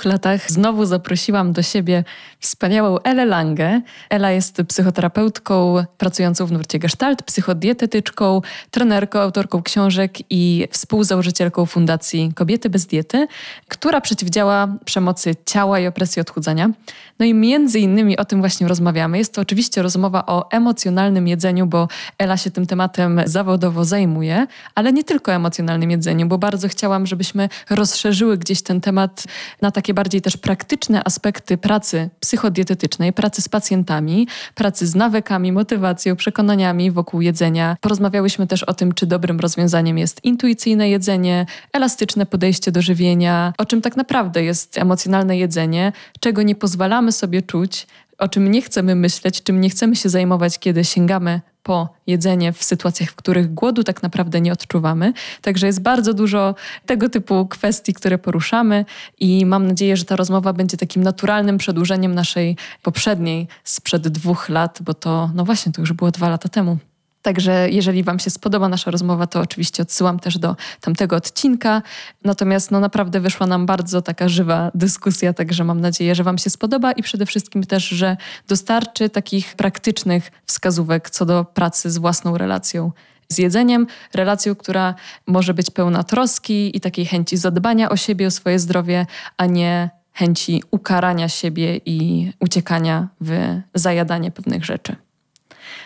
dwóch 0.00 0.12
latach 0.12 0.50
znowu 0.50 0.84
zaprosiłam 0.84 1.52
do 1.52 1.62
siebie 1.62 2.04
wspaniałą 2.38 2.98
Elę 2.98 3.24
Lange. 3.24 3.82
Ela 4.10 4.30
jest 4.30 4.62
psychoterapeutką 4.68 5.84
pracującą 5.98 6.46
w 6.46 6.52
nurcie 6.52 6.78
Gestalt, 6.78 7.22
psychodietetyczką, 7.22 8.42
trenerką, 8.70 9.20
autorką 9.20 9.62
książek 9.62 10.18
i 10.30 10.68
współzałożycielką 10.70 11.66
Fundacji 11.66 12.32
Kobiety 12.34 12.70
bez 12.70 12.86
diety, 12.86 13.26
która 13.68 14.00
przeciwdziała 14.00 14.68
przemocy 14.84 15.36
ciała 15.46 15.80
i 15.80 15.86
opresji 15.86 16.20
odchudzania. 16.20 16.70
No 17.18 17.26
i 17.26 17.34
między 17.34 17.78
innymi 17.78 18.16
o 18.16 18.24
tym 18.24 18.40
właśnie 18.40 18.68
rozmawiamy. 18.68 19.18
Jest 19.18 19.34
to 19.34 19.40
oczywiście 19.40 19.82
rozmowa 19.82 20.26
o 20.26 20.50
emocjonalnym 20.50 21.28
jedzeniu, 21.28 21.66
bo 21.66 21.88
Ela 22.18 22.36
się 22.36 22.50
tym 22.50 22.66
tematem 22.66 23.20
zawodowo 23.24 23.84
zajmuje, 23.84 24.46
ale 24.74 24.92
nie 24.92 25.04
tylko 25.04 25.32
emocjonalnym 25.32 25.90
jedzeniu, 25.90 26.26
bo 26.26 26.38
bardzo 26.38 26.68
chciałam, 26.68 27.06
żebyśmy 27.06 27.48
rozszerzyły 27.70 28.38
gdzieś 28.38 28.62
ten 28.62 28.80
temat 28.80 29.24
na 29.62 29.70
takie 29.70 29.89
bardziej 29.94 30.22
też 30.22 30.36
praktyczne 30.36 31.04
aspekty 31.04 31.58
pracy 31.58 32.10
psychodietetycznej, 32.20 33.12
pracy 33.12 33.42
z 33.42 33.48
pacjentami, 33.48 34.28
pracy 34.54 34.86
z 34.86 34.94
nawykami, 34.94 35.52
motywacją, 35.52 36.16
przekonaniami 36.16 36.90
wokół 36.90 37.20
jedzenia. 37.20 37.76
Porozmawiałyśmy 37.80 38.46
też 38.46 38.62
o 38.62 38.74
tym, 38.74 38.92
czy 38.92 39.06
dobrym 39.06 39.40
rozwiązaniem 39.40 39.98
jest 39.98 40.24
intuicyjne 40.24 40.90
jedzenie, 40.90 41.46
elastyczne 41.72 42.26
podejście 42.26 42.72
do 42.72 42.82
żywienia, 42.82 43.52
o 43.58 43.66
czym 43.66 43.82
tak 43.82 43.96
naprawdę 43.96 44.44
jest 44.44 44.78
emocjonalne 44.78 45.38
jedzenie, 45.38 45.92
czego 46.20 46.42
nie 46.42 46.54
pozwalamy 46.54 47.12
sobie 47.12 47.42
czuć, 47.42 47.86
o 48.18 48.28
czym 48.28 48.50
nie 48.50 48.62
chcemy 48.62 48.94
myśleć, 48.94 49.42
czym 49.42 49.60
nie 49.60 49.70
chcemy 49.70 49.96
się 49.96 50.08
zajmować, 50.08 50.58
kiedy 50.58 50.84
sięgamy 50.84 51.40
po 51.62 51.88
jedzenie 52.06 52.52
w 52.52 52.64
sytuacjach, 52.64 53.10
w 53.10 53.14
których 53.14 53.54
głodu 53.54 53.84
tak 53.84 54.02
naprawdę 54.02 54.40
nie 54.40 54.52
odczuwamy. 54.52 55.12
Także 55.42 55.66
jest 55.66 55.82
bardzo 55.82 56.14
dużo 56.14 56.54
tego 56.86 57.08
typu 57.08 57.46
kwestii, 57.46 57.94
które 57.94 58.18
poruszamy 58.18 58.84
i 59.20 59.46
mam 59.46 59.66
nadzieję, 59.66 59.96
że 59.96 60.04
ta 60.04 60.16
rozmowa 60.16 60.52
będzie 60.52 60.76
takim 60.76 61.02
naturalnym 61.02 61.58
przedłużeniem 61.58 62.14
naszej 62.14 62.56
poprzedniej 62.82 63.48
sprzed 63.64 64.08
dwóch 64.08 64.48
lat, 64.48 64.78
bo 64.82 64.94
to, 64.94 65.30
no 65.34 65.44
właśnie, 65.44 65.72
to 65.72 65.82
już 65.82 65.92
było 65.92 66.10
dwa 66.10 66.28
lata 66.28 66.48
temu. 66.48 66.78
Także 67.22 67.70
jeżeli 67.70 68.02
Wam 68.02 68.18
się 68.18 68.30
spodoba 68.30 68.68
nasza 68.68 68.90
rozmowa, 68.90 69.26
to 69.26 69.40
oczywiście 69.40 69.82
odsyłam 69.82 70.20
też 70.20 70.38
do 70.38 70.56
tamtego 70.80 71.16
odcinka. 71.16 71.82
Natomiast 72.24 72.70
no 72.70 72.80
naprawdę 72.80 73.20
wyszła 73.20 73.46
nam 73.46 73.66
bardzo 73.66 74.02
taka 74.02 74.28
żywa 74.28 74.70
dyskusja, 74.74 75.32
także 75.32 75.64
mam 75.64 75.80
nadzieję, 75.80 76.14
że 76.14 76.24
Wam 76.24 76.38
się 76.38 76.50
spodoba 76.50 76.92
i 76.92 77.02
przede 77.02 77.26
wszystkim 77.26 77.64
też, 77.64 77.88
że 77.88 78.16
dostarczy 78.48 79.08
takich 79.08 79.54
praktycznych 79.54 80.30
wskazówek 80.46 81.10
co 81.10 81.26
do 81.26 81.44
pracy 81.44 81.90
z 81.90 81.98
własną 81.98 82.38
relacją 82.38 82.92
z 83.28 83.38
jedzeniem, 83.38 83.86
relacją, 84.14 84.54
która 84.54 84.94
może 85.26 85.54
być 85.54 85.70
pełna 85.70 86.02
troski 86.02 86.76
i 86.76 86.80
takiej 86.80 87.06
chęci 87.06 87.36
zadbania 87.36 87.90
o 87.90 87.96
siebie, 87.96 88.26
o 88.26 88.30
swoje 88.30 88.58
zdrowie, 88.58 89.06
a 89.36 89.46
nie 89.46 89.90
chęci 90.12 90.62
ukarania 90.70 91.28
siebie 91.28 91.80
i 91.86 92.32
uciekania 92.40 93.08
w 93.20 93.60
zajadanie 93.74 94.30
pewnych 94.30 94.64
rzeczy. 94.64 94.96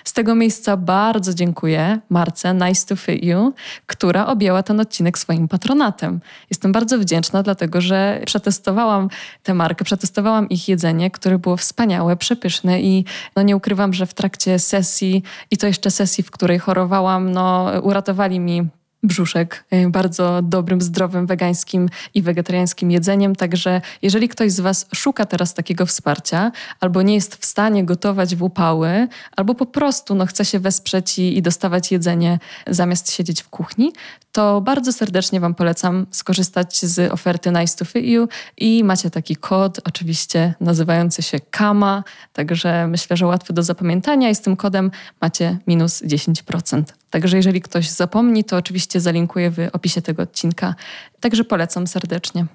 Z 0.04 0.12
tego 0.12 0.34
miejsca 0.34 0.76
bardzo 0.76 1.34
dziękuję 1.34 1.98
Marce 2.10 2.54
Nice 2.54 2.86
to 2.86 2.96
Fit 2.96 3.24
You, 3.24 3.52
która 3.86 4.26
objęła 4.26 4.62
ten 4.62 4.80
odcinek 4.80 5.18
swoim 5.18 5.48
patronatem. 5.48 6.20
Jestem 6.50 6.72
bardzo 6.72 6.98
wdzięczna, 6.98 7.42
dlatego 7.42 7.80
że 7.80 8.20
przetestowałam 8.26 9.08
tę 9.42 9.54
markę, 9.54 9.84
przetestowałam 9.84 10.48
ich 10.48 10.68
jedzenie, 10.68 11.10
które 11.10 11.38
było 11.38 11.56
wspaniałe, 11.56 12.16
przepyszne 12.16 12.80
i 12.80 13.04
no 13.36 13.42
nie 13.42 13.56
ukrywam, 13.56 13.92
że 13.92 14.06
w 14.06 14.14
trakcie 14.14 14.58
sesji 14.58 15.22
i 15.50 15.56
to 15.56 15.66
jeszcze 15.66 15.90
sesji, 15.90 16.24
w 16.24 16.30
której 16.30 16.58
chorowałam, 16.58 17.32
no 17.32 17.70
uratowali 17.82 18.40
mi 18.40 18.68
brzuszek 19.04 19.64
y, 19.74 19.90
bardzo 19.90 20.42
dobrym, 20.42 20.80
zdrowym, 20.80 21.26
wegańskim 21.26 21.88
i 22.14 22.22
wegetariańskim 22.22 22.90
jedzeniem. 22.90 23.36
Także 23.36 23.80
jeżeli 24.02 24.28
ktoś 24.28 24.52
z 24.52 24.60
Was 24.60 24.86
szuka 24.94 25.24
teraz 25.26 25.54
takiego 25.54 25.86
wsparcia, 25.86 26.52
albo 26.80 27.02
nie 27.02 27.14
jest 27.14 27.36
w 27.36 27.44
stanie 27.44 27.84
gotować 27.84 28.36
w 28.36 28.42
upały, 28.42 29.08
albo 29.36 29.54
po 29.54 29.66
prostu 29.66 30.14
no, 30.14 30.26
chce 30.26 30.44
się 30.44 30.58
wesprzeć 30.58 31.18
i, 31.18 31.36
i 31.36 31.42
dostawać 31.42 31.92
jedzenie 31.92 32.38
zamiast 32.66 33.12
siedzieć 33.12 33.42
w 33.42 33.48
kuchni, 33.48 33.92
to 34.32 34.60
bardzo 34.60 34.92
serdecznie 34.92 35.40
Wam 35.40 35.54
polecam 35.54 36.06
skorzystać 36.10 36.80
z 36.80 37.12
oferty 37.12 37.50
Nice 37.50 37.76
to 37.76 37.84
Fit 37.84 38.04
You 38.04 38.28
i 38.56 38.84
macie 38.84 39.10
taki 39.10 39.36
kod, 39.36 39.80
oczywiście 39.84 40.54
nazywający 40.60 41.22
się 41.22 41.40
KAMA, 41.50 42.04
także 42.32 42.86
myślę, 42.86 43.16
że 43.16 43.26
łatwy 43.26 43.52
do 43.52 43.62
zapamiętania 43.62 44.30
i 44.30 44.34
z 44.34 44.40
tym 44.40 44.56
kodem 44.56 44.90
macie 45.20 45.58
minus 45.66 46.02
10%. 46.02 46.82
Także 47.14 47.36
jeżeli 47.36 47.60
ktoś 47.60 47.90
zapomni, 47.90 48.44
to 48.44 48.56
oczywiście 48.56 49.00
zalinkuję 49.00 49.50
w 49.50 49.58
opisie 49.72 50.02
tego 50.02 50.22
odcinka. 50.22 50.74
Także 51.20 51.44
polecam 51.44 51.86
serdecznie. 51.86 52.46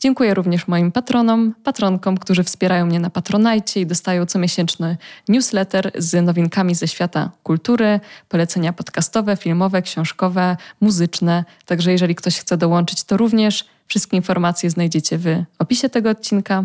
Dziękuję 0.00 0.34
również 0.34 0.68
moim 0.68 0.92
patronom, 0.92 1.54
patronkom, 1.64 2.18
którzy 2.18 2.44
wspierają 2.44 2.86
mnie 2.86 3.00
na 3.00 3.10
Patronajcie 3.10 3.80
i 3.80 3.86
dostają 3.86 4.26
comiesięczny 4.26 4.96
newsletter 5.28 5.92
z 5.98 6.24
nowinkami 6.24 6.74
ze 6.74 6.88
świata 6.88 7.30
kultury, 7.42 8.00
polecenia 8.28 8.72
podcastowe, 8.72 9.36
filmowe, 9.36 9.82
książkowe, 9.82 10.56
muzyczne. 10.80 11.44
Także 11.66 11.92
jeżeli 11.92 12.14
ktoś 12.14 12.38
chce 12.38 12.56
dołączyć, 12.56 13.04
to 13.04 13.16
również 13.16 13.64
wszystkie 13.86 14.16
informacje 14.16 14.70
znajdziecie 14.70 15.18
w 15.18 15.36
opisie 15.58 15.88
tego 15.88 16.10
odcinka. 16.10 16.64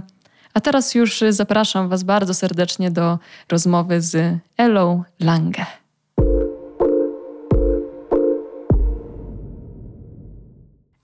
A 0.54 0.62
teraz 0.62 0.96
już 0.96 1.24
zapraszam 1.30 1.90
Was 1.90 2.04
bardzo 2.04 2.34
serdecznie 2.34 2.92
do 2.92 3.20
rozmowy 3.50 4.02
z 4.02 4.38
Elą 4.58 5.04
Lange. 5.20 5.85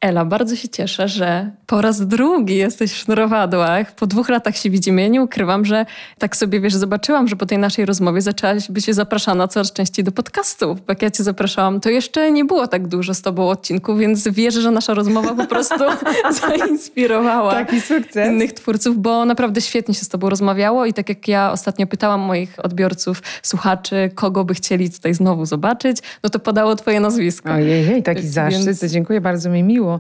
Ela, 0.02 0.26
bardzo 0.26 0.56
się 0.56 0.70
cieszę, 0.70 1.08
że 1.08 1.52
po 1.68 1.82
raz 1.82 2.08
drugi 2.08 2.56
jesteś 2.56 2.92
w 2.92 2.98
sznurowadłach. 2.98 3.96
Po 3.96 4.08
dwóch 4.08 4.30
latach 4.30 4.58
się 4.58 4.70
widzimy. 4.70 5.02
Ja 5.02 5.08
nie 5.08 5.22
ukrywam, 5.22 5.66
że 5.66 5.86
tak 6.20 6.36
sobie, 6.36 6.60
wiesz, 6.60 6.74
zobaczyłam, 6.74 7.28
że 7.28 7.36
po 7.36 7.46
tej 7.46 7.58
naszej 7.58 7.86
rozmowie 7.86 8.22
zaczęłaś 8.22 8.72
być 8.72 8.86
zapraszana 8.86 9.48
coraz 9.48 9.74
częściej 9.74 10.06
do 10.06 10.12
podcastów. 10.12 10.78
Jak 10.88 11.02
ja 11.02 11.12
cię 11.12 11.24
zapraszałam, 11.24 11.80
to 11.80 11.90
jeszcze 11.90 12.32
nie 12.32 12.46
było 12.46 12.68
tak 12.68 12.88
dużo 12.88 13.14
z 13.14 13.22
tobą 13.22 13.50
odcinków, 13.50 14.00
więc 14.00 14.28
wierzę, 14.28 14.62
że 14.62 14.72
nasza 14.72 14.94
rozmowa 14.94 15.36
po 15.36 15.46
prostu 15.46 15.76
zainspirowała 16.42 17.52
Taki 17.52 17.82
sukces. 17.82 18.28
innych 18.28 18.54
twórców, 18.54 18.98
bo 19.02 19.26
naprawdę 19.26 19.62
świetnie 19.62 19.94
się 19.94 20.06
z 20.06 20.10
tobą 20.10 20.30
rozmawiało 20.30 20.86
i 20.86 20.94
tak 20.94 21.10
jak 21.10 21.28
ja 21.28 21.52
ostatnio 21.52 21.88
pytałam 21.88 22.20
moich 22.22 22.56
odbiorców, 22.66 23.22
słuchaczy, 23.44 24.10
kogo 24.16 24.44
by 24.46 24.54
chcieli 24.54 24.90
tutaj 24.90 25.14
znowu 25.14 25.46
zobaczyć, 25.46 25.98
no 26.24 26.30
to 26.30 26.40
podało 26.40 26.76
twoje 26.76 27.00
nazwisko. 27.00 27.52
Ojej, 27.54 28.04
taki 28.04 28.28
zaszczyt, 28.28 28.66
Więc- 28.66 28.84
dziękuję, 28.86 29.22
bardzo 29.22 29.50
mi 29.50 29.64
miło. 29.64 29.91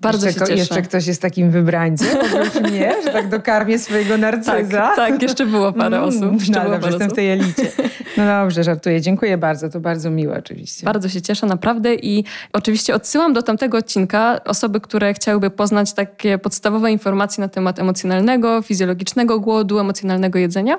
Bardzo 0.00 0.26
jeszcze, 0.26 0.40
się 0.40 0.46
cieszę. 0.46 0.58
Jeszcze 0.58 0.82
ktoś 0.82 1.06
jest 1.06 1.22
takim 1.22 1.50
wybrańcem, 1.50 2.08
oprócz 2.20 2.54
mnie, 2.70 2.92
że 3.04 3.12
tak 3.12 3.28
dokarmię 3.28 3.78
swojego 3.78 4.10
Tak, 4.10 4.20
narcyza. 4.20 4.92
tak, 4.96 5.22
jeszcze 5.22 5.46
było 5.46 5.72
parę 5.72 5.96
Mm, 5.96 6.08
osób. 6.08 6.32
Jeszcze 6.32 6.52
No 6.52 6.60
było 6.60 6.72
dobrze, 6.74 6.80
parę 6.80 6.92
jestem 6.92 7.10
w 7.10 7.12
tej 7.14 7.30
elicie. 7.30 7.62
No 8.16 8.26
dobrze, 8.26 8.64
żartuję. 8.64 9.00
Dziękuję 9.00 9.38
bardzo, 9.38 9.68
to 9.68 9.80
bardzo 9.80 10.10
miłe 10.10 10.38
oczywiście. 10.38 10.84
Bardzo 10.84 11.08
się 11.08 11.22
cieszę, 11.22 11.46
naprawdę. 11.46 11.94
I 11.94 12.24
oczywiście 12.52 12.94
odsyłam 12.94 13.32
do 13.32 13.42
tamtego 13.42 13.78
odcinka 13.78 14.40
osoby, 14.44 14.80
które 14.80 15.14
chciałyby 15.14 15.50
poznać 15.50 15.92
takie 15.92 16.38
podstawowe 16.38 16.92
informacje 16.92 17.40
na 17.42 17.48
temat 17.48 17.78
emocjonalnego, 17.78 18.62
fizjologicznego 18.62 19.40
głodu, 19.40 19.78
emocjonalnego 19.78 20.38
jedzenia. 20.38 20.78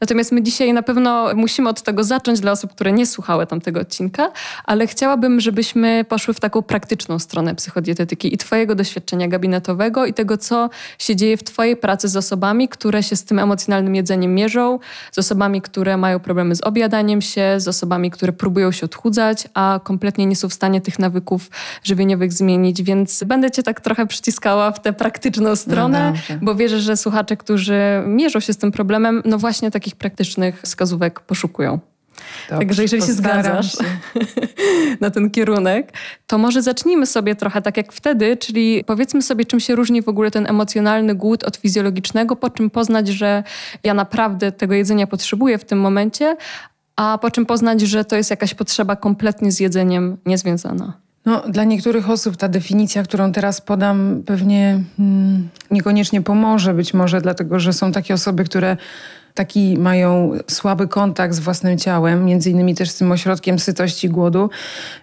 Natomiast 0.00 0.32
my 0.32 0.42
dzisiaj 0.42 0.72
na 0.72 0.82
pewno 0.82 1.34
musimy 1.34 1.68
od 1.68 1.82
tego 1.82 2.04
zacząć 2.04 2.40
dla 2.40 2.52
osób, 2.52 2.72
które 2.72 2.92
nie 2.92 3.06
słuchały 3.06 3.46
tamtego 3.46 3.80
odcinka, 3.80 4.32
ale 4.64 4.86
chciałabym, 4.86 5.40
żebyśmy 5.40 6.04
poszły 6.08 6.34
w 6.34 6.40
taką 6.40 6.62
praktyczną 6.62 7.18
stronę 7.18 7.54
psychodietetyki 7.54 8.34
i 8.34 8.38
Twojego 8.38 8.74
doświadczenia 8.74 9.28
gabinetowego 9.28 10.06
i 10.06 10.14
tego, 10.14 10.36
co 10.36 10.70
się 10.98 11.16
dzieje 11.16 11.36
w 11.36 11.42
Twojej 11.42 11.76
pracy 11.76 12.08
z 12.08 12.16
osobami, 12.16 12.68
które 12.68 13.02
się 13.02 13.16
z 13.16 13.24
tym 13.24 13.38
emocjonalnym 13.38 13.94
jedzeniem 13.94 14.34
mierzą, 14.34 14.78
z 15.12 15.18
osobami, 15.18 15.62
które 15.62 15.96
mają 15.96 16.20
problemy 16.20 16.54
z 16.54 16.60
objadaniem 16.78 17.22
się, 17.22 17.54
z 17.56 17.68
osobami, 17.68 18.10
które 18.10 18.32
próbują 18.32 18.72
się 18.72 18.86
odchudzać, 18.86 19.48
a 19.54 19.80
kompletnie 19.84 20.26
nie 20.26 20.36
są 20.36 20.48
w 20.48 20.54
stanie 20.54 20.80
tych 20.80 20.98
nawyków 20.98 21.50
żywieniowych 21.84 22.32
zmienić, 22.32 22.82
więc 22.82 23.24
będę 23.24 23.50
Cię 23.50 23.62
tak 23.62 23.80
trochę 23.80 24.06
przyciskała 24.06 24.72
w 24.72 24.82
tę 24.82 24.92
praktyczną 24.92 25.56
stronę, 25.56 26.12
dobrze. 26.12 26.38
bo 26.42 26.54
wierzę, 26.54 26.80
że 26.80 26.96
słuchacze, 26.96 27.36
którzy 27.36 28.02
mierzą 28.06 28.40
się 28.40 28.52
z 28.52 28.56
tym 28.56 28.72
problemem, 28.72 29.22
no 29.24 29.38
właśnie 29.38 29.70
takich 29.70 29.96
praktycznych 29.96 30.62
wskazówek 30.62 31.20
poszukują. 31.20 31.78
Dobrze, 32.50 32.66
Także 32.66 32.82
jeżeli 32.82 33.02
się 33.02 33.12
zgadzasz 33.12 33.72
się. 33.72 33.84
na 35.00 35.10
ten 35.10 35.30
kierunek, 35.30 35.92
to 36.26 36.38
może 36.38 36.62
zacznijmy 36.62 37.06
sobie 37.06 37.34
trochę 37.34 37.62
tak 37.62 37.76
jak 37.76 37.92
wtedy, 37.92 38.36
czyli 38.36 38.84
powiedzmy 38.84 39.22
sobie, 39.22 39.44
czym 39.44 39.60
się 39.60 39.74
różni 39.74 40.02
w 40.02 40.08
ogóle 40.08 40.30
ten 40.30 40.46
emocjonalny 40.46 41.14
głód 41.14 41.44
od 41.44 41.56
fizjologicznego, 41.56 42.36
po 42.36 42.50
czym 42.50 42.70
poznać, 42.70 43.08
że 43.08 43.42
ja 43.84 43.94
naprawdę 43.94 44.52
tego 44.52 44.74
jedzenia 44.74 45.06
potrzebuję 45.06 45.58
w 45.58 45.64
tym 45.64 45.80
momencie, 45.80 46.36
a 46.96 47.18
po 47.18 47.30
czym 47.30 47.46
poznać, 47.46 47.80
że 47.80 48.04
to 48.04 48.16
jest 48.16 48.30
jakaś 48.30 48.54
potrzeba 48.54 48.96
kompletnie 48.96 49.52
z 49.52 49.60
jedzeniem 49.60 50.16
niezwiązana. 50.26 50.92
No, 51.26 51.42
dla 51.48 51.64
niektórych 51.64 52.10
osób 52.10 52.36
ta 52.36 52.48
definicja, 52.48 53.02
którą 53.02 53.32
teraz 53.32 53.60
podam, 53.60 54.22
pewnie 54.26 54.80
mm, 54.98 55.48
niekoniecznie 55.70 56.22
pomoże. 56.22 56.74
Być 56.74 56.94
może 56.94 57.20
dlatego, 57.20 57.60
że 57.60 57.72
są 57.72 57.92
takie 57.92 58.14
osoby, 58.14 58.44
które 58.44 58.76
taki 59.34 59.78
mają 59.78 60.32
słaby 60.46 60.88
kontakt 60.88 61.34
z 61.34 61.38
własnym 61.38 61.78
ciałem, 61.78 62.24
między 62.24 62.50
innymi 62.50 62.74
też 62.74 62.90
z 62.90 62.96
tym 62.96 63.12
ośrodkiem 63.12 63.58
sytości 63.58 64.08
głodu, 64.08 64.50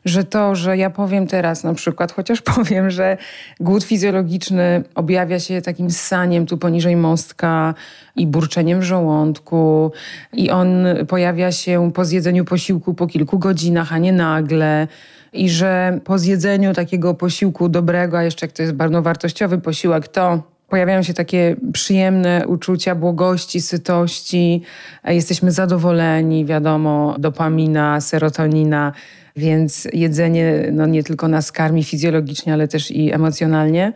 że 0.06 0.24
to, 0.24 0.56
że 0.56 0.78
ja 0.78 0.90
powiem 0.90 1.28
teraz 1.28 1.64
na 1.64 1.74
przykład, 1.74 2.12
chociaż 2.12 2.42
powiem, 2.56 2.90
że 2.90 3.18
głód 3.60 3.84
fizjologiczny 3.84 4.84
objawia 4.96 5.40
się 5.40 5.62
takim 5.62 5.92
ssaniem 5.92 6.46
tu 6.46 6.58
poniżej 6.58 6.96
mostka 6.96 7.74
i 8.16 8.28
burczeniem 8.28 8.80
w 8.80 8.84
żołądku 8.84 9.92
i 10.34 10.52
on 10.52 10.86
pojawia 11.08 11.52
się 11.52 11.92
po 11.94 12.06
zjedzeniu 12.06 12.46
posiłku 12.46 12.94
po 12.94 13.08
kilku 13.08 13.40
godzinach, 13.40 13.94
a 13.94 13.98
nie 13.98 14.14
nagle. 14.14 14.88
I 15.34 15.50
że 15.50 16.00
po 16.04 16.20
zjedzeniu 16.20 16.74
takiego 16.74 17.14
posiłku 17.14 17.70
dobrego, 17.70 18.18
a 18.18 18.24
jeszcze 18.24 18.46
jak 18.46 18.54
to 18.54 18.62
jest 18.62 18.74
bardzo 18.74 19.02
wartościowy 19.02 19.58
posiłek, 19.58 20.08
to 20.08 20.55
pojawiają 20.76 21.04
się 21.04 21.14
takie 21.14 21.56
przyjemne 21.74 22.44
uczucia 22.48 22.96
błogości, 22.96 23.62
sytości, 23.62 24.62
jesteśmy 25.08 25.52
zadowoleni, 25.52 26.46
wiadomo, 26.46 27.16
dopamina, 27.20 28.02
serotonina, 28.02 28.94
więc 29.36 29.88
jedzenie 29.94 30.70
no, 30.72 30.86
nie 30.86 31.04
tylko 31.04 31.28
nas 31.28 31.52
karmi 31.52 31.84
fizjologicznie, 31.84 32.54
ale 32.54 32.68
też 32.68 32.92
i 32.92 33.14
emocjonalnie. 33.14 33.94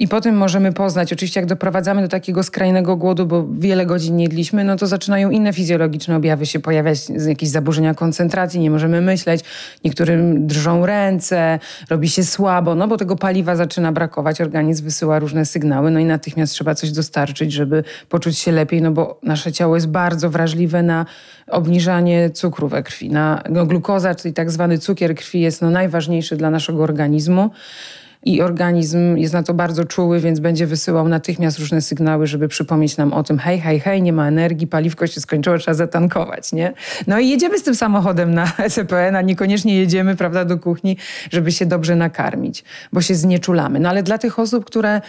I 0.00 0.08
potem 0.08 0.36
możemy 0.36 0.72
poznać, 0.72 1.12
oczywiście 1.12 1.40
jak 1.40 1.48
doprowadzamy 1.48 2.02
do 2.02 2.08
takiego 2.08 2.42
skrajnego 2.42 2.96
głodu, 2.96 3.26
bo 3.26 3.46
wiele 3.52 3.86
godzin 3.86 4.16
nie 4.16 4.24
jedliśmy, 4.24 4.64
no 4.64 4.76
to 4.76 4.86
zaczynają 4.86 5.30
inne 5.30 5.52
fizjologiczne 5.52 6.16
objawy 6.16 6.46
się 6.46 6.60
pojawiać, 6.60 6.98
jakieś 7.28 7.48
zaburzenia 7.48 7.94
koncentracji, 7.94 8.60
nie 8.60 8.70
możemy 8.70 9.00
myśleć, 9.00 9.44
niektórym 9.84 10.46
drżą 10.46 10.86
ręce, 10.86 11.58
robi 11.90 12.08
się 12.08 12.24
słabo, 12.24 12.74
no 12.74 12.88
bo 12.88 12.96
tego 12.96 13.16
paliwa 13.16 13.56
zaczyna 13.56 13.92
brakować, 13.92 14.40
organizm 14.40 14.84
wysyła 14.84 15.18
różne 15.18 15.44
sygnały, 15.44 15.90
no 15.90 16.00
i 16.00 16.04
natychmiast 16.04 16.52
trzeba 16.52 16.74
coś 16.74 16.90
dostarczyć, 16.90 17.52
żeby 17.52 17.84
poczuć 18.08 18.38
się 18.38 18.52
lepiej, 18.52 18.82
no 18.82 18.90
bo 18.90 19.20
nasze 19.22 19.52
ciało 19.52 19.74
jest 19.74 19.88
bardzo 19.88 20.30
wrażliwe 20.30 20.82
na 20.82 21.06
obniżanie 21.46 22.30
cukru 22.30 22.68
we 22.68 22.82
krwi. 22.82 23.10
Na, 23.10 23.42
no, 23.50 23.66
glukoza, 23.66 24.14
czyli 24.14 24.34
tak 24.34 24.50
zwany 24.50 24.78
cukier 24.78 25.14
krwi 25.14 25.40
jest 25.40 25.62
no, 25.62 25.70
najważniejszy 25.70 26.36
dla 26.36 26.50
naszego 26.50 26.82
organizmu 26.82 27.50
i 28.24 28.42
organizm 28.42 29.16
jest 29.16 29.34
na 29.34 29.42
to 29.42 29.54
bardzo 29.54 29.84
czuły, 29.84 30.20
więc 30.20 30.40
będzie 30.40 30.66
wysyłał 30.66 31.08
natychmiast 31.08 31.58
różne 31.58 31.80
sygnały, 31.80 32.26
żeby 32.26 32.48
przypomnieć 32.48 32.96
nam 32.96 33.12
o 33.12 33.22
tym, 33.22 33.38
hej, 33.38 33.60
hej, 33.60 33.80
hej, 33.80 34.02
nie 34.02 34.12
ma 34.12 34.28
energii, 34.28 34.66
paliwko 34.66 35.06
się 35.06 35.20
skończyło, 35.20 35.58
trzeba 35.58 35.74
zatankować, 35.74 36.52
nie? 36.52 36.72
No 37.06 37.18
i 37.18 37.28
jedziemy 37.28 37.58
z 37.58 37.62
tym 37.62 37.74
samochodem 37.74 38.34
na 38.34 38.52
ECPN, 38.58 39.16
a 39.16 39.22
niekoniecznie 39.22 39.76
jedziemy, 39.76 40.16
prawda, 40.16 40.44
do 40.44 40.58
kuchni, 40.58 40.96
żeby 41.30 41.52
się 41.52 41.66
dobrze 41.66 41.96
nakarmić, 41.96 42.64
bo 42.92 43.00
się 43.00 43.14
znieczulamy. 43.14 43.80
No 43.80 43.88
ale 43.88 44.02
dla 44.02 44.18
tych 44.18 44.38
osób, 44.38 44.64
które 44.64 45.00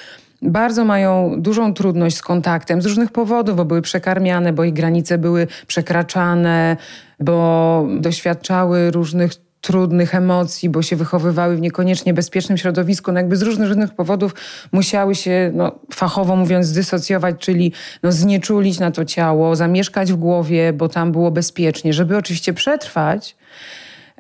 bardzo 0.41 0.85
mają 0.85 1.41
dużą 1.41 1.73
trudność 1.73 2.15
z 2.15 2.21
kontaktem 2.21 2.81
z 2.81 2.85
różnych 2.85 3.12
powodów, 3.12 3.55
bo 3.55 3.65
były 3.65 3.81
przekarmiane, 3.81 4.53
bo 4.53 4.63
ich 4.63 4.73
granice 4.73 5.17
były 5.17 5.47
przekraczane, 5.67 6.77
bo 7.19 7.88
doświadczały 8.00 8.91
różnych 8.91 9.31
trudnych 9.61 10.15
emocji, 10.15 10.69
bo 10.69 10.81
się 10.81 10.95
wychowywały 10.95 11.56
w 11.56 11.61
niekoniecznie 11.61 12.13
bezpiecznym 12.13 12.57
środowisku, 12.57 13.11
no 13.11 13.19
jakby 13.19 13.38
z 13.38 13.41
różnych, 13.41 13.67
różnych 13.67 13.94
powodów 13.94 14.35
musiały 14.71 15.15
się, 15.15 15.51
no, 15.53 15.71
fachowo 15.94 16.35
mówiąc, 16.35 16.65
zdysocjować, 16.65 17.35
czyli 17.39 17.71
no, 18.03 18.11
znieczulić 18.11 18.79
na 18.79 18.91
to 18.91 19.06
ciało, 19.06 19.56
zamieszkać 19.56 20.13
w 20.13 20.15
głowie, 20.15 20.73
bo 20.73 20.89
tam 20.89 21.11
było 21.11 21.31
bezpiecznie. 21.31 21.94
Żeby 21.94 22.17
oczywiście 22.17 22.53
przetrwać, 22.53 23.35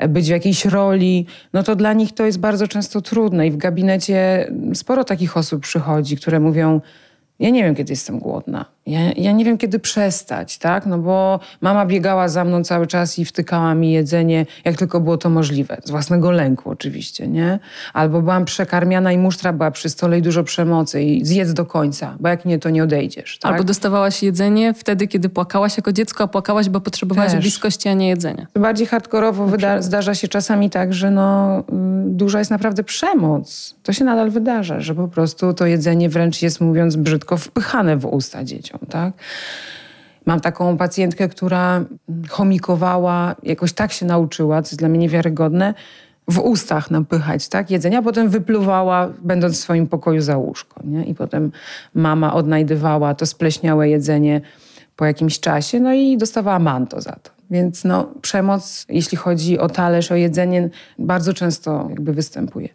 być 0.09 0.25
w 0.25 0.29
jakiejś 0.29 0.65
roli, 0.65 1.25
no 1.53 1.63
to 1.63 1.75
dla 1.75 1.93
nich 1.93 2.13
to 2.13 2.25
jest 2.25 2.39
bardzo 2.39 2.67
często 2.67 3.01
trudne. 3.01 3.47
I 3.47 3.51
w 3.51 3.57
gabinecie 3.57 4.51
sporo 4.73 5.03
takich 5.03 5.37
osób 5.37 5.61
przychodzi, 5.61 6.17
które 6.17 6.39
mówią, 6.39 6.81
ja 7.39 7.49
nie 7.49 7.63
wiem, 7.63 7.75
kiedy 7.75 7.93
jestem 7.93 8.19
głodna. 8.19 8.65
Ja, 8.85 8.99
ja, 9.17 9.31
nie 9.31 9.45
wiem, 9.45 9.57
kiedy 9.57 9.79
przestać, 9.79 10.57
tak? 10.57 10.85
No 10.85 10.97
bo 10.97 11.39
mama 11.61 11.85
biegała 11.85 12.27
za 12.29 12.43
mną 12.45 12.63
cały 12.63 12.87
czas 12.87 13.19
i 13.19 13.25
wtykała 13.25 13.75
mi 13.75 13.91
jedzenie, 13.91 14.45
jak 14.65 14.75
tylko 14.77 14.99
było 14.99 15.17
to 15.17 15.29
możliwe. 15.29 15.77
Z 15.83 15.91
własnego 15.91 16.31
lęku 16.31 16.69
oczywiście, 16.69 17.27
nie? 17.27 17.59
Albo 17.93 18.21
byłam 18.21 18.45
przekarmiana 18.45 19.11
i 19.11 19.17
musztra 19.17 19.53
była 19.53 19.71
przy 19.71 19.89
stole 19.89 20.19
i 20.19 20.21
dużo 20.21 20.43
przemocy 20.43 21.03
i 21.03 21.25
zjedz 21.25 21.53
do 21.53 21.65
końca, 21.65 22.15
bo 22.19 22.29
jak 22.29 22.45
nie, 22.45 22.59
to 22.59 22.69
nie 22.69 22.83
odejdziesz, 22.83 23.39
tak? 23.39 23.51
Albo 23.51 23.63
dostawałaś 23.63 24.23
jedzenie 24.23 24.73
wtedy, 24.73 25.07
kiedy 25.07 25.29
płakałaś 25.29 25.77
jako 25.77 25.91
dziecko, 25.91 26.23
a 26.23 26.27
płakałaś, 26.27 26.69
bo 26.69 26.81
potrzebowałaś 26.81 27.31
Też. 27.31 27.41
bliskości, 27.41 27.89
a 27.89 27.93
nie 27.93 28.07
jedzenia. 28.09 28.47
Bardziej 28.55 28.87
hardkorowo 28.87 29.47
wyda- 29.47 29.81
zdarza 29.81 30.15
się 30.15 30.27
czasami 30.27 30.69
tak, 30.69 30.93
że 30.93 31.11
no, 31.11 31.59
y, 31.59 31.63
duża 32.05 32.39
jest 32.39 32.51
naprawdę 32.51 32.83
przemoc. 32.83 33.75
To 33.83 33.93
się 33.93 34.05
nadal 34.05 34.29
wydarza, 34.29 34.79
że 34.79 34.95
po 34.95 35.07
prostu 35.07 35.53
to 35.53 35.65
jedzenie 35.65 36.09
wręcz 36.09 36.41
jest, 36.41 36.61
mówiąc 36.61 36.95
brzydko, 36.95 37.28
wpychane 37.37 37.97
w 37.97 38.05
usta 38.05 38.43
dzieciom 38.43 38.79
tak? 38.89 39.13
Mam 40.25 40.39
taką 40.39 40.77
pacjentkę, 40.77 41.29
która 41.29 41.85
chomikowała, 42.29 43.35
jakoś 43.43 43.73
tak 43.73 43.91
się 43.91 44.05
nauczyła, 44.05 44.61
co 44.61 44.69
jest 44.69 44.79
dla 44.79 44.89
mnie 44.89 44.99
niewiarygodne, 44.99 45.73
w 46.29 46.39
ustach 46.39 46.91
napychać 46.91 47.49
tak, 47.49 47.71
jedzenia, 47.71 48.01
potem 48.01 48.29
wypluwała, 48.29 49.09
będąc 49.21 49.55
w 49.55 49.59
swoim 49.59 49.87
pokoju 49.87 50.21
za 50.21 50.37
łóżko. 50.37 50.81
Nie? 50.83 51.03
I 51.03 51.15
potem 51.15 51.51
mama 51.93 52.33
odnajdywała 52.33 53.15
to 53.15 53.25
spleśniałe 53.25 53.89
jedzenie 53.89 54.41
po 54.95 55.05
jakimś 55.05 55.39
czasie, 55.39 55.79
no 55.79 55.93
i 55.93 56.17
dostawała 56.17 56.59
manto 56.59 57.01
za 57.01 57.11
to. 57.11 57.31
Więc 57.51 57.83
no, 57.83 58.09
przemoc, 58.21 58.85
jeśli 58.89 59.17
chodzi 59.17 59.59
o 59.59 59.69
talerz, 59.69 60.11
o 60.11 60.15
jedzenie, 60.15 60.69
bardzo 60.99 61.33
często 61.33 61.87
jakby 61.89 62.13
występuje. 62.13 62.69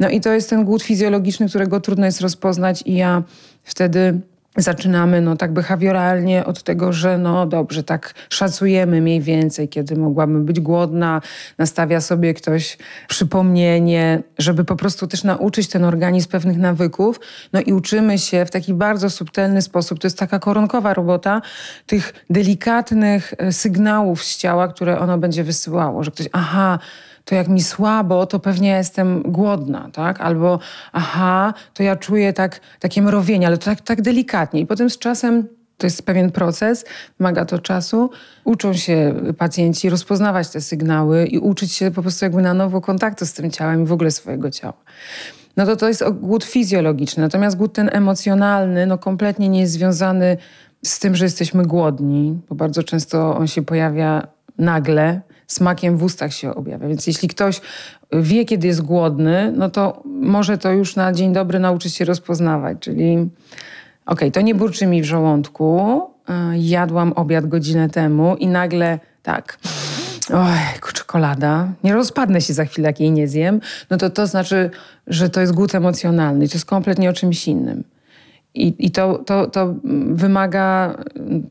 No 0.00 0.08
i 0.08 0.20
to 0.20 0.32
jest 0.32 0.50
ten 0.50 0.64
głód 0.64 0.82
fizjologiczny, 0.82 1.48
którego 1.48 1.80
trudno 1.80 2.06
jest 2.06 2.20
rozpoznać 2.20 2.82
i 2.86 2.94
ja 2.94 3.22
wtedy 3.66 4.20
zaczynamy 4.56 5.20
no 5.20 5.36
tak 5.36 5.52
behawioralnie 5.52 6.44
od 6.44 6.62
tego, 6.62 6.92
że 6.92 7.18
no 7.18 7.46
dobrze, 7.46 7.82
tak 7.82 8.14
szacujemy 8.30 9.00
mniej 9.00 9.20
więcej, 9.20 9.68
kiedy 9.68 9.96
mogłabym 9.96 10.44
być 10.44 10.60
głodna, 10.60 11.20
nastawia 11.58 12.00
sobie 12.00 12.34
ktoś 12.34 12.78
przypomnienie, 13.08 14.22
żeby 14.38 14.64
po 14.64 14.76
prostu 14.76 15.06
też 15.06 15.24
nauczyć 15.24 15.68
ten 15.68 15.84
organizm 15.84 16.30
pewnych 16.30 16.56
nawyków. 16.58 17.20
No 17.52 17.60
i 17.60 17.72
uczymy 17.72 18.18
się 18.18 18.44
w 18.44 18.50
taki 18.50 18.74
bardzo 18.74 19.10
subtelny 19.10 19.62
sposób, 19.62 19.98
to 19.98 20.06
jest 20.06 20.18
taka 20.18 20.38
koronkowa 20.38 20.94
robota, 20.94 21.42
tych 21.86 22.12
delikatnych 22.30 23.34
e, 23.38 23.52
sygnałów 23.52 24.24
z 24.24 24.38
ciała, 24.38 24.68
które 24.68 24.98
ono 24.98 25.18
będzie 25.18 25.44
wysyłało, 25.44 26.04
że 26.04 26.10
ktoś, 26.10 26.28
aha, 26.32 26.78
to 27.26 27.34
jak 27.34 27.48
mi 27.48 27.62
słabo, 27.62 28.26
to 28.26 28.38
pewnie 28.38 28.68
jestem 28.68 29.22
głodna, 29.22 29.90
tak? 29.92 30.20
Albo 30.20 30.58
aha, 30.92 31.54
to 31.74 31.82
ja 31.82 31.96
czuję 31.96 32.32
tak, 32.32 32.60
takie 32.80 33.02
mrowienie, 33.02 33.46
ale 33.46 33.58
to 33.58 33.64
tak, 33.64 33.80
tak 33.80 34.02
delikatnie. 34.02 34.60
I 34.60 34.66
potem 34.66 34.90
z 34.90 34.98
czasem 34.98 35.48
to 35.76 35.86
jest 35.86 36.02
pewien 36.02 36.30
proces, 36.30 36.84
wymaga 37.18 37.44
to 37.44 37.58
czasu. 37.58 38.10
Uczą 38.44 38.72
się 38.72 39.14
pacjenci 39.38 39.90
rozpoznawać 39.90 40.48
te 40.48 40.60
sygnały 40.60 41.26
i 41.26 41.38
uczyć 41.38 41.72
się 41.72 41.90
po 41.90 42.02
prostu 42.02 42.24
jakby 42.24 42.42
na 42.42 42.54
nowo 42.54 42.80
kontaktu 42.80 43.26
z 43.26 43.32
tym 43.32 43.50
ciałem 43.50 43.82
i 43.82 43.86
w 43.86 43.92
ogóle 43.92 44.10
swojego 44.10 44.50
ciała. 44.50 44.82
No 45.56 45.66
to 45.66 45.76
to 45.76 45.88
jest 45.88 46.04
głód 46.10 46.44
fizjologiczny. 46.44 47.22
Natomiast 47.22 47.56
głód 47.56 47.72
ten 47.72 47.90
emocjonalny, 47.92 48.86
no 48.86 48.98
kompletnie 48.98 49.48
nie 49.48 49.60
jest 49.60 49.72
związany 49.72 50.36
z 50.84 50.98
tym, 50.98 51.16
że 51.16 51.24
jesteśmy 51.24 51.64
głodni, 51.64 52.38
bo 52.48 52.54
bardzo 52.54 52.82
często 52.82 53.36
on 53.36 53.46
się 53.46 53.62
pojawia 53.62 54.26
nagle, 54.58 55.20
smakiem 55.46 55.96
w 55.96 56.02
ustach 56.02 56.32
się 56.32 56.54
objawia. 56.54 56.88
Więc 56.88 57.06
jeśli 57.06 57.28
ktoś 57.28 57.60
wie, 58.12 58.44
kiedy 58.44 58.66
jest 58.66 58.82
głodny, 58.82 59.52
no 59.56 59.70
to 59.70 60.02
może 60.04 60.58
to 60.58 60.72
już 60.72 60.96
na 60.96 61.12
dzień 61.12 61.32
dobry 61.32 61.58
nauczyć 61.58 61.94
się 61.94 62.04
rozpoznawać. 62.04 62.78
Czyli 62.80 63.12
okej, 63.12 63.28
okay, 64.06 64.30
to 64.30 64.40
nie 64.40 64.54
burczy 64.54 64.86
mi 64.86 65.02
w 65.02 65.04
żołądku, 65.04 66.00
jadłam 66.54 67.12
obiad 67.12 67.46
godzinę 67.46 67.88
temu 67.88 68.36
i 68.36 68.46
nagle 68.46 68.98
tak... 69.22 69.58
Oj, 70.34 70.92
czekolada. 70.92 71.68
Nie 71.84 71.94
rozpadnę 71.94 72.40
się 72.40 72.54
za 72.54 72.64
chwilę, 72.64 72.88
jak 72.88 73.00
jej 73.00 73.10
nie 73.10 73.28
zjem. 73.28 73.60
No 73.90 73.96
to 73.96 74.10
to 74.10 74.26
znaczy, 74.26 74.70
że 75.06 75.30
to 75.30 75.40
jest 75.40 75.52
głód 75.52 75.74
emocjonalny. 75.74 76.48
To 76.48 76.54
jest 76.54 76.64
kompletnie 76.64 77.10
o 77.10 77.12
czymś 77.12 77.48
innym. 77.48 77.84
I, 78.54 78.74
i 78.78 78.90
to, 78.90 79.18
to, 79.18 79.46
to 79.46 79.74
wymaga, 80.10 80.96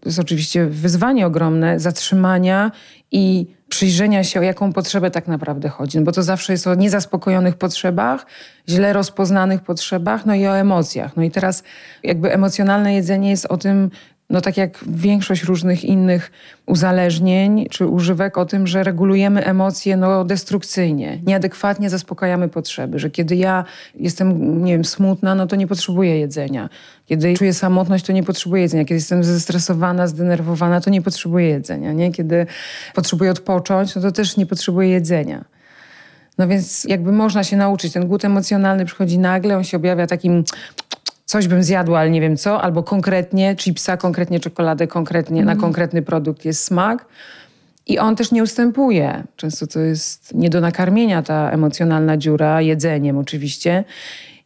to 0.01 0.09
jest 0.09 0.19
oczywiście 0.19 0.65
wyzwanie 0.65 1.27
ogromne, 1.27 1.79
zatrzymania 1.79 2.71
i 3.11 3.47
przyjrzenia 3.75 4.23
się, 4.23 4.39
o 4.39 4.43
jaką 4.43 4.73
potrzebę 4.73 5.11
tak 5.11 5.27
naprawdę 5.27 5.69
chodzi. 5.69 5.97
No 5.97 6.03
bo 6.03 6.11
to 6.11 6.23
zawsze 6.23 6.53
jest 6.53 6.67
o 6.67 6.75
niezaspokojonych 6.75 7.55
potrzebach, 7.55 8.25
źle 8.69 8.93
rozpoznanych 8.93 9.61
potrzebach, 9.61 10.25
no 10.25 10.35
i 10.35 10.47
o 10.47 10.57
emocjach. 10.57 11.17
No 11.17 11.23
i 11.23 11.31
teraz 11.31 11.63
jakby 12.03 12.33
emocjonalne 12.33 12.93
jedzenie 12.93 13.29
jest 13.29 13.45
o 13.45 13.57
tym, 13.57 13.89
no 14.29 14.41
tak 14.41 14.57
jak 14.57 14.83
większość 14.87 15.43
różnych 15.43 15.83
innych 15.83 16.31
uzależnień 16.65 17.65
czy 17.69 17.87
używek 17.87 18.37
o 18.37 18.45
tym, 18.45 18.67
że 18.67 18.83
regulujemy 18.83 19.45
emocje 19.45 19.97
no, 19.97 20.25
destrukcyjnie, 20.25 21.19
nieadekwatnie 21.25 21.89
zaspokajamy 21.89 22.49
potrzeby, 22.49 22.99
że 22.99 23.09
kiedy 23.09 23.35
ja 23.35 23.65
jestem, 23.95 24.63
nie 24.63 24.71
wiem, 24.71 24.85
smutna, 24.85 25.35
no 25.35 25.47
to 25.47 25.55
nie 25.55 25.67
potrzebuję 25.67 26.19
jedzenia. 26.19 26.69
Kiedy 27.05 27.33
czuję 27.33 27.53
samotność, 27.53 28.05
to 28.05 28.13
nie 28.13 28.23
potrzebuję 28.23 28.61
jedzenia. 28.61 28.85
Kiedy 28.85 28.95
jestem 28.95 29.23
zestresowana, 29.23 30.07
zdenerwowana, 30.07 30.81
to 30.81 30.89
nie 30.89 31.01
potrzebuję 31.01 31.47
jedzenia. 31.47 31.93
Nie? 31.93 32.11
Kiedy 32.11 32.45
potrzebuję 32.93 33.31
odpocząć, 33.31 33.95
no 33.95 34.01
to 34.01 34.11
też 34.11 34.37
nie 34.37 34.45
potrzebuję 34.45 34.89
jedzenia. 34.89 35.45
No 36.37 36.47
więc 36.47 36.83
jakby 36.83 37.11
można 37.11 37.43
się 37.43 37.57
nauczyć. 37.57 37.93
Ten 37.93 38.07
głód 38.07 38.25
emocjonalny 38.25 38.85
przychodzi 38.85 39.19
nagle, 39.19 39.57
on 39.57 39.63
się 39.63 39.77
objawia 39.77 40.07
takim 40.07 40.43
coś 41.25 41.47
bym 41.47 41.63
zjadła, 41.63 41.99
ale 41.99 42.09
nie 42.09 42.21
wiem 42.21 42.37
co, 42.37 42.61
albo 42.61 42.83
konkretnie 42.83 43.55
chipsa, 43.59 43.97
konkretnie 43.97 44.39
czekoladę, 44.39 44.87
konkretnie 44.87 45.41
mm. 45.41 45.55
na 45.55 45.61
konkretny 45.61 46.01
produkt 46.01 46.45
jest 46.45 46.63
smak. 46.63 47.05
I 47.87 47.99
on 47.99 48.15
też 48.15 48.31
nie 48.31 48.43
ustępuje. 48.43 49.23
Często 49.35 49.67
to 49.67 49.79
jest 49.79 50.33
nie 50.33 50.49
do 50.49 50.61
nakarmienia 50.61 51.23
ta 51.23 51.51
emocjonalna 51.51 52.17
dziura, 52.17 52.61
jedzeniem 52.61 53.17
oczywiście. 53.17 53.83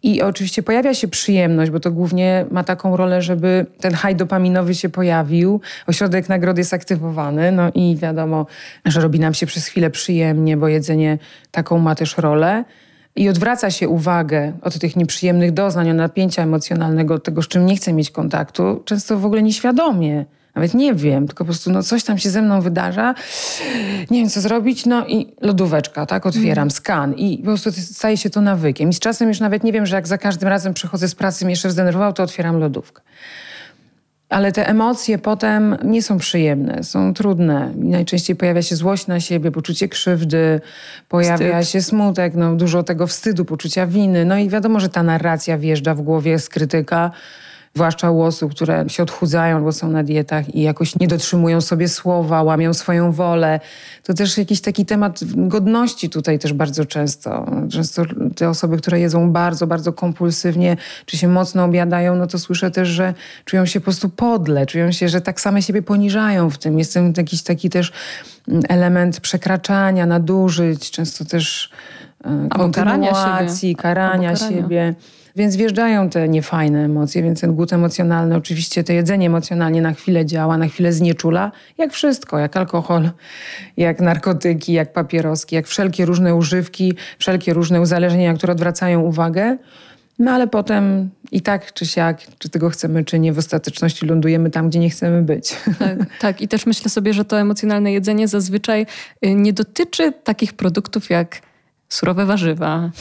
I 0.04 0.22
oczywiście 0.22 0.64
pojawia 0.64 0.94
się 0.94 1.08
przyjemność, 1.08 1.72
bo 1.72 1.80
to 1.80 1.92
głównie 1.92 2.46
ma 2.52 2.64
taką 2.64 2.98
rolę, 2.98 3.22
żeby 3.22 3.66
ten 3.80 3.94
haj 3.94 4.16
dopaminowy 4.16 4.76
się 4.76 4.90
pojawił, 4.90 5.62
ośrodek 5.88 6.30
nagrody 6.30 6.62
jest 6.62 6.74
aktywowany, 6.74 7.52
no 7.52 7.72
i 7.76 7.96
wiadomo, 7.96 8.46
że 8.86 9.02
robi 9.02 9.20
nam 9.20 9.34
się 9.34 9.46
przez 9.46 9.66
chwilę 9.66 9.90
przyjemnie, 9.90 10.58
bo 10.58 10.68
jedzenie 10.68 11.18
taką 11.52 11.78
ma 11.80 11.96
też 11.96 12.18
rolę. 12.18 12.64
I 13.16 13.30
odwraca 13.30 13.72
się 13.72 13.90
uwagę 13.90 14.54
od 14.62 14.80
tych 14.80 14.96
nieprzyjemnych 14.96 15.52
doznań, 15.52 15.92
od 15.92 15.98
napięcia 15.98 16.44
emocjonalnego, 16.44 17.14
od 17.14 17.24
tego, 17.24 17.42
z 17.42 17.48
czym 17.48 17.66
nie 17.66 17.76
chcę 17.76 17.94
mieć 17.94 18.12
kontaktu, 18.12 18.82
często 18.86 19.20
w 19.20 19.26
ogóle 19.26 19.44
nieświadomie. 19.44 20.26
Nawet 20.56 20.74
nie 20.74 20.94
wiem, 20.94 21.28
tylko 21.28 21.44
po 21.44 21.46
prostu 21.46 21.72
no, 21.72 21.84
coś 21.84 22.04
tam 22.04 22.18
się 22.18 22.30
ze 22.30 22.42
mną 22.42 22.62
wydarza, 22.62 23.16
nie 24.12 24.20
wiem 24.20 24.30
co 24.30 24.42
zrobić, 24.42 24.86
no 24.86 25.08
i 25.08 25.34
lodóweczka, 25.42 26.06
tak, 26.06 26.26
otwieram, 26.26 26.72
skan 26.72 27.14
i 27.14 27.38
po 27.38 27.44
prostu 27.44 27.72
staje 27.72 28.18
się 28.18 28.30
to 28.30 28.42
nawykiem. 28.42 28.90
I 28.90 28.94
z 28.94 29.00
czasem 29.00 29.28
już 29.28 29.40
nawet 29.40 29.64
nie 29.64 29.72
wiem, 29.72 29.86
że 29.86 29.96
jak 29.96 30.08
za 30.08 30.18
każdym 30.18 30.50
razem 30.50 30.74
przychodzę 30.74 31.08
z 31.08 31.16
pracy, 31.16 31.46
mnie 31.46 31.52
jeszcze 31.52 31.72
zdenerwował, 31.72 32.14
to 32.14 32.24
otwieram 32.24 32.60
lodówkę. 32.60 33.02
Ale 34.30 34.52
te 34.52 34.68
emocje 34.68 35.18
potem 35.18 35.78
nie 35.84 36.02
są 36.02 36.18
przyjemne, 36.18 36.84
są 36.84 37.14
trudne. 37.14 37.72
Najczęściej 37.76 38.36
pojawia 38.36 38.62
się 38.62 38.76
złość 38.76 39.08
na 39.08 39.20
siebie, 39.20 39.52
poczucie 39.52 39.88
krzywdy, 39.88 40.62
pojawia 41.10 41.62
Wstyd. 41.62 41.74
się 41.74 41.82
smutek, 41.82 42.34
no, 42.36 42.56
dużo 42.56 42.84
tego 42.84 43.08
wstydu, 43.08 43.46
poczucia 43.46 43.88
winy. 43.88 44.26
No 44.26 44.38
i 44.38 44.50
wiadomo, 44.50 44.80
że 44.80 44.90
ta 44.90 45.04
narracja 45.04 45.58
wjeżdża 45.58 45.96
w 45.96 46.02
głowie 46.02 46.40
z 46.40 46.50
krytyka 46.50 47.12
zwłaszcza 47.76 48.12
u 48.12 48.22
osób, 48.22 48.52
które 48.52 48.86
się 48.88 49.04
odchudzają 49.04 49.56
albo 49.56 49.72
są 49.72 49.90
na 49.90 50.04
dietach 50.04 50.56
i 50.56 50.62
jakoś 50.62 51.00
nie 51.00 51.08
dotrzymują 51.08 51.62
sobie 51.62 51.88
słowa, 51.88 52.44
łamią 52.44 52.74
swoją 52.74 53.12
wolę. 53.12 53.60
To 54.04 54.14
też 54.14 54.38
jakiś 54.38 54.62
taki 54.62 54.86
temat 54.86 55.20
godności 55.36 56.10
tutaj 56.10 56.40
też 56.40 56.54
bardzo 56.54 56.86
często. 56.86 57.46
Często 57.72 58.04
te 58.36 58.50
osoby, 58.50 58.78
które 58.78 59.00
jedzą 59.00 59.32
bardzo, 59.32 59.68
bardzo 59.68 59.94
kompulsywnie, 59.94 60.78
czy 61.06 61.18
się 61.18 61.28
mocno 61.28 61.64
obiadają, 61.64 62.16
no 62.16 62.28
to 62.28 62.40
słyszę 62.40 62.72
też, 62.72 62.88
że 62.88 63.14
czują 63.46 63.66
się 63.66 63.80
po 63.80 63.84
prostu 63.84 64.10
podle, 64.10 64.66
czują 64.66 64.92
się, 64.92 65.10
że 65.10 65.22
tak 65.22 65.42
same 65.42 65.62
siebie 65.62 65.82
poniżają 65.82 66.50
w 66.50 66.58
tym. 66.58 66.80
Jest 66.80 66.94
ten 66.94 67.14
jakiś 67.18 67.44
taki 67.44 67.70
też 67.70 67.92
element 68.70 69.20
przekraczania, 69.20 70.06
nadużyć, 70.06 70.92
często 70.92 71.26
też 71.26 71.70
e, 72.24 72.48
kontynuacji, 72.50 73.76
karania 73.76 74.36
siebie. 74.36 74.36
Karania 74.36 74.36
siebie. 74.36 74.96
Więc 75.36 75.56
wjeżdżają 75.56 76.10
te 76.10 76.30
niefajne 76.30 76.86
emocje, 76.86 77.24
więc 77.24 77.42
ten 77.42 77.56
głód 77.56 77.74
emocjonalny, 77.74 78.36
oczywiście 78.36 78.84
to 78.84 78.94
jedzenie 78.94 79.28
emocjonalnie 79.28 79.82
na 79.82 79.94
chwilę 79.94 80.26
działa, 80.26 80.58
na 80.58 80.68
chwilę 80.68 80.94
znieczula, 80.94 81.52
jak 81.78 81.94
wszystko, 81.94 82.40
jak 82.40 82.58
alkohol, 82.58 83.10
jak 83.78 84.00
narkotyki, 84.00 84.74
jak 84.74 84.94
papieroski, 84.94 85.56
jak 85.56 85.68
wszelkie 85.68 86.06
różne 86.06 86.36
używki, 86.36 86.94
wszelkie 87.20 87.54
różne 87.54 87.82
uzależnienia, 87.82 88.34
które 88.34 88.54
odwracają 88.54 89.02
uwagę. 89.02 89.58
No 90.20 90.32
ale 90.32 90.48
potem 90.48 91.10
i 91.32 91.42
tak 91.42 91.74
czy 91.74 91.86
siak, 91.86 92.22
czy 92.40 92.50
tego 92.50 92.70
chcemy, 92.70 93.06
czy 93.06 93.20
nie, 93.20 93.34
w 93.34 93.38
ostateczności 93.38 94.06
lądujemy 94.06 94.50
tam, 94.50 94.70
gdzie 94.70 94.80
nie 94.80 94.90
chcemy 94.90 95.22
być. 95.22 95.56
Tak, 95.80 95.98
tak. 96.20 96.42
I 96.42 96.48
też 96.48 96.66
myślę 96.66 96.90
sobie, 96.90 97.14
że 97.14 97.26
to 97.26 97.40
emocjonalne 97.40 97.94
jedzenie 97.94 98.28
zazwyczaj 98.28 98.86
y, 99.26 99.34
nie 99.34 99.54
dotyczy 99.54 100.14
takich 100.24 100.54
produktów 100.54 101.10
jak 101.10 101.42
surowe 101.90 102.26
warzywa. 102.26 102.92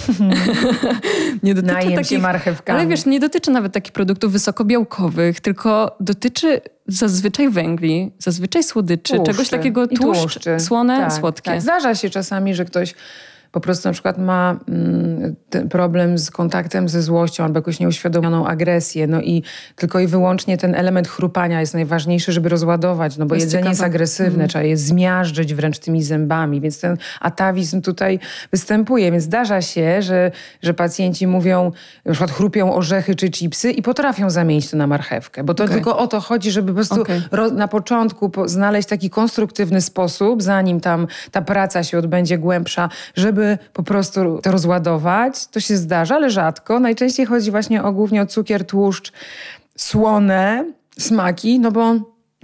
nie 1.42 1.54
dotyczy 1.54 1.75
Najem 1.75 1.95
takich, 1.95 2.21
marchewkami. 2.23 2.78
Ale 2.78 2.88
wiesz, 2.88 3.07
nie 3.07 3.21
dotyczy 3.21 3.50
nawet 3.50 3.73
takich 3.73 3.92
produktów 3.92 4.33
wysokobiałkowych, 4.33 5.40
tylko 5.40 5.97
dotyczy 6.00 6.61
zazwyczaj 6.87 7.49
węgli, 7.49 8.12
zazwyczaj 8.18 8.62
słodyczy, 8.62 9.14
tłuszczy. 9.14 9.33
czegoś 9.33 9.49
takiego 9.49 9.87
tłuszcz, 9.88 10.45
słone, 10.59 10.99
tak, 10.99 11.12
słodkie. 11.12 11.50
Tak. 11.50 11.62
Zdarza 11.62 11.95
się 11.95 12.11
czasami, 12.11 12.54
że 12.54 12.64
ktoś 12.64 12.95
po 13.52 13.61
prostu 13.61 13.88
na 13.88 13.93
przykład 13.93 14.19
ma 14.19 14.57
mm, 14.69 15.37
problem 15.71 16.19
z 16.19 16.31
kontaktem 16.31 16.88
ze 16.88 17.02
złością 17.02 17.45
albo 17.45 17.59
jakąś 17.59 17.81
nieuświadomioną 17.81 18.47
agresję, 18.47 19.07
no 19.07 19.21
i 19.21 19.43
tylko 19.76 20.00
i 20.00 20.07
wyłącznie 20.07 20.59
ten 20.59 20.75
element 20.75 21.09
chrupania 21.09 21.61
jest 21.61 21.75
najważniejszy, 21.75 22.33
żeby 22.33 22.49
rozładować, 22.49 23.17
no 23.17 23.26
bo 23.26 23.35
jest 23.35 23.47
jedzenie 23.47 23.62
ciekawe. 23.62 23.71
jest 23.71 23.83
agresywne, 23.83 24.35
mm. 24.35 24.49
trzeba 24.49 24.64
je 24.64 24.76
zmiażdżyć 24.76 25.55
wręcz 25.55 25.78
tymi 25.78 26.02
zębami, 26.02 26.61
więc 26.61 26.81
ten 26.81 26.97
atawizm 27.21 27.83
tutaj 27.83 28.19
występuje, 28.50 29.12
więc 29.12 29.25
zdarza 29.25 29.62
się, 29.62 30.02
że, 30.02 30.31
że 30.62 30.75
pacjenci 30.75 31.26
mówią, 31.26 31.73
na 32.05 32.12
przykład 32.12 32.31
chrupią 32.31 32.75
orzechy 32.75 33.14
czy 33.14 33.31
chipsy 33.31 33.71
i 33.71 33.83
potrafią 33.83 34.31
zamienić 34.31 34.71
to 34.71 34.76
na 34.76 34.87
marchewkę, 34.87 35.45
bo 35.45 35.55
to 35.55 35.64
okay. 35.64 35.75
tylko 35.75 35.99
o 35.99 36.07
to 36.07 36.21
chodzi, 36.21 36.50
żeby 36.50 36.69
po 36.69 36.75
prostu 36.75 37.02
okay. 37.02 37.23
na 37.52 37.69
początku 37.69 38.33
znaleźć 38.47 38.88
taki 38.88 39.11
konstruktywny 39.11 39.81
sposób, 39.81 40.43
zanim 40.43 40.81
tam 40.81 41.07
ta 41.31 41.43
praca 41.43 41.85
się 41.85 41.99
odbędzie 41.99 42.38
głębsza, 42.38 42.88
żeby 43.14 43.38
żeby 43.38 43.59
po 43.73 43.83
prostu 43.83 44.38
to 44.42 44.52
rozładować. 44.52 45.47
To 45.47 45.61
się 45.61 45.76
zdarza, 45.76 46.14
ale 46.14 46.30
rzadko. 46.30 46.80
Najczęściej 46.80 47.26
chodzi 47.26 47.50
właśnie 47.50 47.83
o 47.83 47.92
głównie 47.92 48.23
o 48.23 48.26
cukier, 48.26 48.66
tłuszcz, 48.66 49.12
słone 49.76 50.64
smaki, 50.99 51.61
no 51.61 51.73
bo 51.73 51.95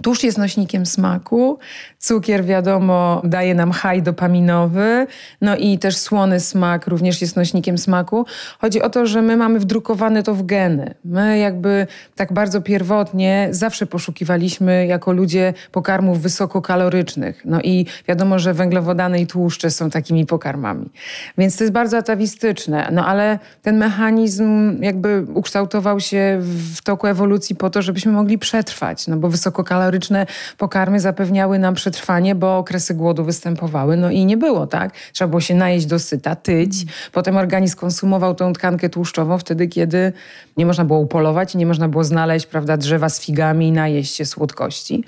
Tłuszcz 0.03 0.23
jest 0.23 0.37
nośnikiem 0.37 0.85
smaku, 0.85 1.59
cukier 1.99 2.45
wiadomo 2.45 3.21
daje 3.23 3.55
nam 3.55 3.71
haj 3.71 4.01
dopaminowy, 4.01 5.07
no 5.41 5.55
i 5.55 5.79
też 5.79 5.97
słony 5.97 6.39
smak 6.39 6.87
również 6.87 7.21
jest 7.21 7.35
nośnikiem 7.35 7.77
smaku. 7.77 8.25
Chodzi 8.61 8.81
o 8.81 8.89
to, 8.89 9.05
że 9.05 9.21
my 9.21 9.37
mamy 9.37 9.59
wdrukowane 9.59 10.23
to 10.23 10.35
w 10.35 10.45
geny. 10.45 10.93
My 11.05 11.37
jakby 11.37 11.87
tak 12.15 12.33
bardzo 12.33 12.61
pierwotnie 12.61 13.47
zawsze 13.51 13.85
poszukiwaliśmy 13.85 14.85
jako 14.85 15.11
ludzie 15.11 15.53
pokarmów 15.71 16.21
wysokokalorycznych. 16.21 17.41
No 17.45 17.61
i 17.61 17.85
wiadomo, 18.07 18.39
że 18.39 18.53
węglowodany 18.53 19.19
i 19.19 19.27
tłuszcze 19.27 19.71
są 19.71 19.89
takimi 19.89 20.25
pokarmami. 20.25 20.89
Więc 21.37 21.57
to 21.57 21.63
jest 21.63 21.73
bardzo 21.73 21.97
atawistyczne. 21.97 22.89
No 22.91 23.05
ale 23.05 23.39
ten 23.61 23.77
mechanizm 23.77 24.81
jakby 24.83 25.25
ukształtował 25.33 25.99
się 25.99 26.37
w 26.41 26.81
toku 26.83 27.07
ewolucji 27.07 27.55
po 27.55 27.69
to, 27.69 27.81
żebyśmy 27.81 28.11
mogli 28.11 28.37
przetrwać, 28.37 29.07
no 29.07 29.17
bo 29.17 29.29
wysokokaloryczne 29.29 29.84
kaloryczne 29.85 30.25
pokarmy 30.57 30.99
zapewniały 30.99 31.59
nam 31.59 31.75
przetrwanie, 31.75 32.35
bo 32.35 32.57
okresy 32.57 32.93
głodu 32.93 33.23
występowały. 33.23 33.97
No 33.97 34.09
i 34.09 34.25
nie 34.25 34.37
było, 34.37 34.67
tak? 34.67 34.91
Trzeba 35.13 35.27
było 35.29 35.41
się 35.41 35.55
najeść 35.55 35.85
do 35.85 35.99
syta, 35.99 36.35
tyć. 36.35 36.85
Potem 37.11 37.37
organizm 37.37 37.77
konsumował 37.77 38.35
tą 38.35 38.53
tkankę 38.53 38.89
tłuszczową 38.89 39.37
wtedy, 39.37 39.67
kiedy 39.67 40.13
nie 40.57 40.65
można 40.65 40.85
było 40.85 40.99
upolować 40.99 41.55
nie 41.55 41.65
można 41.65 41.87
było 41.87 42.03
znaleźć, 42.03 42.45
prawda, 42.45 42.77
drzewa 42.77 43.09
z 43.09 43.21
figami 43.21 43.67
i 43.67 43.71
najeść 43.71 44.15
się 44.15 44.25
słodkości 44.25 45.03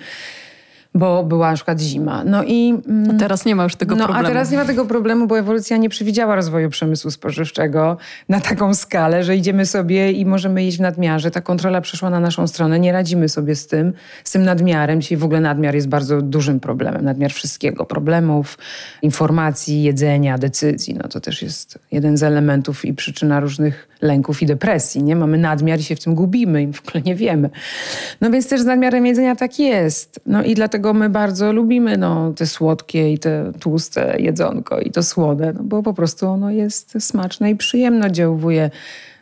bo 0.97 1.23
była 1.23 1.49
na 1.49 1.55
przykład 1.55 1.79
zima. 1.79 2.23
No 2.23 2.43
i, 2.43 2.73
a 3.09 3.19
teraz 3.19 3.45
nie 3.45 3.55
ma 3.55 3.63
już 3.63 3.75
tego 3.75 3.95
no, 3.95 4.03
problemu. 4.03 4.25
A 4.25 4.29
teraz 4.29 4.51
nie 4.51 4.57
ma 4.57 4.65
tego 4.65 4.85
problemu, 4.85 5.27
bo 5.27 5.39
ewolucja 5.39 5.77
nie 5.77 5.89
przewidziała 5.89 6.35
rozwoju 6.35 6.69
przemysłu 6.69 7.11
spożywczego 7.11 7.97
na 8.29 8.41
taką 8.41 8.73
skalę, 8.73 9.23
że 9.23 9.35
idziemy 9.35 9.65
sobie 9.65 10.11
i 10.11 10.25
możemy 10.25 10.63
jeść 10.63 10.77
w 10.77 10.81
nadmiarze. 10.81 11.31
Ta 11.31 11.41
kontrola 11.41 11.81
przeszła 11.81 12.09
na 12.09 12.19
naszą 12.19 12.47
stronę. 12.47 12.79
Nie 12.79 12.91
radzimy 12.91 13.29
sobie 13.29 13.55
z 13.55 13.67
tym, 13.67 13.93
z 14.23 14.31
tym 14.31 14.43
nadmiarem. 14.43 15.01
Dzisiaj 15.01 15.17
w 15.17 15.23
ogóle 15.23 15.41
nadmiar 15.41 15.75
jest 15.75 15.87
bardzo 15.87 16.21
dużym 16.21 16.59
problemem. 16.59 17.05
Nadmiar 17.05 17.33
wszystkiego. 17.33 17.85
Problemów, 17.85 18.57
informacji, 19.01 19.83
jedzenia, 19.83 20.37
decyzji. 20.37 20.93
No 20.93 21.07
to 21.09 21.19
też 21.19 21.41
jest 21.41 21.79
jeden 21.91 22.17
z 22.17 22.23
elementów 22.23 22.85
i 22.85 22.93
przyczyna 22.93 23.39
różnych 23.39 23.87
lęków 24.01 24.41
i 24.41 24.45
depresji. 24.45 25.03
Nie? 25.03 25.15
Mamy 25.15 25.37
nadmiar 25.37 25.79
i 25.79 25.83
się 25.83 25.95
w 25.95 26.03
tym 26.03 26.15
gubimy 26.15 26.63
i 26.63 26.73
w 26.73 26.87
ogóle 26.87 27.01
nie 27.01 27.15
wiemy. 27.15 27.49
No 28.21 28.31
więc 28.31 28.49
też 28.49 28.61
z 28.61 28.65
nadmiarem 28.65 29.05
jedzenia 29.05 29.35
tak 29.35 29.59
jest. 29.59 30.19
No 30.25 30.43
i 30.43 30.55
dlatego 30.55 30.93
my 30.93 31.09
bardzo 31.09 31.53
lubimy 31.53 31.97
no, 31.97 32.33
te 32.33 32.47
słodkie 32.47 33.13
i 33.13 33.19
te 33.19 33.51
tłuste 33.59 34.15
jedzonko 34.19 34.79
i 34.79 34.91
to 34.91 35.03
słode, 35.03 35.53
no, 35.53 35.63
bo 35.63 35.83
po 35.83 35.93
prostu 35.93 36.27
ono 36.27 36.51
jest 36.51 36.93
smaczne 36.99 37.51
i 37.51 37.55
przyjemno 37.55 38.05
oddziałuje 38.05 38.69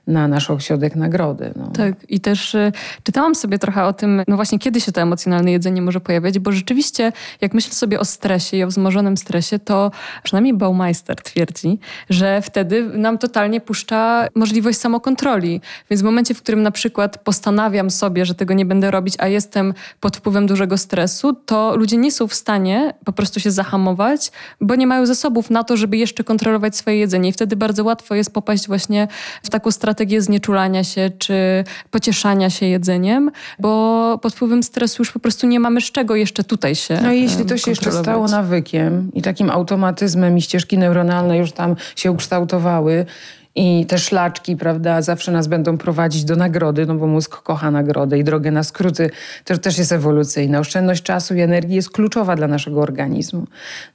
na 0.07 0.27
nasz 0.27 0.49
ośrodek 0.49 0.95
nagrody. 0.95 1.53
No. 1.55 1.67
Tak, 1.67 1.93
i 2.09 2.19
też 2.19 2.55
y, 2.55 2.71
czytałam 3.03 3.35
sobie 3.35 3.59
trochę 3.59 3.85
o 3.85 3.93
tym, 3.93 4.23
no 4.27 4.35
właśnie 4.35 4.59
kiedy 4.59 4.81
się 4.81 4.91
to 4.91 5.01
emocjonalne 5.01 5.51
jedzenie 5.51 5.81
może 5.81 5.99
pojawiać, 5.99 6.39
bo 6.39 6.51
rzeczywiście 6.51 7.11
jak 7.41 7.53
myślę 7.53 7.73
sobie 7.73 7.99
o 7.99 8.05
stresie 8.05 8.57
i 8.57 8.63
o 8.63 8.67
wzmożonym 8.67 9.17
stresie, 9.17 9.59
to 9.59 9.91
przynajmniej 10.23 10.53
Baumeister 10.53 11.15
twierdzi, 11.15 11.79
że 12.09 12.41
wtedy 12.41 12.83
nam 12.83 13.17
totalnie 13.17 13.61
puszcza 13.61 14.27
możliwość 14.35 14.79
samokontroli. 14.79 15.61
Więc 15.89 16.01
w 16.01 16.05
momencie, 16.05 16.33
w 16.33 16.41
którym 16.41 16.63
na 16.63 16.71
przykład 16.71 17.17
postanawiam 17.17 17.89
sobie, 17.89 18.25
że 18.25 18.35
tego 18.35 18.53
nie 18.53 18.65
będę 18.65 18.91
robić, 18.91 19.15
a 19.17 19.27
jestem 19.27 19.73
pod 19.99 20.17
wpływem 20.17 20.47
dużego 20.47 20.77
stresu, 20.77 21.33
to 21.33 21.75
ludzie 21.75 21.97
nie 21.97 22.11
są 22.11 22.27
w 22.27 22.33
stanie 22.33 22.93
po 23.05 23.13
prostu 23.13 23.39
się 23.39 23.51
zahamować, 23.51 24.31
bo 24.61 24.75
nie 24.75 24.87
mają 24.87 25.05
zasobów 25.05 25.49
na 25.49 25.63
to, 25.63 25.77
żeby 25.77 25.97
jeszcze 25.97 26.23
kontrolować 26.23 26.75
swoje 26.75 26.97
jedzenie. 26.97 27.29
I 27.29 27.31
wtedy 27.31 27.55
bardzo 27.55 27.83
łatwo 27.83 28.15
jest 28.15 28.33
popaść 28.33 28.67
właśnie 28.67 29.07
w 29.43 29.49
taką 29.49 29.71
strategię 29.71 29.94
strategię 29.95 30.21
znieczulania 30.21 30.83
się 30.83 31.11
czy 31.19 31.63
pocieszania 31.91 32.49
się 32.49 32.65
jedzeniem, 32.65 33.31
bo 33.59 34.19
pod 34.21 34.35
wpływem 34.35 34.63
stresu 34.63 35.01
już 35.01 35.11
po 35.11 35.19
prostu 35.19 35.47
nie 35.47 35.59
mamy 35.59 35.81
z 35.81 35.91
czego 35.91 36.15
jeszcze 36.15 36.43
tutaj 36.43 36.75
się 36.75 36.99
No 37.03 37.11
i 37.11 37.21
jeśli 37.21 37.45
to 37.45 37.57
się 37.57 37.71
jeszcze 37.71 37.91
stało 37.91 38.27
nawykiem 38.27 39.11
i 39.13 39.21
takim 39.21 39.49
automatyzmem 39.49 40.37
i 40.37 40.41
ścieżki 40.41 40.77
neuronalne 40.77 41.37
już 41.37 41.51
tam 41.51 41.75
się 41.95 42.11
ukształtowały, 42.11 43.05
I 43.55 43.85
te 43.85 43.97
szlaczki, 43.97 44.55
prawda, 44.55 45.01
zawsze 45.01 45.31
nas 45.31 45.47
będą 45.47 45.77
prowadzić 45.77 46.25
do 46.25 46.35
nagrody, 46.35 46.85
no 46.85 46.95
bo 46.95 47.07
mózg 47.07 47.41
kocha 47.41 47.71
nagrodę 47.71 48.19
i 48.19 48.23
drogę 48.23 48.51
na 48.51 48.63
skróty 48.63 49.09
to 49.43 49.57
też 49.57 49.77
jest 49.77 49.91
ewolucyjna. 49.91 50.59
Oszczędność 50.59 51.03
czasu 51.03 51.35
i 51.35 51.41
energii 51.41 51.75
jest 51.75 51.89
kluczowa 51.89 52.35
dla 52.35 52.47
naszego 52.47 52.81
organizmu. 52.81 53.47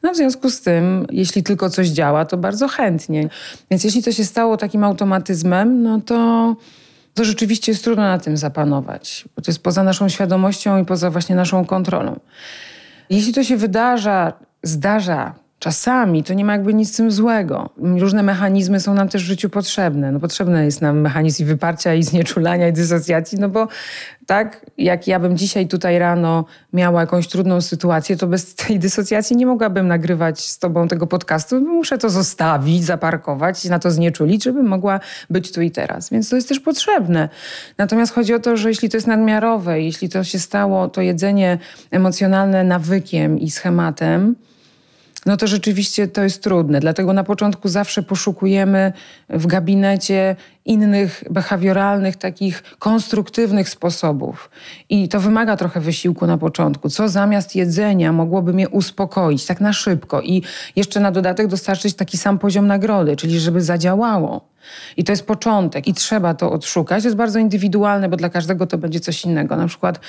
No 0.02 0.12
w 0.12 0.16
związku 0.16 0.50
z 0.50 0.60
tym, 0.60 1.06
jeśli 1.10 1.42
tylko 1.42 1.70
coś 1.70 1.88
działa, 1.88 2.24
to 2.24 2.36
bardzo 2.36 2.68
chętnie. 2.68 3.28
Więc 3.70 3.84
jeśli 3.84 4.02
to 4.02 4.12
się 4.12 4.24
stało 4.24 4.56
takim 4.56 4.84
automatyzmem, 4.84 5.82
no 5.82 6.00
to 6.00 6.56
to 7.14 7.24
rzeczywiście 7.24 7.72
jest 7.72 7.84
trudno 7.84 8.02
na 8.02 8.18
tym 8.18 8.36
zapanować, 8.36 9.24
bo 9.36 9.42
to 9.42 9.50
jest 9.50 9.62
poza 9.62 9.82
naszą 9.82 10.08
świadomością 10.08 10.82
i 10.82 10.84
poza 10.84 11.10
właśnie 11.10 11.36
naszą 11.36 11.64
kontrolą. 11.64 12.20
Jeśli 13.10 13.32
to 13.32 13.44
się 13.44 13.56
wydarza, 13.56 14.32
zdarza 14.62 15.34
czasami, 15.60 16.24
to 16.24 16.34
nie 16.34 16.44
ma 16.44 16.52
jakby 16.52 16.74
nic 16.74 16.92
z 16.92 16.96
tym 16.96 17.10
złego. 17.10 17.70
Różne 17.76 18.22
mechanizmy 18.22 18.80
są 18.80 18.94
nam 18.94 19.08
też 19.08 19.22
w 19.22 19.26
życiu 19.26 19.50
potrzebne. 19.50 20.12
No 20.12 20.20
potrzebny 20.20 20.64
jest 20.64 20.82
nam 20.82 21.00
mechanizm 21.00 21.46
wyparcia, 21.46 21.94
i 21.94 22.02
znieczulania, 22.02 22.68
i 22.68 22.72
dysocjacji, 22.72 23.38
no 23.38 23.48
bo 23.48 23.68
tak, 24.26 24.66
jak 24.78 25.06
ja 25.06 25.20
bym 25.20 25.36
dzisiaj 25.36 25.68
tutaj 25.68 25.98
rano 25.98 26.44
miała 26.72 27.00
jakąś 27.00 27.28
trudną 27.28 27.60
sytuację, 27.60 28.16
to 28.16 28.26
bez 28.26 28.54
tej 28.54 28.78
dysocjacji 28.78 29.36
nie 29.36 29.46
mogłabym 29.46 29.88
nagrywać 29.88 30.40
z 30.40 30.58
tobą 30.58 30.88
tego 30.88 31.06
podcastu. 31.06 31.60
Muszę 31.60 31.98
to 31.98 32.10
zostawić, 32.10 32.84
zaparkować, 32.84 33.64
na 33.64 33.78
to 33.78 33.90
znieczulić, 33.90 34.44
żebym 34.44 34.66
mogła 34.66 35.00
być 35.30 35.52
tu 35.52 35.62
i 35.62 35.70
teraz. 35.70 36.10
Więc 36.10 36.28
to 36.28 36.36
jest 36.36 36.48
też 36.48 36.60
potrzebne. 36.60 37.28
Natomiast 37.78 38.14
chodzi 38.14 38.34
o 38.34 38.38
to, 38.38 38.56
że 38.56 38.68
jeśli 38.68 38.88
to 38.88 38.96
jest 38.96 39.06
nadmiarowe, 39.06 39.82
jeśli 39.82 40.08
to 40.08 40.24
się 40.24 40.38
stało, 40.38 40.88
to 40.88 41.00
jedzenie 41.00 41.58
emocjonalne 41.90 42.64
nawykiem 42.64 43.38
i 43.38 43.50
schematem, 43.50 44.36
no 45.26 45.36
to 45.36 45.46
rzeczywiście 45.46 46.08
to 46.08 46.22
jest 46.22 46.42
trudne. 46.42 46.80
Dlatego 46.80 47.12
na 47.12 47.24
początku 47.24 47.68
zawsze 47.68 48.02
poszukujemy 48.02 48.92
w 49.28 49.46
gabinecie 49.46 50.36
innych 50.64 51.24
behawioralnych, 51.30 52.16
takich 52.16 52.62
konstruktywnych 52.78 53.68
sposobów. 53.68 54.50
I 54.88 55.08
to 55.08 55.20
wymaga 55.20 55.56
trochę 55.56 55.80
wysiłku 55.80 56.26
na 56.26 56.38
początku. 56.38 56.88
Co 56.88 57.08
zamiast 57.08 57.56
jedzenia 57.56 58.12
mogłoby 58.12 58.52
mnie 58.52 58.68
uspokoić 58.68 59.46
tak 59.46 59.60
na 59.60 59.72
szybko 59.72 60.20
i 60.20 60.42
jeszcze 60.76 61.00
na 61.00 61.10
dodatek 61.10 61.46
dostarczyć 61.46 61.94
taki 61.94 62.18
sam 62.18 62.38
poziom 62.38 62.66
nagrody, 62.66 63.16
czyli 63.16 63.40
żeby 63.40 63.62
zadziałało. 63.62 64.50
I 64.96 65.04
to 65.04 65.12
jest 65.12 65.26
początek 65.26 65.88
i 65.88 65.94
trzeba 65.94 66.34
to 66.34 66.52
odszukać. 66.52 67.02
To 67.02 67.08
jest 67.08 67.16
bardzo 67.16 67.38
indywidualne, 67.38 68.08
bo 68.08 68.16
dla 68.16 68.28
każdego 68.28 68.66
to 68.66 68.78
będzie 68.78 69.00
coś 69.00 69.24
innego. 69.24 69.56
Na 69.56 69.66
przykład 69.66 70.00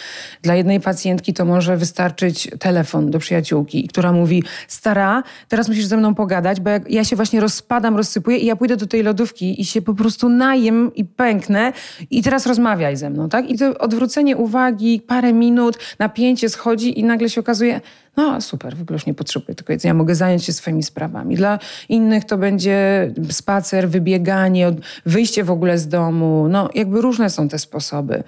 dla 0.42 0.56
jednej 0.56 0.80
pacjentki 0.80 1.34
to 1.34 1.46
może 1.46 1.78
wystarczyć 1.78 2.50
telefon 2.60 3.12
do 3.12 3.20
przyjaciółki, 3.20 3.88
która 3.88 4.12
mówi: 4.12 4.44
Stara, 4.68 5.24
teraz 5.48 5.68
musisz 5.68 5.86
ze 5.86 5.98
mną 5.98 6.16
pogadać, 6.16 6.60
bo 6.60 6.70
ja 6.90 7.04
się 7.04 7.16
właśnie 7.16 7.40
rozpadam, 7.40 7.98
rozsypuję 7.98 8.38
i 8.38 8.46
ja 8.46 8.56
pójdę 8.56 8.78
do 8.78 8.88
tej 8.88 9.04
lodówki 9.04 9.62
i 9.62 9.66
się 9.66 9.82
po 9.82 9.94
prostu 9.94 10.30
najem 10.30 10.96
i 10.96 11.06
pęknę 11.06 11.74
i 12.12 12.24
teraz 12.24 12.46
rozmawiaj 12.46 12.98
ze 12.98 13.10
mną, 13.10 13.30
tak? 13.30 13.50
I 13.50 13.58
to 13.58 13.78
odwrócenie 13.78 14.38
uwagi, 14.38 15.02
parę 15.08 15.34
minut, 15.34 15.78
napięcie 16.00 16.50
schodzi 16.50 17.00
i 17.00 17.04
nagle 17.04 17.30
się 17.30 17.42
okazuje, 17.42 17.82
no 18.18 18.42
super, 18.42 18.78
w 18.78 18.82
ogóle 18.82 18.96
już 18.96 19.06
nie 19.06 19.14
potrzebuję 19.14 19.56
tego 19.56 19.74
jedzenia, 19.74 19.94
mogę 19.94 20.16
zająć 20.16 20.44
się 20.44 20.54
swoimi 20.54 20.84
sprawami. 20.84 21.36
Dla 21.36 21.60
innych 21.90 22.26
to 22.26 22.38
będzie 22.38 23.12
spacer, 23.30 23.90
wybieganie, 23.90 24.72
wyjście 25.06 25.44
w 25.44 25.52
ogóle 25.52 25.78
z 25.78 25.88
domu. 25.88 26.48
No 26.50 26.70
jakby 26.76 27.02
różne 27.02 27.30
są 27.30 27.48
te 27.48 27.60
sposoby. 27.60 28.24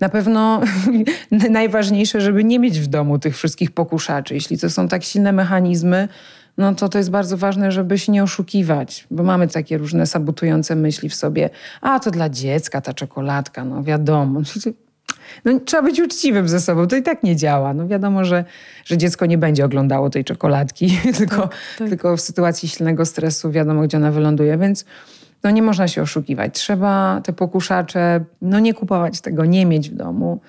Na 0.00 0.08
pewno 0.08 0.60
najważniejsze, 1.50 2.20
żeby 2.20 2.44
nie 2.44 2.58
mieć 2.58 2.80
w 2.80 2.86
domu 2.86 3.18
tych 3.18 3.36
wszystkich 3.36 3.70
pokuszaczy. 3.70 4.34
Jeśli 4.34 4.58
to 4.58 4.70
są 4.70 4.88
tak 4.88 5.04
silne 5.04 5.32
mechanizmy, 5.32 6.08
no 6.58 6.74
to 6.74 6.88
to 6.88 6.98
jest 6.98 7.10
bardzo 7.10 7.36
ważne, 7.36 7.72
żeby 7.72 7.98
się 7.98 8.12
nie 8.12 8.22
oszukiwać, 8.22 9.06
bo 9.10 9.22
mamy 9.22 9.48
takie 9.48 9.78
różne 9.78 10.06
sabotujące 10.06 10.76
myśli 10.76 11.08
w 11.08 11.14
sobie. 11.14 11.50
A, 11.80 12.00
to 12.00 12.10
dla 12.10 12.28
dziecka 12.28 12.80
ta 12.80 12.94
czekoladka, 12.94 13.64
no 13.64 13.82
wiadomo. 13.82 14.40
No, 15.44 15.60
trzeba 15.64 15.82
być 15.82 16.00
uczciwym 16.00 16.48
ze 16.48 16.60
sobą, 16.60 16.86
to 16.86 16.96
i 16.96 17.02
tak 17.02 17.22
nie 17.22 17.36
działa. 17.36 17.74
No 17.74 17.88
wiadomo, 17.88 18.24
że, 18.24 18.44
że 18.84 18.98
dziecko 18.98 19.26
nie 19.26 19.38
będzie 19.38 19.64
oglądało 19.64 20.10
tej 20.10 20.24
czekoladki, 20.24 20.98
tylko, 21.18 21.42
tak, 21.42 21.50
tak. 21.78 21.88
tylko 21.88 22.16
w 22.16 22.20
sytuacji 22.20 22.68
silnego 22.68 23.06
stresu 23.06 23.50
wiadomo, 23.50 23.82
gdzie 23.82 23.96
ona 23.96 24.10
wyląduje, 24.10 24.58
więc 24.58 24.84
no 25.44 25.50
nie 25.50 25.62
można 25.62 25.88
się 25.88 26.02
oszukiwać. 26.02 26.54
Trzeba 26.54 27.20
te 27.24 27.32
pokuszacze, 27.32 28.24
no 28.42 28.58
nie 28.58 28.74
kupować 28.74 29.20
tego, 29.20 29.44
nie 29.44 29.66
mieć 29.66 29.90
w 29.90 29.94
domu 29.94 30.40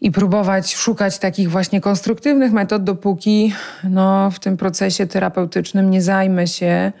i 0.00 0.10
próbować 0.10 0.74
szukać 0.74 1.18
takich 1.18 1.50
właśnie 1.50 1.80
konstruktywnych 1.80 2.52
metod, 2.52 2.84
dopóki 2.84 3.52
no, 3.84 4.30
w 4.30 4.38
tym 4.38 4.56
procesie 4.56 5.06
terapeutycznym 5.06 5.90
nie 5.90 6.02
zajmę 6.02 6.46
się 6.46 6.92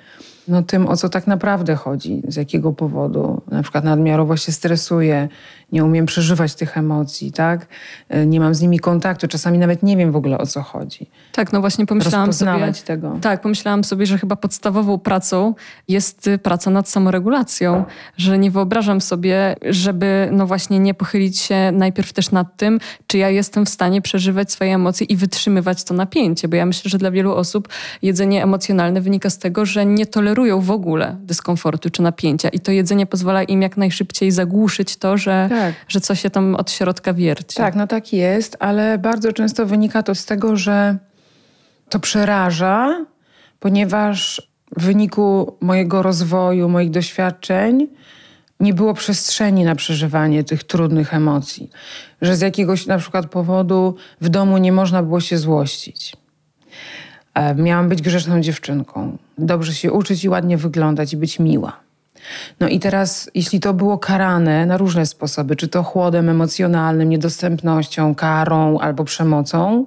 no, 0.48 0.62
tym, 0.62 0.86
o 0.86 0.96
co 0.96 1.08
tak 1.08 1.26
naprawdę 1.26 1.74
chodzi, 1.74 2.22
z 2.28 2.36
jakiego 2.36 2.72
powodu. 2.72 3.42
Na 3.50 3.62
przykład 3.62 3.84
nadmiarowo 3.84 4.36
się 4.36 4.52
stresuję, 4.52 5.28
nie 5.72 5.84
umiem 5.84 6.06
przeżywać 6.06 6.54
tych 6.54 6.78
emocji, 6.78 7.32
tak? 7.32 7.66
E, 8.08 8.26
nie 8.26 8.40
mam 8.40 8.54
z 8.54 8.60
nimi 8.60 8.78
kontaktu, 8.78 9.28
czasami 9.28 9.58
nawet 9.58 9.82
nie 9.82 9.96
wiem 9.96 10.12
w 10.12 10.16
ogóle 10.16 10.38
o 10.38 10.46
co 10.46 10.62
chodzi. 10.62 11.06
Tak, 11.32 11.52
no 11.52 11.60
właśnie 11.60 11.86
pomyślałam 11.86 12.32
sobie. 12.32 12.72
tego. 12.84 13.18
Tak, 13.20 13.40
pomyślałam 13.40 13.84
sobie, 13.84 14.06
że 14.06 14.18
chyba 14.18 14.36
podstawową 14.36 14.98
pracą 14.98 15.54
jest 15.88 16.26
y, 16.26 16.38
praca 16.38 16.70
nad 16.70 16.88
samoregulacją, 16.88 17.84
że 18.16 18.38
nie 18.38 18.50
wyobrażam 18.50 19.00
sobie, 19.00 19.56
żeby 19.62 20.28
no 20.32 20.46
właśnie 20.46 20.78
nie 20.78 20.94
pochylić 20.94 21.38
się 21.38 21.72
najpierw 21.72 22.12
też 22.12 22.30
nad 22.30 22.56
tym, 22.56 22.80
czy 23.06 23.18
ja 23.18 23.30
jestem 23.30 23.66
w 23.66 23.68
stanie 23.68 24.02
przeżywać 24.02 24.52
swoje 24.52 24.74
emocje 24.74 25.06
i 25.06 25.16
wytrzymywać 25.16 25.84
to 25.84 25.94
napięcie, 25.94 26.48
bo 26.48 26.56
ja 26.56 26.66
myślę, 26.66 26.88
że 26.88 26.98
dla 26.98 27.10
wielu 27.10 27.34
osób 27.34 27.68
jedzenie 28.02 28.42
emocjonalne 28.42 29.00
wynika 29.00 29.30
z 29.30 29.38
tego, 29.38 29.66
że 29.66 29.86
nie 29.86 30.06
tolerują 30.06 30.60
w 30.60 30.70
ogóle 30.70 31.16
dyskomfortu 31.20 31.90
czy 31.90 32.02
napięcia 32.02 32.48
i 32.48 32.60
to 32.60 32.72
jedzenie 32.72 33.06
pozwala 33.06 33.42
im 33.42 33.62
jak 33.62 33.76
najszybciej 33.76 34.30
zagłuszyć 34.30 34.96
to, 34.96 35.18
że 35.18 35.48
tak 35.58 35.74
że 35.88 36.00
coś 36.00 36.20
się 36.20 36.30
tam 36.30 36.54
od 36.54 36.70
środka 36.70 37.14
wierci. 37.14 37.56
Tak, 37.56 37.74
no 37.74 37.86
tak 37.86 38.12
jest, 38.12 38.56
ale 38.60 38.98
bardzo 38.98 39.32
często 39.32 39.66
wynika 39.66 40.02
to 40.02 40.14
z 40.14 40.24
tego, 40.24 40.56
że 40.56 40.96
to 41.88 42.00
przeraża, 42.00 43.04
ponieważ 43.60 44.48
w 44.76 44.82
wyniku 44.82 45.56
mojego 45.60 46.02
rozwoju, 46.02 46.68
moich 46.68 46.90
doświadczeń, 46.90 47.86
nie 48.60 48.74
było 48.74 48.94
przestrzeni 48.94 49.64
na 49.64 49.74
przeżywanie 49.74 50.44
tych 50.44 50.64
trudnych 50.64 51.14
emocji. 51.14 51.70
Że 52.22 52.36
z 52.36 52.40
jakiegoś 52.40 52.86
na 52.86 52.98
przykład 52.98 53.26
powodu 53.26 53.96
w 54.20 54.28
domu 54.28 54.58
nie 54.58 54.72
można 54.72 55.02
było 55.02 55.20
się 55.20 55.38
złościć. 55.38 56.16
E, 57.34 57.54
miałam 57.54 57.88
być 57.88 58.02
grzeczną 58.02 58.40
dziewczynką, 58.40 59.18
dobrze 59.38 59.74
się 59.74 59.92
uczyć 59.92 60.24
i 60.24 60.28
ładnie 60.28 60.56
wyglądać 60.56 61.12
i 61.12 61.16
być 61.16 61.38
miła. 61.38 61.87
No 62.60 62.68
i 62.68 62.80
teraz, 62.80 63.30
jeśli 63.34 63.60
to 63.60 63.74
było 63.74 63.98
karane 63.98 64.66
na 64.66 64.76
różne 64.76 65.06
sposoby, 65.06 65.56
czy 65.56 65.68
to 65.68 65.82
chłodem 65.82 66.28
emocjonalnym, 66.28 67.08
niedostępnością, 67.08 68.14
karą 68.14 68.78
albo 68.78 69.04
przemocą, 69.04 69.86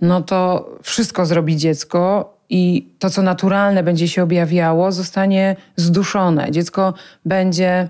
no 0.00 0.22
to 0.22 0.70
wszystko 0.82 1.26
zrobi 1.26 1.56
dziecko 1.56 2.34
i 2.50 2.88
to, 2.98 3.10
co 3.10 3.22
naturalne 3.22 3.82
będzie 3.82 4.08
się 4.08 4.22
objawiało, 4.22 4.92
zostanie 4.92 5.56
zduszone. 5.76 6.50
Dziecko 6.50 6.94
będzie 7.24 7.88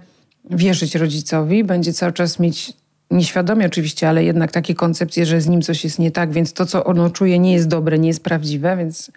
wierzyć 0.50 0.94
rodzicowi, 0.94 1.64
będzie 1.64 1.92
cały 1.92 2.12
czas 2.12 2.38
mieć 2.38 2.72
nieświadomie 3.10 3.66
oczywiście, 3.66 4.08
ale 4.08 4.24
jednak 4.24 4.52
takie 4.52 4.74
koncepcje, 4.74 5.26
że 5.26 5.40
z 5.40 5.48
nim 5.48 5.62
coś 5.62 5.84
jest 5.84 5.98
nie 5.98 6.10
tak, 6.10 6.32
więc 6.32 6.52
to, 6.52 6.66
co 6.66 6.84
ono 6.84 7.10
czuje, 7.10 7.38
nie 7.38 7.52
jest 7.52 7.68
dobre, 7.68 7.98
nie 7.98 8.08
jest 8.08 8.24
prawdziwe, 8.24 8.76
więc 8.76 9.10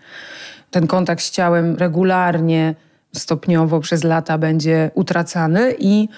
ten 0.71 0.87
kontakt 0.87 1.23
z 1.23 1.31
ciałem 1.31 1.75
regularnie 1.75 2.75
stopniowo 3.15 3.79
przez 3.79 4.03
lata 4.03 4.37
będzie 4.37 4.91
utracany 4.93 5.75
i 5.79 6.09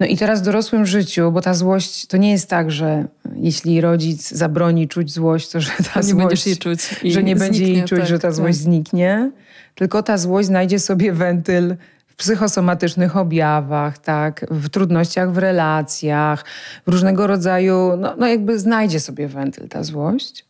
no 0.00 0.06
i 0.06 0.16
teraz 0.16 0.40
w 0.40 0.44
dorosłym 0.44 0.86
życiu, 0.86 1.32
bo 1.32 1.40
ta 1.40 1.54
złość 1.54 2.06
to 2.06 2.16
nie 2.16 2.30
jest 2.30 2.50
tak, 2.50 2.70
że 2.70 3.04
jeśli 3.36 3.80
rodzic 3.80 4.30
zabroni 4.30 4.88
czuć 4.88 5.12
złość, 5.12 5.48
to 5.48 5.60
że 5.60 5.70
ta 5.94 6.00
nie 6.00 6.06
złość, 6.06 6.46
jej 6.46 6.56
czuć 6.56 6.80
że 7.04 7.22
nie 7.22 7.36
będzie 7.36 7.68
jej 7.68 7.84
czuć, 7.84 7.98
tak, 7.98 8.08
że 8.08 8.18
ta 8.18 8.28
tak. 8.28 8.34
złość 8.34 8.58
zniknie, 8.58 9.30
tylko 9.74 10.02
ta 10.02 10.18
złość 10.18 10.48
znajdzie 10.48 10.78
sobie 10.78 11.12
wentyl 11.12 11.76
w 12.06 12.16
psychosomatycznych 12.16 13.16
objawach, 13.16 13.98
tak, 13.98 14.46
w 14.50 14.68
trudnościach 14.68 15.32
w 15.32 15.38
relacjach, 15.38 16.44
w 16.86 16.90
różnego 16.90 17.26
rodzaju, 17.26 17.96
no, 17.98 18.14
no 18.18 18.26
jakby 18.26 18.58
znajdzie 18.58 19.00
sobie 19.00 19.28
wentyl 19.28 19.68
ta 19.68 19.82
złość. 19.82 20.46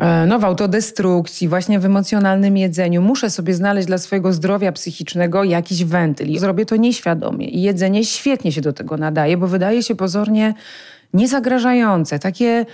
E, 0.00 0.26
no, 0.26 0.38
w 0.38 0.44
autodestrukcji, 0.44 1.48
właśnie 1.48 1.80
w 1.80 1.84
emocjonalnym 1.84 2.56
jedzeniu. 2.56 3.02
Muszę 3.02 3.30
sobie 3.30 3.54
znaleźć 3.54 3.86
dla 3.86 3.98
swojego 3.98 4.32
zdrowia 4.32 4.72
psychicznego 4.72 5.44
jakiś 5.44 5.84
wentyl. 5.84 6.28
I 6.28 6.38
zrobię 6.38 6.66
to 6.66 6.76
nieświadomie. 6.76 7.48
I 7.48 7.62
jedzenie 7.62 8.04
świetnie 8.04 8.52
się 8.52 8.60
do 8.60 8.72
tego 8.72 8.96
nadaje, 8.96 9.36
bo 9.36 9.46
wydaje 9.46 9.82
się 9.82 9.94
pozornie 9.94 10.54
niezagrażające. 11.14 12.18
Takie 12.18 12.66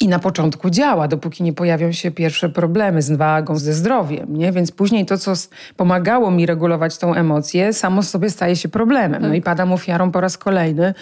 i 0.00 0.08
na 0.08 0.18
początku 0.18 0.70
działa, 0.70 1.08
dopóki 1.08 1.42
nie 1.42 1.52
pojawią 1.52 1.92
się 1.92 2.10
pierwsze 2.10 2.48
problemy 2.48 3.02
z 3.02 3.12
wagą, 3.12 3.56
ze 3.56 3.72
zdrowiem, 3.72 4.36
nie? 4.36 4.52
Więc 4.52 4.72
później 4.72 5.06
to, 5.06 5.18
co 5.18 5.32
pomagało 5.76 6.30
mi 6.30 6.46
regulować 6.46 6.98
tą 6.98 7.14
emocję, 7.14 7.72
samo 7.72 8.02
sobie 8.02 8.30
staje 8.30 8.56
się 8.56 8.68
problemem. 8.68 9.22
No 9.22 9.34
i 9.34 9.42
padam 9.42 9.72
ofiarą 9.72 10.12
po 10.12 10.20
raz 10.20 10.38
kolejny, 10.38 10.94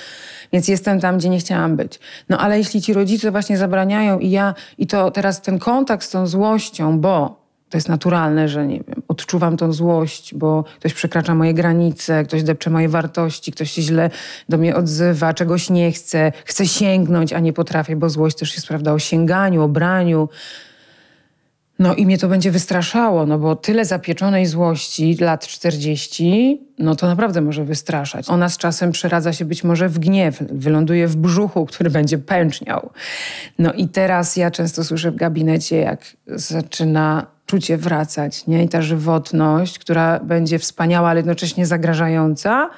więc 0.53 0.69
jestem 0.69 1.01
tam, 1.01 1.19
gdzie 1.19 1.29
nie 1.29 1.39
chciałam 1.39 1.77
być. 1.77 2.01
No 2.29 2.39
ale 2.39 2.59
jeśli 2.59 2.83
ci 2.83 2.93
rodzice 2.93 3.31
właśnie 3.31 3.59
zabraniają 3.59 4.19
i 4.19 4.31
ja, 4.31 4.55
i 4.79 4.87
to 4.87 5.11
teraz 5.11 5.43
ten 5.43 5.59
kontakt 5.59 6.05
z 6.05 6.11
tą 6.11 6.27
złością, 6.27 7.01
bo 7.01 7.38
to 7.71 7.77
jest 7.77 7.89
naturalne, 7.89 8.49
że 8.49 8.67
nie 8.67 8.81
wiem, 8.81 9.03
odczuwam 9.09 9.57
tą 9.57 9.73
złość, 9.73 10.35
bo 10.35 10.65
ktoś 10.79 10.95
przekracza 10.95 11.35
moje 11.35 11.55
granice, 11.55 12.25
ktoś 12.25 12.43
depcze 12.43 12.71
moje 12.71 12.89
wartości, 12.89 13.53
ktoś 13.53 13.71
się 13.71 13.83
źle 13.83 14.11
do 14.49 14.59
mnie 14.59 14.77
odzywa, 14.77 15.35
czegoś 15.35 15.71
nie 15.71 15.93
chce, 15.93 16.33
chce 16.45 16.67
sięgnąć, 16.67 17.33
a 17.33 17.41
nie 17.41 17.53
potrafię, 17.53 17.97
bo 17.97 18.11
złość 18.11 18.37
też 18.37 18.55
jest, 18.55 18.67
prawda, 18.67 18.93
o 18.93 18.99
sięganiu, 18.99 19.63
o 19.63 19.69
braniu. 19.69 20.29
No 21.79 21.95
i 21.95 22.07
mnie 22.07 22.19
to 22.19 22.29
będzie 22.29 22.51
wystraszało, 22.51 23.27
no 23.27 23.39
bo 23.39 23.57
tyle 23.57 23.85
zapieczonej 23.85 24.47
złości, 24.47 25.17
lat 25.21 25.47
40, 25.47 26.61
no 26.79 26.97
to 26.97 27.07
naprawdę 27.07 27.41
może 27.41 27.65
wystraszać. 27.65 28.31
Ona 28.31 28.49
z 28.49 28.57
czasem 28.57 28.93
przeradza 28.93 29.33
się 29.33 29.45
być 29.45 29.65
może 29.65 29.89
w 29.89 29.99
gniew, 29.99 30.43
wyląduje 30.51 31.09
w 31.09 31.17
brzuchu, 31.17 31.67
który 31.67 31.91
będzie 31.91 32.19
pęczniał. 32.19 32.91
No 33.59 33.73
i 33.73 33.89
teraz 33.89 34.37
ja 34.37 34.51
często 34.51 34.85
słyszę 34.85 35.11
w 35.11 35.17
gabinecie, 35.17 35.77
jak 35.77 36.17
zaczyna 36.27 37.38
czucie 37.49 37.77
wracać, 37.77 38.47
nie? 38.47 38.65
I 38.65 38.69
ta 38.69 38.83
żywotność, 38.83 39.79
która 39.79 40.21
będzie 40.21 40.59
wspaniała, 40.59 41.09
ale 41.09 41.19
jednocześnie 41.19 41.67
zagrażająca. 41.67 42.71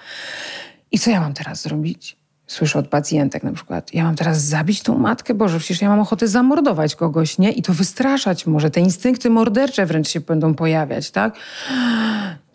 I 0.92 0.98
co 0.98 1.10
ja 1.10 1.20
mam 1.20 1.34
teraz 1.34 1.62
zrobić? 1.62 2.16
Słyszę 2.46 2.78
od 2.78 2.88
pacjentek 2.88 3.42
na 3.42 3.52
przykład, 3.52 3.94
ja 3.94 4.04
mam 4.04 4.16
teraz 4.16 4.44
zabić 4.44 4.82
tą 4.82 4.98
matkę, 4.98 5.34
Boże, 5.34 5.58
przecież 5.58 5.82
ja 5.82 5.88
mam 5.88 6.00
ochotę 6.00 6.28
zamordować 6.28 6.96
kogoś, 6.96 7.38
nie? 7.38 7.52
I 7.52 7.62
to 7.62 7.72
wystraszać 7.72 8.46
może, 8.46 8.70
te 8.70 8.80
instynkty 8.80 9.30
mordercze 9.30 9.86
wręcz 9.86 10.08
się 10.08 10.20
będą 10.20 10.54
pojawiać, 10.54 11.10
tak? 11.10 11.34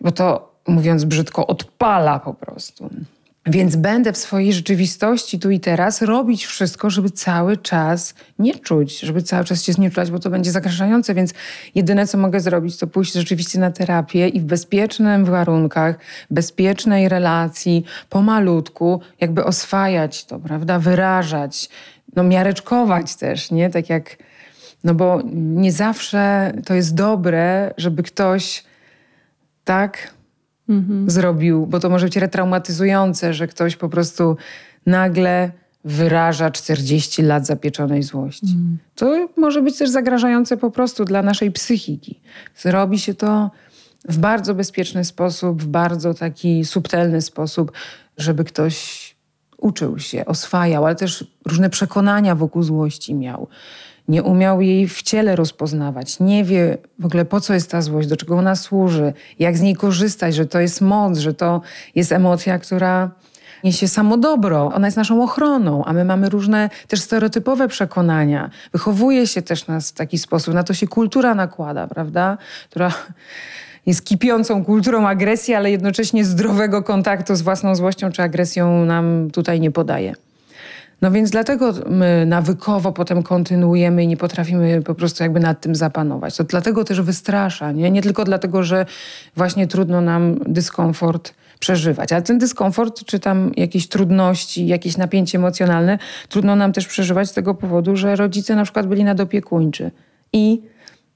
Bo 0.01 0.11
to, 0.11 0.55
mówiąc 0.67 1.03
brzydko, 1.03 1.47
odpala 1.47 2.19
po 2.19 2.33
prostu. 2.33 2.89
Więc 3.47 3.75
będę 3.75 4.13
w 4.13 4.17
swojej 4.17 4.53
rzeczywistości 4.53 5.39
tu 5.39 5.49
i 5.51 5.59
teraz 5.59 6.01
robić 6.01 6.45
wszystko, 6.45 6.89
żeby 6.89 7.09
cały 7.09 7.57
czas 7.57 8.13
nie 8.39 8.59
czuć, 8.59 8.99
żeby 8.99 9.21
cały 9.21 9.45
czas 9.45 9.63
się 9.63 9.73
znieczulać, 9.73 10.11
bo 10.11 10.19
to 10.19 10.29
będzie 10.29 10.51
zagrażające. 10.51 11.13
Więc 11.13 11.33
jedyne, 11.75 12.07
co 12.07 12.17
mogę 12.17 12.39
zrobić, 12.39 12.77
to 12.77 12.87
pójść 12.87 13.13
rzeczywiście 13.13 13.59
na 13.59 13.71
terapię 13.71 14.27
i 14.27 14.39
w 14.39 14.43
bezpiecznych 14.43 15.25
warunkach, 15.25 15.95
bezpiecznej 16.31 17.09
relacji, 17.09 17.85
pomalutku, 18.09 19.01
jakby 19.21 19.43
oswajać 19.43 20.25
to, 20.25 20.39
prawda? 20.39 20.79
Wyrażać, 20.79 21.69
no 22.15 22.23
miareczkować 22.23 23.15
też, 23.15 23.51
nie? 23.51 23.69
Tak 23.69 23.89
jak, 23.89 24.17
no 24.83 24.93
bo 24.93 25.21
nie 25.33 25.71
zawsze 25.71 26.53
to 26.65 26.73
jest 26.73 26.95
dobre, 26.95 27.73
żeby 27.77 28.03
ktoś 28.03 28.63
tak 29.63 30.15
mhm. 30.69 31.09
zrobił, 31.09 31.67
bo 31.67 31.79
to 31.79 31.89
może 31.89 32.05
być 32.05 32.17
retraumatyzujące, 32.17 33.33
że 33.33 33.47
ktoś 33.47 33.75
po 33.75 33.89
prostu 33.89 34.37
nagle 34.85 35.51
wyraża 35.85 36.51
40 36.51 37.21
lat 37.21 37.45
zapieczonej 37.45 38.03
złości. 38.03 38.45
Mhm. 38.45 38.77
To 38.95 39.29
może 39.37 39.61
być 39.61 39.77
też 39.77 39.89
zagrażające 39.89 40.57
po 40.57 40.71
prostu 40.71 41.05
dla 41.05 41.21
naszej 41.21 41.51
psychiki. 41.51 42.19
Zrobi 42.55 42.99
się 42.99 43.13
to 43.13 43.51
w 44.09 44.17
bardzo 44.17 44.55
bezpieczny 44.55 45.05
sposób, 45.05 45.63
w 45.63 45.67
bardzo 45.67 46.13
taki 46.13 46.65
subtelny 46.65 47.21
sposób, 47.21 47.71
żeby 48.17 48.43
ktoś 48.43 49.15
uczył 49.57 49.99
się, 49.99 50.25
oswajał, 50.25 50.85
ale 50.85 50.95
też 50.95 51.25
różne 51.45 51.69
przekonania 51.69 52.35
wokół 52.35 52.63
złości 52.63 53.15
miał 53.15 53.47
nie 54.07 54.23
umiał 54.23 54.61
jej 54.61 54.87
w 54.87 55.01
ciele 55.01 55.35
rozpoznawać, 55.35 56.19
nie 56.19 56.43
wie 56.43 56.77
w 56.99 57.05
ogóle 57.05 57.25
po 57.25 57.41
co 57.41 57.53
jest 57.53 57.71
ta 57.71 57.81
złość, 57.81 58.07
do 58.07 58.17
czego 58.17 58.37
ona 58.37 58.55
służy, 58.55 59.13
jak 59.39 59.57
z 59.57 59.61
niej 59.61 59.75
korzystać, 59.75 60.35
że 60.35 60.45
to 60.45 60.59
jest 60.59 60.81
moc, 60.81 61.17
że 61.17 61.33
to 61.33 61.61
jest 61.95 62.11
emocja, 62.11 62.59
która 62.59 63.11
niesie 63.63 63.87
samo 63.87 64.17
dobro. 64.17 64.71
Ona 64.73 64.87
jest 64.87 64.97
naszą 64.97 65.23
ochroną, 65.23 65.85
a 65.85 65.93
my 65.93 66.05
mamy 66.05 66.29
różne 66.29 66.69
też 66.87 67.01
stereotypowe 67.01 67.67
przekonania. 67.67 68.49
Wychowuje 68.71 69.27
się 69.27 69.41
też 69.41 69.67
nas 69.67 69.89
w 69.89 69.93
taki 69.93 70.17
sposób, 70.17 70.53
na 70.53 70.63
to 70.63 70.73
się 70.73 70.87
kultura 70.87 71.35
nakłada, 71.35 71.87
prawda? 71.87 72.37
Która 72.69 72.91
jest 73.85 74.05
kipiącą 74.05 74.65
kulturą 74.65 75.07
agresji, 75.07 75.53
ale 75.53 75.71
jednocześnie 75.71 76.25
zdrowego 76.25 76.83
kontaktu 76.83 77.35
z 77.35 77.41
własną 77.41 77.75
złością 77.75 78.11
czy 78.11 78.23
agresją 78.23 78.85
nam 78.85 79.31
tutaj 79.31 79.59
nie 79.59 79.71
podaje. 79.71 80.24
No 81.01 81.11
więc 81.11 81.29
dlatego 81.29 81.73
my 81.89 82.25
nawykowo 82.27 82.91
potem 82.91 83.23
kontynuujemy 83.23 84.03
i 84.03 84.07
nie 84.07 84.17
potrafimy 84.17 84.81
po 84.81 84.95
prostu 84.95 85.23
jakby 85.23 85.39
nad 85.39 85.61
tym 85.61 85.75
zapanować. 85.75 86.37
To 86.37 86.43
dlatego 86.43 86.83
też 86.83 87.01
wystrasza, 87.01 87.71
nie? 87.71 87.91
Nie 87.91 88.01
tylko 88.01 88.23
dlatego, 88.23 88.63
że 88.63 88.85
właśnie 89.35 89.67
trudno 89.67 90.01
nam 90.01 90.39
dyskomfort 90.47 91.33
przeżywać. 91.59 92.13
Ale 92.13 92.21
ten 92.21 92.37
dyskomfort, 92.37 93.05
czy 93.05 93.19
tam 93.19 93.51
jakieś 93.57 93.87
trudności, 93.87 94.67
jakieś 94.67 94.97
napięcie 94.97 95.37
emocjonalne, 95.37 95.99
trudno 96.29 96.55
nam 96.55 96.73
też 96.73 96.87
przeżywać 96.87 97.29
z 97.29 97.33
tego 97.33 97.53
powodu, 97.53 97.95
że 97.95 98.15
rodzice 98.15 98.55
na 98.55 98.63
przykład 98.63 98.87
byli 98.87 99.03
nadopiekuńczy 99.03 99.91
i 100.33 100.61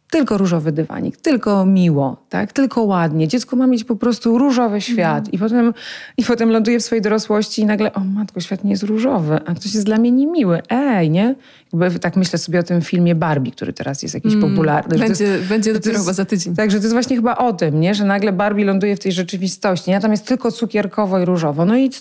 tylko 0.09 0.37
różowy 0.37 0.71
dywanik, 0.71 1.17
tylko 1.17 1.65
miło, 1.65 2.17
tak? 2.29 2.53
tylko 2.53 2.83
ładnie. 2.83 3.27
Dziecko 3.27 3.55
ma 3.55 3.67
mieć 3.67 3.83
po 3.83 3.95
prostu 3.95 4.37
różowy 4.37 4.81
świat 4.81 5.23
mm. 5.23 5.31
i, 5.31 5.37
potem, 5.37 5.73
i 6.17 6.23
potem 6.23 6.49
ląduje 6.49 6.79
w 6.79 6.83
swojej 6.83 7.01
dorosłości 7.01 7.61
i 7.61 7.65
nagle, 7.65 7.93
o 7.93 7.99
matko, 7.99 8.39
świat 8.39 8.63
nie 8.63 8.71
jest 8.71 8.83
różowy, 8.83 9.39
a 9.45 9.53
ktoś 9.55 9.73
jest 9.73 9.85
dla 9.85 9.97
mnie 9.97 10.11
niemiły. 10.11 10.61
Ej, 10.69 11.09
nie? 11.09 11.35
Jakby 11.73 11.99
tak 11.99 12.15
myślę 12.15 12.39
sobie 12.39 12.59
o 12.59 12.63
tym 12.63 12.81
filmie 12.81 13.15
Barbie, 13.15 13.51
który 13.51 13.73
teraz 13.73 14.03
jest 14.03 14.15
jakiś 14.15 14.33
mm. 14.33 14.49
popularny. 14.49 14.97
Będzie, 14.97 15.23
jest, 15.23 15.47
będzie 15.47 15.73
dopiero 15.73 15.99
chyba 15.99 16.13
za 16.13 16.25
tydzień. 16.25 16.55
Także 16.55 16.77
to 16.77 16.83
jest 16.83 16.93
właśnie 16.93 17.15
chyba 17.15 17.35
o 17.35 17.53
tym, 17.53 17.79
nie? 17.79 17.95
że 17.95 18.05
nagle 18.05 18.31
Barbie 18.31 18.65
ląduje 18.65 18.95
w 18.95 18.99
tej 18.99 19.11
rzeczywistości. 19.11 19.91
Nie? 19.91 19.99
Tam 19.99 20.11
jest 20.11 20.25
tylko 20.25 20.51
cukierkowo 20.51 21.19
i 21.19 21.25
różowo. 21.25 21.65
No 21.65 21.77
i 21.77 21.91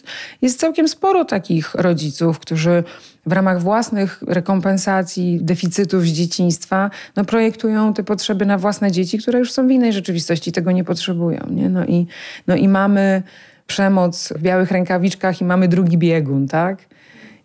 jest 0.43 0.61
całkiem 0.61 0.89
sporo 0.89 1.25
takich 1.25 1.75
rodziców, 1.75 2.39
którzy 2.39 2.85
w 3.27 3.33
ramach 3.33 3.63
własnych 3.63 4.23
rekompensacji 4.27 5.39
deficytów 5.43 6.03
z 6.03 6.07
dzieciństwa 6.07 6.91
no, 7.17 7.25
projektują 7.25 7.95
te 7.99 8.05
potrzeby 8.05 8.47
na 8.47 8.59
własne 8.59 8.93
dzieci, 8.93 9.19
które 9.19 9.39
już 9.39 9.53
są 9.53 9.69
w 9.69 9.71
innej 9.71 9.93
rzeczywistości, 9.93 10.53
tego 10.53 10.73
nie 10.73 10.85
potrzebują. 10.85 11.47
Nie? 11.51 11.69
No, 11.69 11.85
i, 11.85 12.07
no 12.47 12.57
i 12.57 12.69
mamy 12.69 13.23
przemoc 13.67 14.33
w 14.37 14.43
białych 14.43 14.71
rękawiczkach 14.71 15.41
i 15.41 15.45
mamy 15.45 15.69
drugi 15.69 15.99
biegun, 15.99 16.49
tak? 16.49 16.79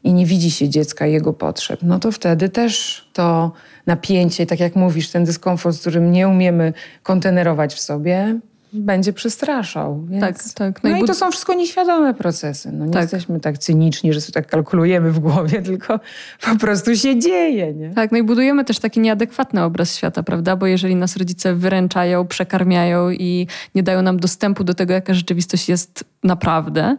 I 0.03 0.13
nie 0.13 0.25
widzi 0.25 0.51
się 0.51 0.69
dziecka 0.69 1.05
jego 1.05 1.33
potrzeb. 1.33 1.79
No 1.83 1.99
to 1.99 2.11
wtedy 2.11 2.49
też 2.49 3.05
to 3.13 3.51
napięcie, 3.85 4.45
tak 4.45 4.59
jak 4.59 4.75
mówisz, 4.75 5.09
ten 5.09 5.25
dyskomfort, 5.25 5.75
z 5.75 5.79
którym 5.79 6.11
nie 6.11 6.27
umiemy 6.27 6.73
kontenerować 7.03 7.73
w 7.73 7.79
sobie, 7.79 8.39
będzie 8.73 9.13
przestraszał. 9.13 10.05
Więc... 10.05 10.21
Tak, 10.21 10.53
tak. 10.53 10.83
No, 10.83 10.89
no 10.89 10.97
i, 10.97 11.03
to 11.03 11.13
są 11.13 11.31
wszystko 11.31 11.53
nieświadome 11.53 12.13
procesy. 12.13 12.71
No, 12.71 12.85
nie 12.85 12.91
tak. 12.91 13.01
jesteśmy 13.01 13.39
tak 13.39 13.57
cyniczni, 13.57 14.13
że 14.13 14.21
sobie 14.21 14.33
tak 14.33 14.47
kalkulujemy 14.47 15.11
w 15.11 15.19
głowie, 15.19 15.61
tylko 15.71 15.99
po 16.41 16.55
prostu 16.55 16.95
się 16.95 17.19
dzieje. 17.19 17.73
Nie? 17.73 17.89
Tak, 17.89 18.11
no 18.11 18.17
i 18.17 18.23
budujemy 18.23 18.65
też 18.65 18.79
taki 18.79 18.99
nieadekwatny 18.99 19.63
obraz 19.63 19.95
świata, 19.95 20.23
prawda? 20.23 20.55
Bo 20.55 20.67
jeżeli 20.67 20.95
nas 20.95 21.17
rodzice 21.17 21.55
wyręczają, 21.55 22.27
przekarmiają 22.27 23.09
i 23.09 23.47
nie 23.75 23.83
dają 23.83 24.01
nam 24.01 24.19
dostępu 24.19 24.63
do 24.63 24.73
tego, 24.73 24.93
jaka 24.93 25.13
rzeczywistość 25.13 25.69
jest 25.69 26.03
naprawdę, 26.23 26.97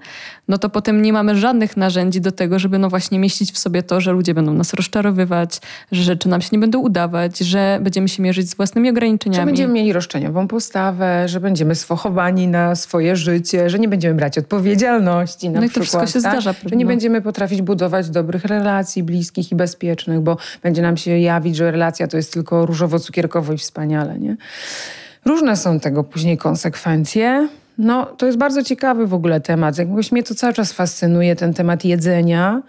no 0.48 0.58
to 0.58 0.68
potem 0.68 1.02
nie 1.02 1.12
mamy 1.12 1.36
żadnych 1.36 1.76
narzędzi 1.76 2.20
do 2.20 2.32
tego, 2.32 2.58
żeby 2.58 2.78
no 2.78 2.90
właśnie 2.90 3.18
mieścić 3.18 3.52
w 3.52 3.58
sobie 3.58 3.82
to, 3.82 4.00
że 4.00 4.12
ludzie 4.12 4.34
będą 4.34 4.52
nas 4.52 4.74
rozczarowywać, 4.74 5.60
że 5.92 6.02
rzeczy 6.02 6.28
nam 6.28 6.40
się 6.40 6.48
nie 6.52 6.58
będą 6.58 6.78
udawać, 6.78 7.38
że 7.38 7.78
będziemy 7.82 8.08
się 8.08 8.22
mierzyć 8.22 8.50
z 8.50 8.54
własnymi 8.54 8.90
ograniczeniami. 8.90 9.42
Że 9.42 9.46
będziemy 9.46 9.72
mieli 9.72 9.92
roszczeniową 9.92 10.48
postawę, 10.48 11.28
że 11.28 11.40
będziemy 11.40 11.63
sfochowani 11.74 12.48
na 12.48 12.74
swoje 12.74 13.16
życie, 13.16 13.70
że 13.70 13.78
nie 13.78 13.88
będziemy 13.88 14.14
brać 14.14 14.38
odpowiedzialności 14.38 15.50
na 15.50 15.60
no 15.60 15.68
przykład. 15.68 15.86
i 15.86 15.90
to 15.90 15.98
wszystko 15.98 16.18
się 16.18 16.22
tak? 16.22 16.32
zdarza. 16.40 16.54
Że 16.66 16.76
nie 16.76 16.86
będziemy 16.86 17.22
potrafić 17.22 17.62
budować 17.62 18.10
dobrych 18.10 18.44
relacji 18.44 19.02
bliskich 19.02 19.52
i 19.52 19.54
bezpiecznych, 19.54 20.20
bo 20.20 20.36
będzie 20.62 20.82
nam 20.82 20.96
się 20.96 21.18
jawić, 21.18 21.56
że 21.56 21.70
relacja 21.70 22.06
to 22.06 22.16
jest 22.16 22.32
tylko 22.32 22.66
różowo-cukierkowo 22.66 23.52
i 23.52 23.58
wspaniale. 23.58 24.18
Nie? 24.18 24.36
Różne 25.24 25.56
są 25.56 25.80
tego 25.80 26.04
później 26.04 26.38
konsekwencje. 26.38 27.48
No, 27.78 28.06
to 28.06 28.26
jest 28.26 28.38
bardzo 28.38 28.62
ciekawy 28.62 29.06
w 29.06 29.14
ogóle 29.14 29.40
temat. 29.40 29.78
Jakoś 29.78 30.12
mnie 30.12 30.22
to 30.22 30.34
cały 30.34 30.52
czas 30.52 30.72
fascynuje, 30.72 31.36
ten 31.36 31.54
temat 31.54 31.84
jedzenia. 31.84 32.62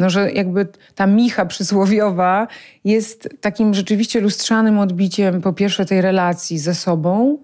No, 0.00 0.10
że 0.10 0.32
jakby 0.32 0.66
ta 0.94 1.06
micha 1.06 1.46
przysłowiowa 1.46 2.48
jest 2.84 3.28
takim 3.40 3.74
rzeczywiście 3.74 4.20
lustrzanym 4.20 4.78
odbiciem 4.78 5.40
po 5.40 5.52
pierwsze 5.52 5.86
tej 5.86 6.00
relacji 6.00 6.58
ze 6.58 6.74
sobą, 6.74 7.38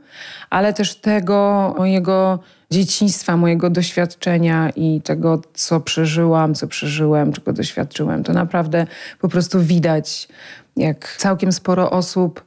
ale 0.51 0.73
też 0.73 0.95
tego 0.95 1.75
mojego 1.79 2.39
dzieciństwa, 2.71 3.37
mojego 3.37 3.71
doświadczenia 3.71 4.71
i 4.77 5.01
tego, 5.05 5.43
co 5.55 5.81
przeżyłam, 5.81 6.55
co 6.55 6.67
przeżyłem, 6.67 7.33
czego 7.33 7.53
doświadczyłem. 7.53 8.25
To 8.25 8.33
naprawdę 8.33 8.87
po 9.21 9.29
prostu 9.29 9.61
widać, 9.61 10.29
jak 10.77 11.17
całkiem 11.19 11.53
sporo 11.53 11.91
osób 11.91 12.45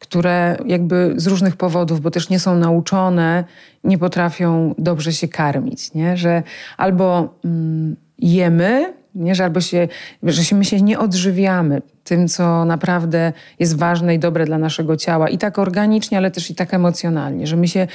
które 0.00 0.56
jakby 0.66 1.14
z 1.16 1.26
różnych 1.26 1.56
powodów, 1.56 2.00
bo 2.00 2.10
też 2.10 2.28
nie 2.28 2.38
są 2.38 2.54
nauczone, 2.56 3.44
nie 3.84 3.98
potrafią 3.98 4.74
dobrze 4.78 5.12
się 5.12 5.28
karmić, 5.28 5.94
nie? 5.94 6.16
że 6.16 6.42
albo 6.76 7.34
mm, 7.44 7.96
jemy, 8.18 8.99
nie? 9.14 9.34
że 9.34 9.44
albo 9.44 9.60
się, 9.60 9.88
że 10.22 10.44
się, 10.44 10.56
my 10.56 10.64
się 10.64 10.82
nie 10.82 10.98
odżywiamy 10.98 11.82
tym, 12.04 12.28
co 12.28 12.64
naprawdę 12.64 13.32
jest 13.58 13.76
ważne 13.76 14.14
i 14.14 14.18
dobre 14.18 14.44
dla 14.44 14.58
naszego 14.58 14.96
ciała, 14.96 15.28
i 15.28 15.38
tak 15.38 15.58
organicznie, 15.58 16.18
ale 16.18 16.30
też 16.30 16.50
i 16.50 16.54
tak 16.54 16.74
emocjonalnie, 16.74 17.46
że 17.46 17.56
my 17.56 17.68
się 17.68 17.86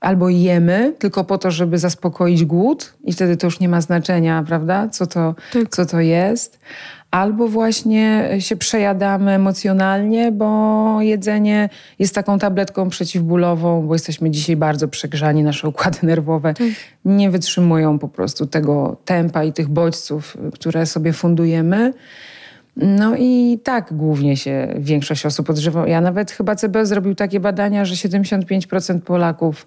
albo 0.00 0.28
jemy 0.28 0.94
tylko 0.98 1.24
po 1.24 1.38
to, 1.38 1.50
żeby 1.50 1.78
zaspokoić 1.78 2.44
głód 2.44 2.94
i 3.04 3.12
wtedy 3.12 3.36
to 3.36 3.46
już 3.46 3.60
nie 3.60 3.68
ma 3.68 3.80
znaczenia, 3.80 4.44
prawda, 4.46 4.88
co 4.88 5.06
to, 5.06 5.34
tak. 5.52 5.68
co 5.68 5.86
to 5.86 6.00
jest, 6.00 6.58
albo 7.10 7.48
właśnie 7.48 8.28
się 8.38 8.56
przejadamy 8.56 9.32
emocjonalnie, 9.32 10.32
bo 10.32 11.02
jedzenie 11.02 11.68
jest 11.98 12.14
taką 12.14 12.38
tabletką 12.38 12.88
przeciwbólową, 12.88 13.86
bo 13.86 13.94
jesteśmy 13.94 14.30
dzisiaj 14.30 14.56
bardzo 14.56 14.88
przegrzani, 14.88 15.42
nasze 15.42 15.68
układy 15.68 15.98
nerwowe 16.02 16.54
tak. 16.54 16.66
nie 17.04 17.30
wytrzymują 17.30 17.98
po 17.98 18.08
prostu 18.08 18.46
tego 18.46 18.96
tempa 19.04 19.44
i 19.44 19.52
tych 19.52 19.68
bodźców, 19.68 20.36
które 20.54 20.86
sobie 20.86 21.12
fundujemy. 21.12 21.92
No 22.76 23.16
i 23.18 23.58
tak 23.64 23.92
głównie 23.92 24.36
się 24.36 24.74
większość 24.78 25.26
osób 25.26 25.50
odżywa. 25.50 25.88
Ja 25.88 26.00
nawet 26.00 26.30
chyba 26.30 26.56
CB 26.56 26.86
zrobił 26.86 27.14
takie 27.14 27.40
badania, 27.40 27.84
że 27.84 27.94
75% 27.94 29.00
Polaków 29.00 29.66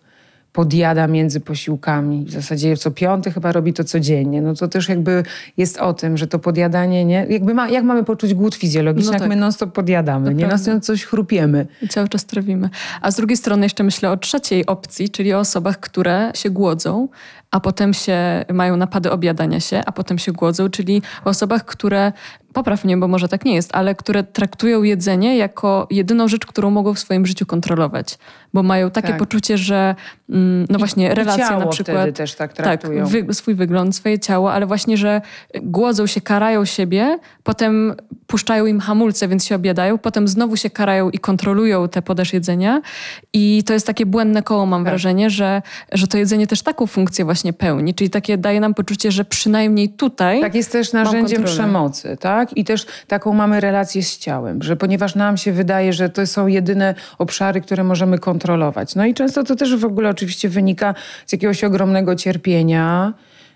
podjada 0.53 1.07
między 1.07 1.39
posiłkami. 1.39 2.25
W 2.25 2.31
zasadzie 2.31 2.77
co 2.77 2.91
piąty 2.91 3.31
chyba 3.31 3.51
robi 3.51 3.73
to 3.73 3.83
codziennie. 3.83 4.41
No 4.41 4.53
to 4.53 4.67
też 4.67 4.89
jakby 4.89 5.23
jest 5.57 5.77
o 5.77 5.93
tym, 5.93 6.17
że 6.17 6.27
to 6.27 6.39
podjadanie, 6.39 7.05
nie? 7.05 7.25
Jakby 7.29 7.53
ma, 7.53 7.69
jak 7.69 7.83
mamy 7.83 8.03
poczuć 8.03 8.33
głód 8.33 8.55
fizjologiczny, 8.55 9.11
no 9.11 9.11
tak. 9.11 9.21
jak 9.21 9.29
my 9.29 9.35
non-stop 9.35 9.71
podjadamy, 9.73 10.25
to 10.25 10.31
nie? 10.31 10.47
Non-stop 10.47 10.83
coś 10.83 11.05
chrupiemy. 11.05 11.67
I 11.81 11.87
cały 11.87 12.09
czas 12.09 12.25
trawimy. 12.25 12.69
A 13.01 13.11
z 13.11 13.15
drugiej 13.15 13.37
strony 13.37 13.65
jeszcze 13.65 13.83
myślę 13.83 14.11
o 14.11 14.17
trzeciej 14.17 14.65
opcji, 14.65 15.09
czyli 15.09 15.33
o 15.33 15.39
osobach, 15.39 15.79
które 15.79 16.31
się 16.35 16.49
głodzą, 16.49 17.07
a 17.51 17.59
potem 17.59 17.93
się 17.93 18.45
mają 18.53 18.77
napady 18.77 19.11
objadania 19.11 19.59
się, 19.59 19.81
a 19.85 19.91
potem 19.91 20.17
się 20.17 20.31
głodzą, 20.31 20.69
czyli 20.69 21.01
o 21.25 21.29
osobach, 21.29 21.65
które 21.65 22.11
popraw 22.53 22.85
mnie, 22.85 22.97
bo 22.97 23.07
może 23.07 23.27
tak 23.27 23.45
nie 23.45 23.55
jest, 23.55 23.69
ale 23.73 23.95
które 23.95 24.23
traktują 24.23 24.83
jedzenie 24.83 25.37
jako 25.37 25.87
jedyną 25.91 26.27
rzecz, 26.27 26.45
którą 26.45 26.69
mogą 26.69 26.93
w 26.93 26.99
swoim 26.99 27.25
życiu 27.25 27.45
kontrolować. 27.45 28.17
Bo 28.53 28.63
mają 28.63 28.91
takie 28.91 29.07
tak. 29.07 29.17
poczucie, 29.17 29.57
że 29.57 29.95
mm, 30.29 30.65
no 30.69 30.79
właśnie 30.79 31.15
relacja 31.15 31.59
na 31.59 31.67
przykład. 31.67 32.15
też 32.15 32.35
tak 32.35 32.53
traktują. 32.53 33.05
Tak, 33.05 33.25
wy, 33.25 33.33
swój 33.33 33.55
wygląd, 33.55 33.95
swoje 33.95 34.19
ciało, 34.19 34.53
ale 34.53 34.65
właśnie, 34.65 34.97
że 34.97 35.21
głodzą 35.61 36.07
się, 36.07 36.21
karają 36.21 36.65
siebie, 36.65 37.19
potem 37.43 37.95
puszczają 38.27 38.65
im 38.65 38.79
hamulce, 38.79 39.27
więc 39.27 39.45
się 39.45 39.55
objadają, 39.55 39.97
potem 39.97 40.27
znowu 40.27 40.57
się 40.57 40.69
karają 40.69 41.09
i 41.09 41.19
kontrolują 41.19 41.89
tę 41.89 42.01
podaż 42.01 42.33
jedzenia. 42.33 42.81
I 43.33 43.63
to 43.65 43.73
jest 43.73 43.87
takie 43.87 44.05
błędne 44.05 44.43
koło, 44.43 44.65
mam 44.65 44.83
tak. 44.83 44.91
wrażenie, 44.91 45.29
że, 45.29 45.61
że 45.91 46.07
to 46.07 46.17
jedzenie 46.17 46.47
też 46.47 46.61
taką 46.61 46.87
funkcję 46.87 47.25
właśnie 47.25 47.40
pełni. 47.53 47.93
Czyli 47.93 48.09
takie 48.09 48.37
daje 48.37 48.59
nam 48.59 48.73
poczucie, 48.73 49.11
że 49.11 49.25
przynajmniej 49.25 49.89
tutaj. 49.89 50.41
Tak 50.41 50.55
jest 50.55 50.71
też 50.71 50.93
narzędziem 50.93 51.43
przemocy, 51.43 52.17
tak? 52.19 52.57
I 52.57 52.65
też 52.65 52.85
taką 53.07 53.33
mamy 53.33 53.59
relację 53.59 54.03
z 54.03 54.17
ciałem, 54.17 54.63
że 54.63 54.75
ponieważ 54.75 55.15
nam 55.15 55.37
się 55.37 55.51
wydaje, 55.51 55.93
że 55.93 56.09
to 56.09 56.27
są 56.27 56.47
jedyne 56.47 56.95
obszary, 57.17 57.61
które 57.61 57.83
możemy 57.83 58.19
kontrolować. 58.19 58.95
No 58.95 59.05
i 59.05 59.13
często 59.13 59.43
to 59.43 59.55
też 59.55 59.75
w 59.75 59.85
ogóle 59.85 60.09
oczywiście 60.09 60.49
wynika 60.49 60.95
z 61.25 61.31
jakiegoś 61.31 61.63
ogromnego 61.63 62.15
cierpienia 62.15 63.13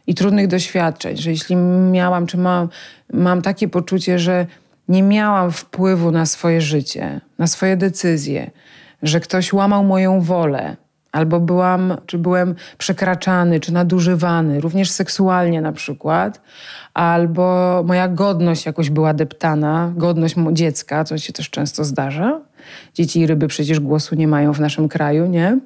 i 0.08 0.15
trudnych 0.15 0.48
doświadczeń, 0.48 1.17
że 1.17 1.32
jeśli 1.32 1.56
miałam, 1.91 2.28
czy 2.28 2.38
mam, 2.38 2.69
mam 3.13 3.41
takie 3.41 3.67
poczucie, 3.67 4.19
że 4.19 4.45
nie 4.88 5.04
miałam 5.04 5.52
wpływu 5.52 6.12
na 6.12 6.26
swoje 6.26 6.62
życie, 6.62 7.21
na 7.38 7.48
swoje 7.48 7.78
decyzje, 7.78 8.52
że 9.04 9.19
ktoś 9.19 9.54
łamał 9.54 9.84
moją 9.84 10.21
wolę, 10.21 10.76
albo 11.15 11.39
byłam, 11.39 11.97
czy 12.06 12.17
byłem 12.17 12.56
przekraczany, 12.78 13.60
czy 13.60 13.73
nadużywany, 13.73 14.62
również 14.62 14.91
seksualnie 14.91 15.62
na 15.62 15.71
przykład, 15.71 16.41
albo 16.93 17.84
moja 17.86 18.08
godność 18.08 18.65
jakoś 18.65 18.89
była 18.89 19.13
deptana, 19.13 19.93
godność 19.95 20.36
dziecka, 20.51 21.04
co 21.04 21.17
się 21.17 21.34
też 21.34 21.49
często 21.49 21.84
zdarza. 21.84 22.41
Dzieci 22.93 23.19
i 23.19 23.28
ryby 23.28 23.47
przecież 23.47 23.80
głosu 23.80 24.15
nie 24.15 24.28
mają 24.28 24.54
w 24.54 24.60
naszym 24.60 24.89
kraju, 24.89 25.25
nie? 25.25 25.60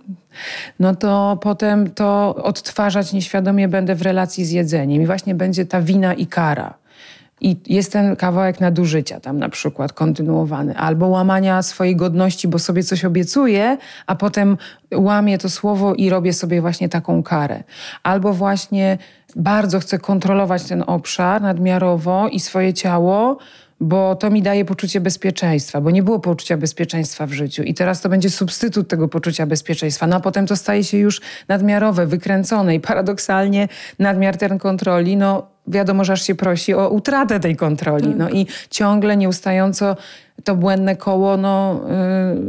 No 0.79 0.95
to 0.95 1.37
potem 1.41 1.89
to 1.89 2.35
odtwarzać 2.35 3.13
nieświadomie 3.13 3.67
będę 3.67 3.95
w 3.95 4.01
relacji 4.01 4.45
z 4.45 4.51
jedzeniem 4.51 5.01
i 5.01 5.05
właśnie 5.05 5.35
będzie 5.35 5.65
ta 5.65 5.81
wina 5.81 6.13
i 6.13 6.27
kara. 6.27 6.73
I 7.41 7.57
jest 7.67 7.91
ten 7.91 8.15
kawałek 8.15 8.59
nadużycia 8.59 9.19
tam 9.19 9.39
na 9.39 9.49
przykład 9.49 9.93
kontynuowany, 9.93 10.77
albo 10.77 11.07
łamania 11.07 11.61
swojej 11.61 11.95
godności, 11.95 12.47
bo 12.47 12.59
sobie 12.59 12.83
coś 12.83 13.05
obiecuję, 13.05 13.77
a 14.07 14.15
potem 14.15 14.57
łamię 14.95 15.37
to 15.37 15.49
słowo 15.49 15.95
i 15.95 16.09
robię 16.09 16.33
sobie 16.33 16.61
właśnie 16.61 16.89
taką 16.89 17.23
karę. 17.23 17.63
Albo 18.03 18.33
właśnie 18.33 18.97
bardzo 19.35 19.79
chcę 19.79 19.99
kontrolować 19.99 20.63
ten 20.63 20.83
obszar 20.87 21.41
nadmiarowo 21.41 22.27
i 22.27 22.39
swoje 22.39 22.73
ciało, 22.73 23.37
bo 23.79 24.15
to 24.15 24.29
mi 24.29 24.41
daje 24.41 24.65
poczucie 24.65 25.01
bezpieczeństwa, 25.01 25.81
bo 25.81 25.91
nie 25.91 26.03
było 26.03 26.19
poczucia 26.19 26.57
bezpieczeństwa 26.57 27.25
w 27.25 27.31
życiu 27.31 27.63
i 27.63 27.73
teraz 27.73 28.01
to 28.01 28.09
będzie 28.09 28.29
substytut 28.29 28.87
tego 28.87 29.07
poczucia 29.07 29.45
bezpieczeństwa. 29.45 30.07
No 30.07 30.15
a 30.15 30.19
potem 30.19 30.47
to 30.47 30.55
staje 30.55 30.83
się 30.83 30.97
już 30.97 31.21
nadmiarowe, 31.47 32.05
wykręcone 32.05 32.75
i 32.75 32.79
paradoksalnie 32.79 33.67
nadmiar 33.99 34.37
ten 34.37 34.59
kontroli, 34.59 35.17
no 35.17 35.47
wiadomo, 35.67 36.05
że 36.05 36.13
aż 36.13 36.21
się 36.21 36.35
prosi 36.35 36.73
o 36.73 36.89
utratę 36.89 37.39
tej 37.39 37.55
kontroli. 37.55 38.15
No 38.17 38.29
i 38.29 38.47
ciągle 38.69 39.17
nieustająco 39.17 39.97
to 40.43 40.55
błędne 40.55 40.95
koło 40.95 41.37
no, 41.37 41.81
yy, 41.83 42.39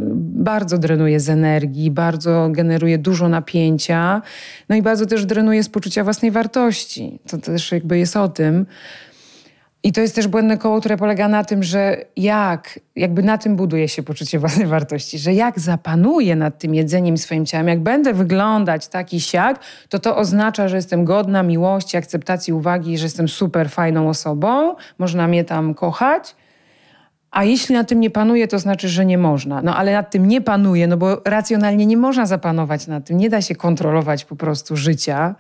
bardzo 0.45 0.79
drenuje 0.79 1.21
z 1.21 1.31
energii, 1.31 1.91
bardzo 1.91 2.49
generuje 2.51 2.99
dużo 2.99 3.29
napięcia, 3.29 4.23
no 4.69 4.77
i 4.77 4.83
bardzo 4.83 5.07
też 5.07 5.27
drenuje 5.27 5.63
z 5.63 5.69
poczucia 5.69 6.05
własnej 6.05 6.31
wartości. 6.31 7.19
To 7.31 7.39
też 7.39 7.73
jakby 7.73 7.99
jest 7.99 8.17
o 8.17 8.29
tym. 8.29 8.67
I 9.83 9.93
to 9.93 10.01
jest 10.01 10.15
też 10.15 10.29
błędne 10.29 10.59
koło, 10.59 10.81
które 10.81 10.97
polega 10.97 11.29
na 11.29 11.45
tym, 11.45 11.63
że 11.63 12.05
jak, 12.17 12.81
jakby 12.97 13.23
na 13.23 13.39
tym 13.39 13.57
buduje 13.57 13.89
się 13.89 14.03
poczucie 14.03 14.39
własnej 14.39 14.67
wartości, 14.77 15.19
że 15.19 15.35
jak 15.35 15.61
zapanuję 15.61 16.37
nad 16.37 16.59
tym 16.59 16.75
jedzeniem 16.75 17.19
swoim 17.19 17.47
ciałem, 17.47 17.69
jak 17.69 17.81
będę 17.81 18.15
wyglądać 18.15 18.89
taki 18.89 19.21
siak, 19.21 19.61
to 19.89 19.99
to 19.99 20.17
oznacza, 20.17 20.69
że 20.69 20.77
jestem 20.77 21.05
godna 21.05 21.43
miłości, 21.43 21.97
akceptacji, 21.97 22.53
uwagi, 22.53 22.99
że 22.99 23.05
jestem 23.05 23.29
super 23.29 23.71
fajną 23.71 24.09
osobą, 24.09 24.75
można 24.99 25.29
mnie 25.29 25.45
tam 25.45 25.75
kochać. 25.75 26.37
A 27.31 27.45
jeśli 27.45 27.75
nad 27.75 27.89
tym 27.89 28.01
nie 28.01 28.11
panuje, 28.11 28.49
to 28.49 28.59
znaczy, 28.59 28.89
że 28.89 29.07
nie 29.07 29.19
można. 29.19 29.63
No 29.63 29.77
ale 29.77 29.93
nad 29.93 30.11
tym 30.11 30.29
nie 30.29 30.41
panuje, 30.41 30.87
no 30.87 30.97
bo 30.97 31.21
racjonalnie 31.25 31.87
nie 31.87 31.97
można 31.97 32.27
zapanować 32.27 32.87
nad 32.87 33.05
tym. 33.05 33.17
Nie 33.17 33.31
da 33.31 33.43
się 33.43 33.55
kontrolować 33.55 34.25
po 34.25 34.37
prostu 34.37 34.77
życia 34.77 35.35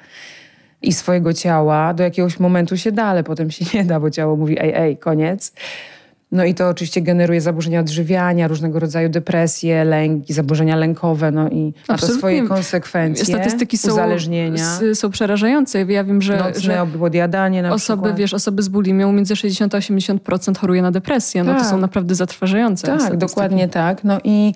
i 0.82 0.92
swojego 0.92 1.32
ciała 1.34 1.94
do 1.94 2.02
jakiegoś 2.02 2.40
momentu 2.40 2.76
się 2.76 2.92
da, 2.92 3.04
ale 3.04 3.24
potem 3.24 3.50
się 3.50 3.64
nie 3.78 3.84
da, 3.84 4.00
bo 4.00 4.10
ciało 4.10 4.36
mówi 4.36 4.56
ej, 4.60 4.72
ej, 4.74 4.96
koniec. 4.96 5.52
No 6.32 6.44
i 6.44 6.54
to 6.54 6.68
oczywiście 6.68 7.02
generuje 7.02 7.40
zaburzenia 7.40 7.80
odżywiania, 7.80 8.48
różnego 8.48 8.78
rodzaju 8.80 9.08
depresje, 9.08 9.84
lęki, 9.84 10.32
zaburzenia 10.32 10.76
lękowe, 10.76 11.30
no 11.30 11.48
i 11.48 11.72
ma 11.88 11.98
to 11.98 12.06
swoje 12.06 12.48
konsekwencje. 12.48 13.24
Statystyki 13.24 13.78
są, 13.78 13.92
uzależnienia. 13.92 14.78
są 14.94 15.10
przerażające. 15.10 15.84
Ja 15.84 16.04
wiem, 16.04 16.22
że, 16.22 16.36
Nocne 16.36 16.60
że 16.60 16.86
na 17.62 17.72
osoby, 17.72 18.02
przykład. 18.02 18.16
wiesz, 18.16 18.34
osoby 18.34 18.62
z 18.62 18.68
bulimią 18.68 19.12
między 19.12 19.36
60 19.36 19.74
a 19.74 19.78
80% 19.78 20.58
choruje 20.58 20.82
na 20.82 20.90
depresję. 20.90 21.44
No 21.44 21.52
tak. 21.52 21.62
to 21.62 21.68
są 21.68 21.76
naprawdę 21.78 22.14
zatrważające 22.14 22.86
Tak, 22.86 23.00
statystyki. 23.00 23.18
dokładnie 23.18 23.68
tak. 23.68 24.04
No 24.04 24.18
i 24.24 24.54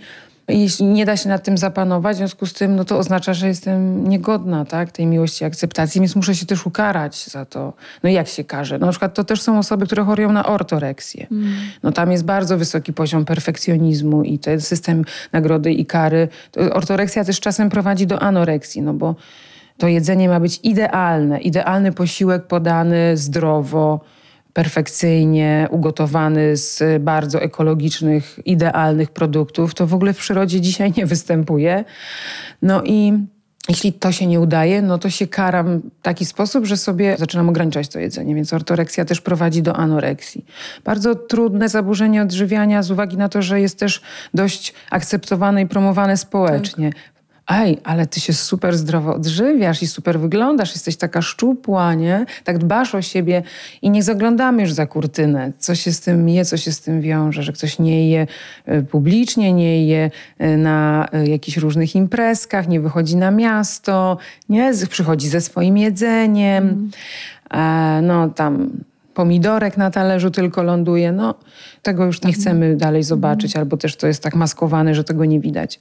jeśli 0.49 0.87
nie 0.87 1.07
da 1.07 1.17
się 1.17 1.29
nad 1.29 1.43
tym 1.43 1.59
zapanować, 1.59 2.17
w 2.17 2.19
związku 2.19 2.47
z 2.47 2.53
tym, 2.53 2.77
no 2.77 2.85
to 2.85 2.99
oznacza, 2.99 3.35
że 3.35 3.49
jestem 3.49 4.09
niegodna 4.09 4.65
tak, 4.65 4.93
tej 4.93 5.07
miłości 5.07 5.45
i 5.45 5.47
akceptacji, 5.47 6.01
więc 6.01 6.17
muszę 6.17 6.35
się 6.35 6.47
też 6.47 6.67
ukarać 6.67 7.25
za 7.25 7.45
to. 7.45 7.73
No 8.03 8.11
jak 8.11 8.29
się 8.29 8.45
karze? 8.45 8.79
No, 8.79 8.87
na 8.87 8.93
przykład 8.93 9.15
to 9.15 9.25
też 9.25 9.43
są 9.43 9.59
osoby, 9.59 9.87
które 9.87 10.05
chorują 10.05 10.33
na 10.33 10.47
ortoreksję. 10.47 11.27
Mm. 11.31 11.55
No 11.83 11.93
tam 11.93 12.13
jest 12.13 12.25
bardzo 12.25 12.59
wysoki 12.59 12.93
poziom 12.93 13.25
perfekcjonizmu 13.25 14.23
i 14.23 14.39
ten 14.39 14.61
system 14.61 15.05
nagrody 15.33 15.73
i 15.73 15.87
kary. 15.87 16.29
Ortoreksja 16.73 17.25
też 17.25 17.41
czasem 17.41 17.71
prowadzi 17.71 18.07
do 18.07 18.23
anoreksji, 18.23 18.83
no 18.83 18.95
bo 18.95 19.15
to 19.79 19.89
jedzenie 19.89 20.29
ma 20.29 20.41
być 20.41 20.61
idealne, 20.63 21.41
idealny 21.41 21.93
posiłek 21.93 22.47
podany 22.47 23.17
zdrowo, 23.17 24.01
perfekcyjnie 24.55 25.69
ugotowany 25.71 26.57
z 26.57 27.03
bardzo 27.03 27.43
ekologicznych, 27.43 28.38
idealnych 28.45 29.11
produktów, 29.11 29.75
to 29.75 29.87
w 29.87 29.95
ogóle 29.95 30.12
w 30.12 30.19
przyrodzie 30.19 30.61
dzisiaj 30.61 30.93
nie 30.97 31.07
występuje. 31.07 31.85
No 32.62 32.83
i 32.85 33.12
jeśli 33.69 33.93
to 33.93 34.12
się 34.12 34.27
nie 34.27 34.40
udaje, 34.40 34.83
no 34.83 34.99
to 34.99 35.11
się 35.11 35.27
karam 35.27 35.81
w 35.81 36.03
taki 36.03 36.25
sposób, 36.25 36.67
że 36.67 36.77
sobie 36.77 37.17
zaczynam 37.19 37.49
ograniczać 37.49 37.88
to 37.88 37.99
jedzenie, 37.99 38.35
więc 38.35 38.53
ortoreksja 38.53 39.05
też 39.05 39.21
prowadzi 39.21 39.62
do 39.62 39.77
anoreksji. 39.77 40.45
Bardzo 40.85 41.14
trudne 41.14 41.69
zaburzenie 41.69 42.23
odżywiania 42.23 42.83
z 42.83 42.90
uwagi 42.90 43.17
na 43.17 43.29
to, 43.29 43.43
że 43.43 43.61
jest 43.61 43.79
też 43.79 44.03
dość 44.35 44.75
akceptowane 44.90 45.62
i 45.62 45.67
promowane 45.67 46.17
społecznie. 46.17 46.93
Tak 46.93 47.13
ej, 47.49 47.79
ale 47.85 48.07
ty 48.07 48.21
się 48.21 48.33
super 48.33 48.77
zdrowo 48.77 49.15
odżywiasz 49.15 49.83
i 49.83 49.87
super 49.87 50.21
wyglądasz, 50.21 50.73
jesteś 50.73 50.97
taka 50.97 51.23
szczupła, 51.23 51.95
nie? 51.95 52.27
Tak 52.45 52.59
dbasz 52.59 52.95
o 52.95 53.03
siebie 53.03 53.43
i 53.83 53.91
nie 53.91 54.03
zaglądamy 54.03 54.63
już 54.63 54.73
za 54.73 54.87
kurtynę, 54.87 55.53
co 55.59 55.75
się 55.75 55.93
z 55.93 56.01
tym 56.01 56.29
je, 56.29 56.45
co 56.45 56.57
się 56.57 56.73
z 56.73 56.81
tym 56.81 57.01
wiąże, 57.01 57.43
że 57.43 57.53
ktoś 57.53 57.79
nie 57.79 58.11
je 58.11 58.27
e, 58.67 58.83
publicznie, 58.83 59.53
nie 59.53 59.87
je 59.87 60.11
e, 60.39 60.57
na 60.57 61.09
e, 61.13 61.27
jakichś 61.27 61.57
różnych 61.57 61.95
imprezkach, 61.95 62.69
nie 62.69 62.81
wychodzi 62.81 63.17
na 63.17 63.31
miasto, 63.31 64.19
nie? 64.49 64.73
Przychodzi 64.91 65.29
ze 65.29 65.41
swoim 65.41 65.79
jedzeniem, 65.79 66.91
mm. 67.51 68.07
no 68.07 68.29
tam 68.29 68.71
pomidorek 69.15 69.77
na 69.77 69.91
talerzu 69.91 70.31
tylko 70.31 70.63
ląduje, 70.63 71.13
no 71.13 71.35
tego 71.83 72.05
już 72.05 72.23
nie 72.23 72.29
mhm. 72.29 72.43
chcemy 72.43 72.77
dalej 72.77 73.03
zobaczyć, 73.03 73.57
mm. 73.57 73.63
albo 73.63 73.77
też 73.77 73.97
to 73.97 74.07
jest 74.07 74.23
tak 74.23 74.35
maskowane, 74.35 74.95
że 74.95 75.05
tego 75.05 75.25
nie 75.25 75.41
widać. 75.41 75.81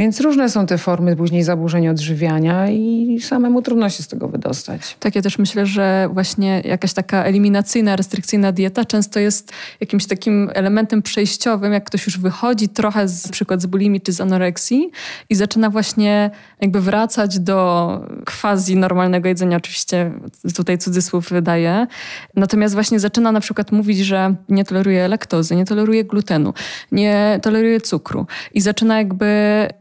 Więc 0.00 0.20
różne 0.20 0.48
są 0.48 0.66
te 0.66 0.78
formy 0.78 1.16
później 1.16 1.42
zaburzeń 1.42 1.88
odżywiania 1.88 2.70
i 2.70 3.18
samemu 3.22 3.62
trudno 3.62 3.90
się 3.90 4.02
z 4.02 4.08
tego 4.08 4.28
wydostać. 4.28 4.96
Tak, 5.00 5.14
ja 5.14 5.22
też 5.22 5.38
myślę, 5.38 5.66
że 5.66 6.08
właśnie 6.12 6.62
jakaś 6.64 6.92
taka 6.92 7.24
eliminacyjna, 7.24 7.96
restrykcyjna 7.96 8.52
dieta 8.52 8.84
często 8.84 9.20
jest 9.20 9.52
jakimś 9.80 10.06
takim 10.06 10.50
elementem 10.54 11.02
przejściowym, 11.02 11.72
jak 11.72 11.84
ktoś 11.84 12.06
już 12.06 12.18
wychodzi 12.18 12.68
trochę 12.68 13.08
z 13.08 13.28
przykład 13.28 13.62
z 13.62 13.66
bulimi 13.66 14.00
czy 14.00 14.12
z 14.12 14.20
anoreksji 14.20 14.90
i 15.30 15.34
zaczyna 15.34 15.70
właśnie 15.70 16.30
jakby 16.60 16.80
wracać 16.80 17.38
do 17.38 18.00
quasi 18.40 18.76
normalnego 18.76 19.28
jedzenia, 19.28 19.56
oczywiście 19.56 20.12
tutaj 20.56 20.78
cudzysłów 20.78 21.30
wydaje. 21.30 21.86
Natomiast 22.36 22.74
właśnie 22.74 23.00
zaczyna 23.00 23.32
na 23.32 23.40
przykład 23.40 23.72
mówić, 23.72 23.98
że 23.98 24.34
nie 24.48 24.64
toleruje 24.64 25.08
laktozy, 25.08 25.56
nie 25.56 25.64
toleruje 25.64 26.04
glutenu, 26.04 26.54
nie 26.92 27.40
toleruje 27.42 27.80
cukru 27.80 28.26
i 28.54 28.60
zaczyna 28.60 28.98
jakby 28.98 29.30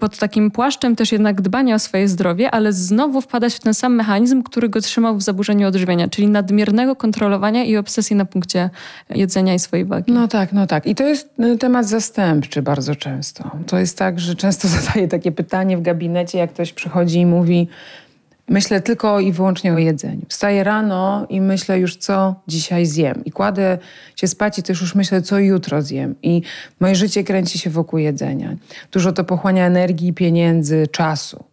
pod 0.09 0.19
takim 0.19 0.51
płaszczem 0.51 0.95
też 0.95 1.11
jednak 1.11 1.41
dbania 1.41 1.75
o 1.75 1.79
swoje 1.79 2.07
zdrowie, 2.07 2.51
ale 2.51 2.73
znowu 2.73 3.21
wpadać 3.21 3.53
w 3.55 3.59
ten 3.59 3.73
sam 3.73 3.95
mechanizm, 3.95 4.43
który 4.43 4.69
go 4.69 4.81
trzymał 4.81 5.17
w 5.17 5.21
zaburzeniu 5.21 5.67
odżywiania, 5.67 6.07
czyli 6.07 6.27
nadmiernego 6.27 6.95
kontrolowania 6.95 7.63
i 7.63 7.77
obsesji 7.77 8.15
na 8.15 8.25
punkcie 8.25 8.69
jedzenia 9.09 9.53
i 9.53 9.59
swojej 9.59 9.85
wagi. 9.85 10.11
No 10.11 10.27
tak, 10.27 10.53
no 10.53 10.67
tak. 10.67 10.85
I 10.85 10.95
to 10.95 11.03
jest 11.03 11.29
y, 11.39 11.57
temat 11.57 11.87
zastępczy 11.87 12.61
bardzo 12.61 12.95
często. 12.95 13.51
To 13.67 13.79
jest 13.79 13.97
tak, 13.97 14.19
że 14.19 14.35
często 14.35 14.67
zadaję 14.79 15.07
takie 15.07 15.31
pytanie 15.31 15.77
w 15.77 15.81
gabinecie, 15.81 16.37
jak 16.37 16.53
ktoś 16.53 16.73
przychodzi 16.73 17.19
i 17.19 17.25
mówi, 17.25 17.67
Myślę 18.49 18.81
tylko 18.81 19.19
i 19.19 19.31
wyłącznie 19.31 19.73
o 19.73 19.77
jedzeniu. 19.77 20.25
Wstaję 20.29 20.63
rano 20.63 21.25
i 21.29 21.41
myślę 21.41 21.79
już, 21.79 21.95
co 21.95 22.35
dzisiaj 22.47 22.85
zjem. 22.85 23.25
I 23.25 23.31
kładę 23.31 23.77
się 24.15 24.27
spać 24.27 24.59
i 24.59 24.63
też 24.63 24.81
już 24.81 24.95
myślę, 24.95 25.21
co 25.21 25.39
jutro 25.39 25.81
zjem. 25.81 26.15
I 26.23 26.41
moje 26.79 26.95
życie 26.95 27.23
kręci 27.23 27.59
się 27.59 27.69
wokół 27.69 27.99
jedzenia. 27.99 28.55
Dużo 28.91 29.11
to 29.11 29.23
pochłania 29.23 29.65
energii, 29.65 30.13
pieniędzy, 30.13 30.87
czasu. 30.91 31.43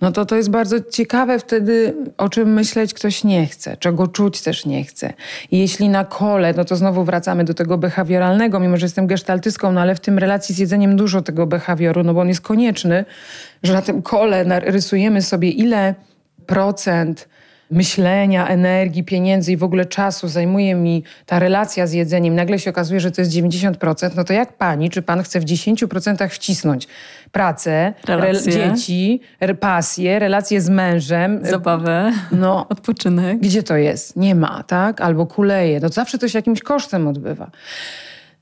No 0.00 0.12
to 0.12 0.26
to 0.26 0.36
jest 0.36 0.50
bardzo 0.50 0.76
ciekawe 0.80 1.38
wtedy, 1.38 1.94
o 2.16 2.28
czym 2.28 2.52
myśleć 2.52 2.94
ktoś 2.94 3.24
nie 3.24 3.46
chce, 3.46 3.76
czego 3.76 4.06
czuć 4.06 4.42
też 4.42 4.66
nie 4.66 4.84
chce. 4.84 5.12
I 5.50 5.58
jeśli 5.58 5.88
na 5.88 6.04
kole, 6.04 6.54
no 6.56 6.64
to 6.64 6.76
znowu 6.76 7.04
wracamy 7.04 7.44
do 7.44 7.54
tego 7.54 7.78
behawioralnego, 7.78 8.60
mimo 8.60 8.76
że 8.76 8.86
jestem 8.86 9.06
gestaltystką, 9.06 9.72
no 9.72 9.80
ale 9.80 9.94
w 9.94 10.00
tym 10.00 10.18
relacji 10.18 10.54
z 10.54 10.58
jedzeniem 10.58 10.96
dużo 10.96 11.22
tego 11.22 11.46
behawioru, 11.46 12.02
no 12.02 12.14
bo 12.14 12.20
on 12.20 12.28
jest 12.28 12.40
konieczny, 12.40 13.04
że 13.62 13.72
na 13.72 13.82
tym 13.82 14.02
kole 14.02 14.44
narysujemy 14.44 15.22
sobie 15.22 15.50
ile 15.50 15.94
procent 16.46 17.28
myślenia, 17.70 18.48
energii, 18.48 19.04
pieniędzy 19.04 19.52
i 19.52 19.56
w 19.56 19.64
ogóle 19.64 19.86
czasu 19.86 20.28
zajmuje 20.28 20.74
mi 20.74 21.02
ta 21.26 21.38
relacja 21.38 21.86
z 21.86 21.92
jedzeniem, 21.92 22.34
nagle 22.34 22.58
się 22.58 22.70
okazuje, 22.70 23.00
że 23.00 23.10
to 23.10 23.20
jest 23.20 23.32
90%, 23.32 24.10
no 24.16 24.24
to 24.24 24.32
jak 24.32 24.52
pani, 24.52 24.90
czy 24.90 25.02
pan 25.02 25.22
chce 25.22 25.40
w 25.40 25.44
10% 25.44 26.28
wcisnąć 26.28 26.88
pracę, 27.32 27.94
re, 28.08 28.42
dzieci, 28.42 29.20
pasję, 29.60 30.18
relacje 30.18 30.60
z 30.60 30.68
mężem, 30.68 31.40
zabawę, 31.42 32.12
no, 32.32 32.66
odpoczynek. 32.68 33.38
Gdzie 33.40 33.62
to 33.62 33.76
jest? 33.76 34.16
Nie 34.16 34.34
ma, 34.34 34.62
tak? 34.62 35.00
Albo 35.00 35.26
kuleje. 35.26 35.80
No 35.80 35.88
zawsze 35.88 36.18
to 36.18 36.28
się 36.28 36.38
jakimś 36.38 36.60
kosztem 36.60 37.08
odbywa. 37.08 37.50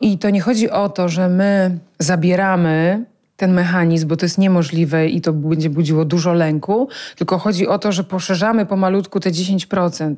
I 0.01 0.19
to 0.19 0.31
nie 0.31 0.41
chodzi 0.41 0.71
o 0.71 0.89
to, 0.89 1.09
że 1.09 1.29
my 1.29 1.79
zabieramy 1.99 3.05
ten 3.37 3.53
mechanizm, 3.53 4.09
bo 4.09 4.17
to 4.17 4.27
jest 4.27 4.39
niemożliwe 4.39 5.09
i 5.09 5.21
to 5.21 5.33
będzie 5.33 5.71
budziło 5.71 6.05
dużo 6.05 6.33
lęku, 6.33 6.89
tylko 7.17 7.39
chodzi 7.39 7.69
o 7.69 7.79
to, 7.79 7.93
że 7.93 8.05
poszerzamy 8.05 8.67
pomalutku 8.67 9.21
te 9.21 9.31
10% 9.31 10.15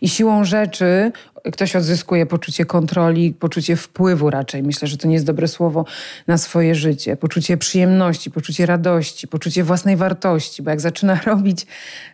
i 0.00 0.08
siłą 0.08 0.44
rzeczy 0.44 1.12
ktoś 1.52 1.76
odzyskuje 1.76 2.26
poczucie 2.26 2.64
kontroli, 2.64 3.32
poczucie 3.32 3.76
wpływu 3.76 4.30
raczej, 4.30 4.62
myślę, 4.62 4.88
że 4.88 4.96
to 4.96 5.08
nie 5.08 5.14
jest 5.14 5.26
dobre 5.26 5.48
słowo, 5.48 5.84
na 6.26 6.38
swoje 6.38 6.74
życie, 6.74 7.16
poczucie 7.16 7.56
przyjemności, 7.56 8.30
poczucie 8.30 8.66
radości, 8.66 9.28
poczucie 9.28 9.64
własnej 9.64 9.96
wartości, 9.96 10.62
bo 10.62 10.70
jak 10.70 10.80
zaczyna 10.80 11.20
robić 11.26 11.66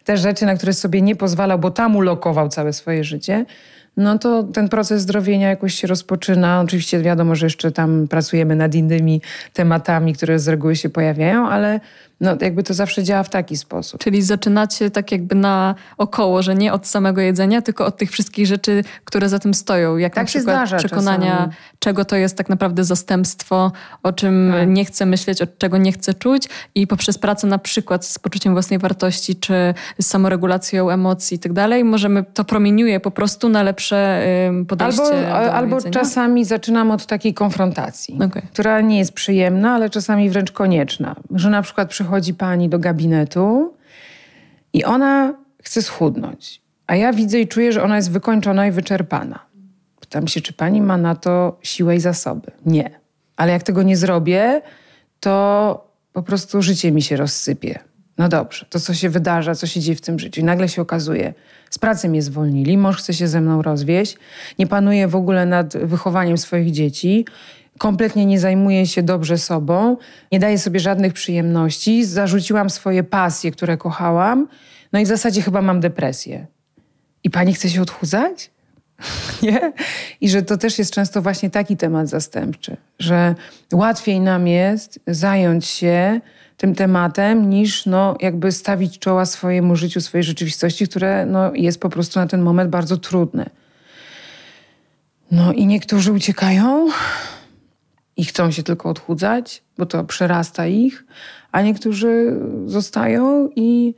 te 0.04 0.16
rzeczy, 0.16 0.46
na 0.46 0.56
które 0.56 0.72
sobie 0.72 1.02
nie 1.02 1.16
pozwalał, 1.16 1.58
bo 1.58 1.70
tam 1.70 1.96
ulokował 1.96 2.48
całe 2.48 2.72
swoje 2.72 3.04
życie, 3.04 3.44
no 3.96 4.18
to 4.18 4.42
ten 4.42 4.68
proces 4.68 5.02
zdrowienia 5.02 5.48
jakoś 5.48 5.74
się 5.74 5.86
rozpoczyna. 5.88 6.60
Oczywiście 6.60 7.00
wiadomo, 7.00 7.34
że 7.34 7.46
jeszcze 7.46 7.72
tam 7.72 8.08
pracujemy 8.08 8.56
nad 8.56 8.74
innymi 8.74 9.22
tematami, 9.52 10.14
które 10.14 10.38
z 10.38 10.48
reguły 10.48 10.76
się 10.76 10.88
pojawiają, 10.88 11.48
ale 11.48 11.80
no, 12.20 12.36
jakby 12.40 12.62
to 12.62 12.74
zawsze 12.74 13.02
działa 13.02 13.22
w 13.22 13.30
taki 13.30 13.56
sposób. 13.56 14.00
Czyli 14.00 14.22
zaczynacie 14.22 14.90
tak 14.90 15.12
jakby 15.12 15.34
na 15.34 15.74
około, 15.98 16.42
że 16.42 16.54
nie 16.54 16.72
od 16.72 16.86
samego 16.86 17.20
jedzenia, 17.20 17.62
tylko 17.62 17.86
od 17.86 17.96
tych 17.96 18.10
wszystkich 18.10 18.46
rzeczy, 18.46 18.84
które 19.04 19.28
za 19.28 19.38
tym 19.38 19.54
stoją. 19.54 19.96
Jak 19.96 20.14
tak 20.14 20.24
na 20.24 20.26
przykład 20.26 20.74
przekonania, 20.78 21.36
czasami. 21.36 21.54
czego 21.78 22.04
to 22.04 22.16
jest 22.16 22.36
tak 22.36 22.48
naprawdę 22.48 22.84
zastępstwo, 22.84 23.72
o 24.02 24.12
czym 24.12 24.52
tak. 24.58 24.68
nie 24.68 24.84
chcę 24.84 25.06
myśleć, 25.06 25.42
od 25.42 25.58
czego 25.58 25.78
nie 25.78 25.92
chcę 25.92 26.14
czuć 26.14 26.48
i 26.74 26.86
poprzez 26.86 27.18
pracę 27.18 27.46
na 27.46 27.58
przykład 27.58 28.04
z 28.04 28.18
poczuciem 28.18 28.52
własnej 28.52 28.78
wartości, 28.78 29.36
czy 29.36 29.74
z 30.00 30.06
samoregulacją 30.06 30.90
emocji 30.90 31.36
i 31.36 31.38
tak 31.38 31.52
dalej, 31.52 31.84
możemy, 31.84 32.24
to 32.34 32.44
promieniuje 32.44 33.00
po 33.00 33.10
prostu 33.10 33.48
na 33.48 33.62
lepsze 33.62 34.26
podejście 34.68 35.02
Albo, 35.02 35.46
do 35.46 35.54
albo 35.54 35.76
jedzenia. 35.76 35.92
czasami 35.92 36.44
zaczynam 36.44 36.90
od 36.90 37.06
takiej 37.06 37.34
konfrontacji, 37.34 38.14
okay. 38.14 38.42
która 38.52 38.80
nie 38.80 38.98
jest 38.98 39.12
przyjemna, 39.12 39.74
ale 39.74 39.90
czasami 39.90 40.30
wręcz 40.30 40.52
konieczna. 40.52 41.16
Że 41.34 41.50
na 41.50 41.62
przykład 41.62 41.88
przychodzi 41.88 42.09
przychodzi 42.10 42.34
pani 42.34 42.68
do 42.68 42.78
gabinetu 42.78 43.74
i 44.72 44.84
ona 44.84 45.34
chce 45.62 45.82
schudnąć, 45.82 46.62
a 46.86 46.96
ja 46.96 47.12
widzę 47.12 47.40
i 47.40 47.48
czuję, 47.48 47.72
że 47.72 47.82
ona 47.82 47.96
jest 47.96 48.10
wykończona 48.10 48.66
i 48.66 48.70
wyczerpana. 48.70 49.38
Pytam 50.00 50.28
się, 50.28 50.40
czy 50.40 50.52
pani 50.52 50.82
ma 50.82 50.96
na 50.96 51.14
to 51.14 51.58
siłę 51.62 51.96
i 51.96 52.00
zasoby? 52.00 52.50
Nie. 52.66 52.90
Ale 53.36 53.52
jak 53.52 53.62
tego 53.62 53.82
nie 53.82 53.96
zrobię, 53.96 54.62
to 55.20 55.92
po 56.12 56.22
prostu 56.22 56.62
życie 56.62 56.92
mi 56.92 57.02
się 57.02 57.16
rozsypie. 57.16 57.78
No 58.18 58.28
dobrze, 58.28 58.66
to 58.70 58.80
co 58.80 58.94
się 58.94 59.10
wydarza, 59.10 59.54
co 59.54 59.66
się 59.66 59.80
dzieje 59.80 59.96
w 59.96 60.00
tym 60.00 60.18
życiu. 60.18 60.40
I 60.40 60.44
nagle 60.44 60.68
się 60.68 60.82
okazuje, 60.82 61.34
z 61.70 61.78
pracy 61.78 62.08
mnie 62.08 62.22
zwolnili, 62.22 62.78
mąż 62.78 62.96
chce 62.96 63.14
się 63.14 63.28
ze 63.28 63.40
mną 63.40 63.62
rozwieść, 63.62 64.16
nie 64.58 64.66
panuje 64.66 65.08
w 65.08 65.16
ogóle 65.16 65.46
nad 65.46 65.76
wychowaniem 65.76 66.38
swoich 66.38 66.70
dzieci 66.70 67.24
kompletnie 67.80 68.26
nie 68.26 68.40
zajmuję 68.40 68.86
się 68.86 69.02
dobrze 69.02 69.38
sobą, 69.38 69.96
nie 70.32 70.38
daję 70.38 70.58
sobie 70.58 70.80
żadnych 70.80 71.12
przyjemności, 71.12 72.04
zarzuciłam 72.04 72.70
swoje 72.70 73.02
pasje, 73.02 73.50
które 73.50 73.76
kochałam, 73.76 74.48
no 74.92 75.00
i 75.00 75.04
w 75.04 75.08
zasadzie 75.08 75.42
chyba 75.42 75.62
mam 75.62 75.80
depresję. 75.80 76.46
I 77.24 77.30
pani 77.30 77.54
chce 77.54 77.70
się 77.70 77.82
odchudzać? 77.82 78.50
nie? 79.42 79.72
I 80.20 80.28
że 80.28 80.42
to 80.42 80.56
też 80.56 80.78
jest 80.78 80.94
często 80.94 81.22
właśnie 81.22 81.50
taki 81.50 81.76
temat 81.76 82.08
zastępczy, 82.08 82.76
że 82.98 83.34
łatwiej 83.72 84.20
nam 84.20 84.48
jest 84.48 85.00
zająć 85.06 85.66
się 85.66 86.20
tym 86.56 86.74
tematem, 86.74 87.50
niż 87.50 87.86
no, 87.86 88.16
jakby 88.20 88.52
stawić 88.52 88.98
czoła 88.98 89.26
swojemu 89.26 89.76
życiu, 89.76 90.00
swojej 90.00 90.24
rzeczywistości, 90.24 90.88
które 90.88 91.26
no, 91.26 91.54
jest 91.54 91.80
po 91.80 91.88
prostu 91.88 92.20
na 92.20 92.26
ten 92.26 92.42
moment 92.42 92.70
bardzo 92.70 92.96
trudne. 92.96 93.50
No 95.30 95.52
i 95.52 95.66
niektórzy 95.66 96.12
uciekają, 96.12 96.88
i 98.16 98.24
chcą 98.24 98.50
się 98.50 98.62
tylko 98.62 98.88
odchudzać, 98.88 99.62
bo 99.78 99.86
to 99.86 100.04
przerasta 100.04 100.66
ich, 100.66 101.04
a 101.52 101.62
niektórzy 101.62 102.40
zostają 102.66 103.48
i 103.56 103.94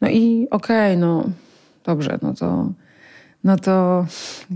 no 0.00 0.08
i 0.08 0.46
okej, 0.50 0.92
okay, 0.92 0.96
no 0.96 1.24
dobrze, 1.84 2.18
no 2.22 2.34
to, 2.34 2.72
no 3.44 3.56
to 3.56 4.06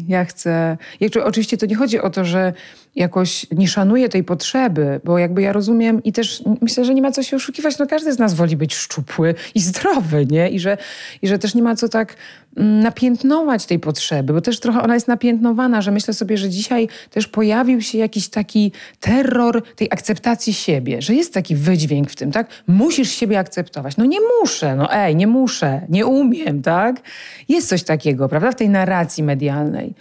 ja 0.08 0.24
chcę. 0.24 0.76
oczywiście 1.24 1.56
to 1.56 1.66
nie 1.66 1.76
chodzi 1.76 2.00
o 2.00 2.10
to, 2.10 2.24
że 2.24 2.52
jakoś 2.96 3.46
nie 3.50 3.68
szanuję 3.68 4.08
tej 4.08 4.24
potrzeby, 4.24 5.00
bo 5.04 5.18
jakby 5.18 5.42
ja 5.42 5.52
rozumiem 5.52 6.02
i 6.02 6.12
też 6.12 6.42
myślę, 6.60 6.84
że 6.84 6.94
nie 6.94 7.02
ma 7.02 7.12
co 7.12 7.22
się 7.22 7.36
oszukiwać, 7.36 7.78
no 7.78 7.86
każdy 7.86 8.12
z 8.12 8.18
nas 8.18 8.34
woli 8.34 8.56
być 8.56 8.74
szczupły 8.74 9.34
i 9.54 9.60
zdrowy, 9.60 10.26
nie? 10.30 10.50
I 10.50 10.60
że, 10.60 10.78
i 11.22 11.28
że 11.28 11.38
też 11.38 11.54
nie 11.54 11.62
ma 11.62 11.76
co 11.76 11.88
tak 11.88 12.16
mm, 12.56 12.80
napiętnować 12.80 13.66
tej 13.66 13.78
potrzeby, 13.78 14.32
bo 14.32 14.40
też 14.40 14.60
trochę 14.60 14.82
ona 14.82 14.94
jest 14.94 15.08
napiętnowana, 15.08 15.82
że 15.82 15.90
myślę 15.90 16.14
sobie, 16.14 16.38
że 16.38 16.50
dzisiaj 16.50 16.88
też 17.10 17.28
pojawił 17.28 17.82
się 17.82 17.98
jakiś 17.98 18.28
taki 18.28 18.72
terror 19.00 19.62
tej 19.76 19.88
akceptacji 19.90 20.54
siebie, 20.54 21.02
że 21.02 21.14
jest 21.14 21.34
taki 21.34 21.56
wydźwięk 21.56 22.10
w 22.10 22.16
tym, 22.16 22.32
tak? 22.32 22.48
Musisz 22.66 23.10
siebie 23.10 23.38
akceptować. 23.38 23.96
No 23.96 24.04
nie 24.04 24.18
muszę, 24.40 24.76
no 24.76 24.92
ej, 24.92 25.16
nie 25.16 25.26
muszę, 25.26 25.80
nie 25.88 26.06
umiem, 26.06 26.62
tak? 26.62 27.00
Jest 27.48 27.68
coś 27.68 27.82
takiego, 27.82 28.28
prawda, 28.28 28.52
w 28.52 28.56
tej 28.56 28.68
narracji 28.68 29.22
medialnej. 29.22 29.94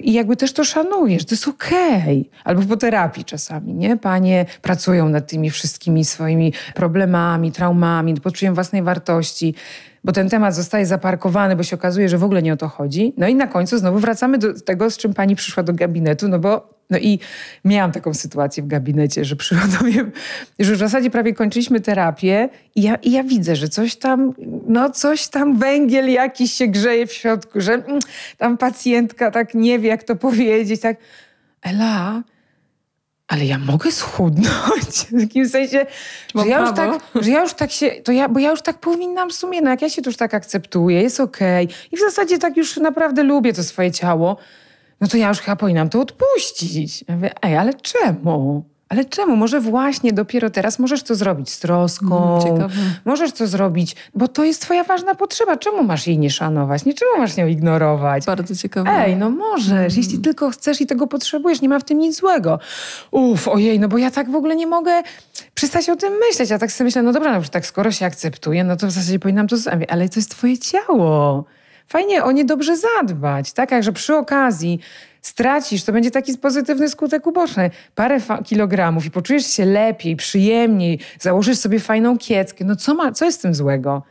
I 0.00 0.12
jakby 0.12 0.36
też 0.36 0.52
to 0.52 0.64
szanujesz, 0.64 1.24
to 1.24 1.34
jest 1.34 1.48
okej. 1.48 2.00
Okay. 2.02 2.24
Albo 2.44 2.62
po 2.62 2.76
terapii 2.76 3.24
czasami, 3.24 3.74
nie? 3.74 3.96
Panie 3.96 4.46
pracują 4.62 5.08
nad 5.08 5.26
tymi 5.26 5.50
wszystkimi 5.50 6.04
swoimi 6.04 6.52
problemami, 6.74 7.52
traumami, 7.52 8.14
poczuciem 8.14 8.54
własnej 8.54 8.82
wartości, 8.82 9.54
bo 10.04 10.12
ten 10.12 10.28
temat 10.28 10.54
zostaje 10.54 10.86
zaparkowany, 10.86 11.56
bo 11.56 11.62
się 11.62 11.76
okazuje, 11.76 12.08
że 12.08 12.18
w 12.18 12.24
ogóle 12.24 12.42
nie 12.42 12.52
o 12.52 12.56
to 12.56 12.68
chodzi. 12.68 13.14
No 13.16 13.28
i 13.28 13.34
na 13.34 13.46
końcu 13.46 13.78
znowu 13.78 13.98
wracamy 13.98 14.38
do 14.38 14.60
tego, 14.60 14.90
z 14.90 14.96
czym 14.96 15.14
pani 15.14 15.36
przyszła 15.36 15.62
do 15.62 15.72
gabinetu, 15.72 16.28
no 16.28 16.38
bo 16.38 16.80
no 16.90 16.98
i 16.98 17.18
miałam 17.64 17.92
taką 17.92 18.14
sytuację 18.14 18.62
w 18.62 18.66
gabinecie, 18.66 19.24
że 19.24 19.36
mnie, 19.82 20.04
że 20.58 20.74
w 20.74 20.78
zasadzie 20.78 21.10
prawie 21.10 21.34
kończyliśmy 21.34 21.80
terapię 21.80 22.48
i 22.74 22.82
ja, 22.82 22.94
i 22.94 23.10
ja 23.10 23.24
widzę, 23.24 23.56
że 23.56 23.68
coś 23.68 23.96
tam, 23.96 24.34
no 24.66 24.90
coś 24.90 25.28
tam, 25.28 25.58
węgiel 25.58 26.10
jakiś 26.10 26.52
się 26.52 26.66
grzeje 26.66 27.06
w 27.06 27.12
środku, 27.12 27.60
że 27.60 27.72
mm, 27.72 27.98
tam 28.38 28.58
pacjentka 28.58 29.30
tak 29.30 29.54
nie 29.54 29.78
wie, 29.78 29.88
jak 29.88 30.02
to 30.02 30.16
powiedzieć, 30.16 30.80
tak. 30.80 30.96
Ela, 31.62 32.22
ale 33.30 33.44
ja 33.44 33.58
mogę 33.58 33.92
schudnąć. 33.92 35.06
W 35.12 35.20
takim 35.20 35.48
sensie, 35.48 35.86
że 36.34 36.46
ja, 36.46 36.60
już 36.60 36.74
tak, 36.74 37.00
że 37.14 37.30
ja 37.30 37.40
już 37.40 37.54
tak 37.54 37.70
się, 37.70 37.90
to 37.90 38.12
ja, 38.12 38.28
bo 38.28 38.40
ja 38.40 38.50
już 38.50 38.62
tak 38.62 38.78
powinnam 38.78 39.30
w 39.30 39.32
sumie, 39.32 39.60
no 39.60 39.70
jak 39.70 39.82
ja 39.82 39.90
się 39.90 40.02
to 40.02 40.10
już 40.10 40.16
tak 40.16 40.34
akceptuję, 40.34 41.02
jest 41.02 41.20
okej 41.20 41.66
okay. 41.66 41.76
i 41.92 41.96
w 41.96 42.00
zasadzie 42.00 42.38
tak 42.38 42.56
już 42.56 42.76
naprawdę 42.76 43.22
lubię 43.22 43.52
to 43.52 43.62
swoje 43.62 43.90
ciało, 43.90 44.36
no 45.00 45.08
to 45.08 45.16
ja 45.16 45.28
już 45.28 45.38
chyba 45.38 45.56
powinnam 45.56 45.88
to 45.88 46.00
odpuścić. 46.00 47.04
Ja 47.08 47.14
mówię, 47.14 47.32
ej, 47.42 47.56
ale 47.56 47.74
czemu? 47.74 48.64
Ale 48.90 49.04
czemu? 49.04 49.36
Może 49.36 49.60
właśnie 49.60 50.12
dopiero 50.12 50.50
teraz 50.50 50.78
możesz 50.78 51.02
to 51.02 51.14
zrobić 51.14 51.50
z 51.50 51.58
troską. 51.58 52.38
Mm, 52.44 52.70
możesz 53.04 53.32
to 53.32 53.46
zrobić, 53.46 53.96
bo 54.14 54.28
to 54.28 54.44
jest 54.44 54.62
twoja 54.62 54.84
ważna 54.84 55.14
potrzeba. 55.14 55.56
Czemu 55.56 55.82
masz 55.82 56.06
jej 56.06 56.18
nie 56.18 56.30
szanować? 56.30 56.84
Nie 56.84 56.94
czemu 56.94 57.10
masz 57.18 57.36
ją 57.36 57.46
ignorować? 57.46 58.26
Bardzo 58.26 58.56
ciekawe. 58.56 58.90
Ej, 58.90 59.16
no 59.16 59.30
możesz, 59.30 59.70
mm. 59.70 59.90
jeśli 59.96 60.18
tylko 60.18 60.50
chcesz 60.50 60.80
i 60.80 60.86
tego 60.86 61.06
potrzebujesz, 61.06 61.60
nie 61.60 61.68
ma 61.68 61.78
w 61.78 61.84
tym 61.84 61.98
nic 61.98 62.16
złego. 62.16 62.58
Uff, 63.10 63.48
ojej, 63.48 63.80
no 63.80 63.88
bo 63.88 63.98
ja 63.98 64.10
tak 64.10 64.30
w 64.30 64.34
ogóle 64.34 64.56
nie 64.56 64.66
mogę 64.66 65.02
przestać 65.54 65.88
o 65.88 65.96
tym 65.96 66.12
myśleć. 66.28 66.50
Ja 66.50 66.58
tak 66.58 66.72
sobie 66.72 66.86
myślę, 66.86 67.02
no 67.02 67.12
dobra, 67.12 67.38
no 67.38 67.44
tak 67.50 67.66
skoro 67.66 67.92
się 67.92 68.06
akceptuję, 68.06 68.64
no 68.64 68.76
to 68.76 68.86
w 68.86 68.90
zasadzie 68.90 69.18
powinnam 69.18 69.48
to 69.48 69.56
zrobić. 69.56 69.90
Ale 69.90 70.08
to 70.08 70.18
jest 70.18 70.30
twoje 70.30 70.58
ciało 70.58 71.44
fajnie 71.90 72.24
o 72.24 72.32
nie 72.32 72.44
dobrze 72.44 72.76
zadbać, 72.76 73.52
tak? 73.52 73.70
Jakże 73.70 73.92
przy 73.92 74.14
okazji 74.16 74.80
stracisz, 75.22 75.84
to 75.84 75.92
będzie 75.92 76.10
taki 76.10 76.38
pozytywny 76.38 76.88
skutek 76.88 77.26
uboczny. 77.26 77.70
Parę 77.94 78.20
kilogramów 78.44 79.06
i 79.06 79.10
poczujesz 79.10 79.46
się 79.46 79.64
lepiej, 79.64 80.16
przyjemniej, 80.16 80.98
założysz 81.20 81.58
sobie 81.58 81.80
fajną 81.80 82.18
kieckę. 82.18 82.64
No 82.64 82.76
co, 82.76 82.94
ma, 82.94 83.12
co 83.12 83.24
jest 83.24 83.38
z 83.38 83.42
tym 83.42 83.54
złego? 83.54 84.02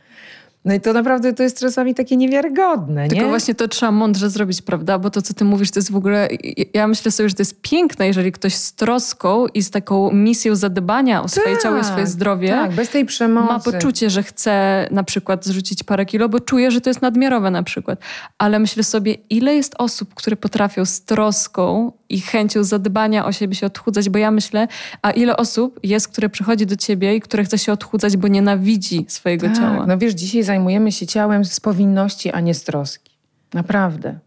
No 0.64 0.74
i 0.74 0.80
to 0.80 0.92
naprawdę 0.92 1.32
to 1.32 1.42
jest 1.42 1.60
czasami 1.60 1.94
takie 1.94 2.16
niewiarygodne. 2.16 3.08
Tylko 3.08 3.24
nie? 3.24 3.28
właśnie 3.28 3.54
to 3.54 3.68
trzeba 3.68 3.92
mądrze 3.92 4.30
zrobić, 4.30 4.62
prawda? 4.62 4.98
Bo 4.98 5.10
to, 5.10 5.22
co 5.22 5.34
ty 5.34 5.44
mówisz, 5.44 5.70
to 5.70 5.78
jest 5.78 5.92
w 5.92 5.96
ogóle. 5.96 6.28
Ja 6.74 6.86
myślę 6.88 7.10
sobie, 7.10 7.28
że 7.28 7.34
to 7.34 7.40
jest 7.40 7.60
piękne, 7.62 8.06
jeżeli 8.06 8.32
ktoś 8.32 8.54
z 8.54 8.72
troską 8.72 9.46
i 9.46 9.62
z 9.62 9.70
taką 9.70 10.12
misją 10.12 10.56
zadbania 10.56 11.22
o 11.22 11.28
swoje 11.28 11.54
tak, 11.54 11.62
ciało 11.62 11.78
i 11.78 11.84
swoje 11.84 12.06
zdrowie. 12.06 12.48
Tak, 12.48 12.72
bez 12.72 12.88
tej 12.88 13.06
przemocy. 13.06 13.52
Ma 13.52 13.60
poczucie, 13.60 14.10
że 14.10 14.22
chce 14.22 14.86
na 14.90 15.04
przykład 15.04 15.44
zrzucić 15.44 15.82
parę 15.82 16.06
kilo, 16.06 16.28
bo 16.28 16.40
czuje, 16.40 16.70
że 16.70 16.80
to 16.80 16.90
jest 16.90 17.02
nadmiarowe 17.02 17.50
na 17.50 17.62
przykład. 17.62 17.98
Ale 18.38 18.58
myślę 18.58 18.84
sobie, 18.84 19.16
ile 19.30 19.54
jest 19.54 19.74
osób, 19.78 20.14
które 20.14 20.36
potrafią 20.36 20.84
z 20.84 21.00
troską 21.00 21.92
i 22.08 22.20
chęcią 22.20 22.64
zadbania 22.64 23.26
o 23.26 23.32
siebie 23.32 23.54
się 23.54 23.66
odchudzać, 23.66 24.08
bo 24.08 24.18
ja 24.18 24.30
myślę, 24.30 24.68
a 25.02 25.10
ile 25.10 25.36
osób 25.36 25.80
jest, 25.82 26.08
które 26.08 26.28
przychodzi 26.28 26.66
do 26.66 26.76
ciebie 26.76 27.16
i 27.16 27.20
które 27.20 27.44
chce 27.44 27.58
się 27.58 27.72
odchudzać, 27.72 28.16
bo 28.16 28.28
nienawidzi 28.28 29.04
swojego 29.08 29.46
tak, 29.46 29.56
ciała. 29.56 29.86
No 29.86 29.98
wiesz, 29.98 30.14
dzisiaj 30.14 30.42
zajmujemy 30.50 30.92
się 30.92 31.06
ciałem 31.06 31.44
z 31.44 31.60
powinności, 31.60 32.32
a 32.32 32.40
nie 32.40 32.54
z 32.54 32.64
troski. 32.64 33.18
Naprawdę. 33.54 34.18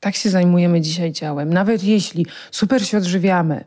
Tak 0.00 0.14
się 0.14 0.30
zajmujemy 0.30 0.80
dzisiaj 0.80 1.12
ciałem. 1.12 1.52
Nawet 1.52 1.84
jeśli 1.84 2.26
super 2.50 2.86
się 2.86 2.98
odżywiamy, 2.98 3.64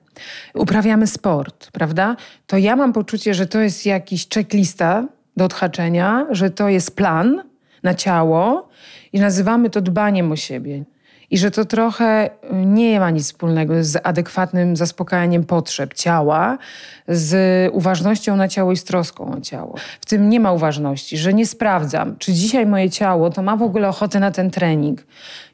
uprawiamy 0.53 1.07
sport, 1.07 1.71
prawda? 1.71 2.15
To 2.47 2.57
ja 2.57 2.75
mam 2.75 2.93
poczucie, 2.93 3.33
że 3.33 3.47
to 3.47 3.59
jest 3.59 3.85
jakiś 3.85 4.27
checklista 4.33 5.07
do 5.37 5.45
odhaczenia, 5.45 6.25
że 6.29 6.49
to 6.49 6.69
jest 6.69 6.95
plan 6.95 7.43
na 7.83 7.93
ciało 7.93 8.69
i 9.13 9.19
nazywamy 9.19 9.69
to 9.69 9.81
dbaniem 9.81 10.31
o 10.31 10.35
siebie 10.35 10.83
i 11.31 11.37
że 11.37 11.51
to 11.51 11.65
trochę 11.65 12.25
y, 12.27 12.29
nie 12.65 12.99
ma 12.99 13.09
nic 13.09 13.25
wspólnego 13.25 13.83
z 13.83 14.01
adekwatnym 14.03 14.75
zaspokajaniem 14.75 15.43
potrzeb 15.43 15.93
ciała, 15.93 16.57
z 17.07 17.69
uważnością 17.73 18.35
na 18.35 18.47
ciało 18.47 18.71
i 18.71 18.77
z 18.77 18.83
troską 18.83 19.35
o 19.37 19.41
ciało. 19.41 19.75
W 20.01 20.05
tym 20.05 20.29
nie 20.29 20.39
ma 20.39 20.51
uważności, 20.51 21.17
że 21.17 21.33
nie 21.33 21.45
sprawdzam, 21.45 22.15
czy 22.17 22.33
dzisiaj 22.33 22.65
moje 22.65 22.89
ciało 22.89 23.29
to 23.29 23.41
ma 23.41 23.55
w 23.55 23.63
ogóle 23.63 23.89
ochotę 23.89 24.19
na 24.19 24.31
ten 24.31 24.51
trening, 24.51 25.03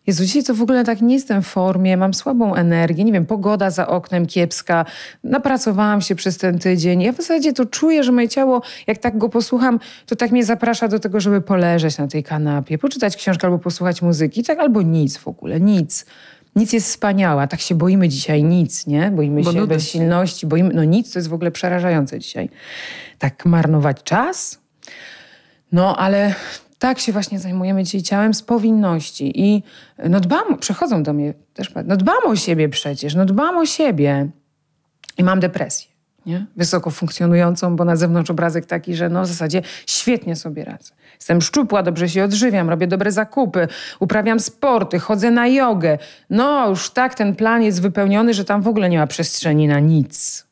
Jezu, 0.07 0.25
dzisiaj 0.25 0.43
to 0.43 0.53
w 0.53 0.61
ogóle 0.61 0.83
tak 0.83 1.01
nie 1.01 1.15
jestem 1.15 1.41
w 1.41 1.47
formie, 1.47 1.97
mam 1.97 2.13
słabą 2.13 2.55
energię, 2.55 3.03
nie 3.03 3.11
wiem, 3.11 3.25
pogoda 3.25 3.69
za 3.69 3.87
oknem 3.87 4.25
kiepska, 4.25 4.85
napracowałam 5.23 6.01
się 6.01 6.15
przez 6.15 6.37
ten 6.37 6.59
tydzień. 6.59 7.01
Ja 7.01 7.11
w 7.13 7.15
zasadzie 7.17 7.53
to 7.53 7.65
czuję, 7.65 8.03
że 8.03 8.11
moje 8.11 8.29
ciało, 8.29 8.61
jak 8.87 8.97
tak 8.97 9.17
go 9.17 9.29
posłucham, 9.29 9.79
to 10.05 10.15
tak 10.15 10.31
mnie 10.31 10.45
zaprasza 10.45 10.87
do 10.87 10.99
tego, 10.99 11.19
żeby 11.19 11.41
poleżeć 11.41 11.97
na 11.97 12.07
tej 12.07 12.23
kanapie, 12.23 12.77
poczytać 12.77 13.15
książkę 13.15 13.47
albo 13.47 13.59
posłuchać 13.59 14.01
muzyki, 14.01 14.43
tak 14.43 14.59
albo 14.59 14.81
nic 14.81 15.17
w 15.17 15.27
ogóle, 15.27 15.59
nic. 15.59 16.05
Nic 16.55 16.73
jest 16.73 16.87
wspaniała, 16.87 17.47
tak 17.47 17.59
się 17.61 17.75
boimy 17.75 18.09
dzisiaj 18.09 18.43
nic, 18.43 18.87
nie? 18.87 19.11
Boimy 19.11 19.41
Bo 19.41 19.51
się 19.51 19.57
nudy. 19.57 19.73
bezsilności, 19.75 20.47
boimy, 20.47 20.73
no 20.73 20.83
nic, 20.83 21.13
to 21.13 21.19
jest 21.19 21.29
w 21.29 21.33
ogóle 21.33 21.51
przerażające 21.51 22.19
dzisiaj. 22.19 22.49
Tak 23.19 23.45
marnować 23.45 24.03
czas? 24.03 24.59
No, 25.71 25.97
ale 25.97 26.35
tak 26.79 26.99
się 26.99 27.11
właśnie 27.11 27.39
zajmujemy 27.39 27.83
dzisiaj 27.83 28.01
ciałem 28.01 28.33
z 28.33 28.41
powinności 28.41 29.41
i 29.41 29.63
no 30.09 30.19
dbam, 30.19 30.57
przychodzą 30.59 31.03
do 31.03 31.13
mnie 31.13 31.33
też, 31.53 31.71
no 31.85 31.97
dbam 31.97 32.25
o 32.25 32.35
siebie 32.35 32.69
przecież, 32.69 33.15
no 33.15 33.25
dbam 33.25 33.57
o 33.57 33.65
siebie 33.65 34.29
i 35.17 35.23
mam 35.23 35.39
depresję, 35.39 35.87
nie? 36.25 36.45
Wysoko 36.55 36.91
funkcjonującą, 36.91 37.75
bo 37.75 37.85
na 37.85 37.95
zewnątrz 37.95 38.31
obrazek 38.31 38.65
taki, 38.65 38.95
że 38.95 39.09
no 39.09 39.23
w 39.23 39.27
zasadzie 39.27 39.61
świetnie 39.87 40.35
sobie 40.35 40.65
radzę. 40.65 40.93
Jestem 41.15 41.41
szczupła, 41.41 41.83
dobrze 41.83 42.09
się 42.09 42.23
odżywiam, 42.23 42.69
robię 42.69 42.87
dobre 42.87 43.11
zakupy, 43.11 43.67
uprawiam 43.99 44.39
sporty, 44.39 44.99
chodzę 44.99 45.31
na 45.31 45.47
jogę. 45.47 45.97
No 46.29 46.69
już 46.69 46.89
tak 46.89 47.15
ten 47.15 47.35
plan 47.35 47.63
jest 47.63 47.81
wypełniony, 47.81 48.33
że 48.33 48.45
tam 48.45 48.61
w 48.61 48.67
ogóle 48.67 48.89
nie 48.89 48.97
ma 48.97 49.07
przestrzeni 49.07 49.67
na 49.67 49.79
nic. 49.79 50.46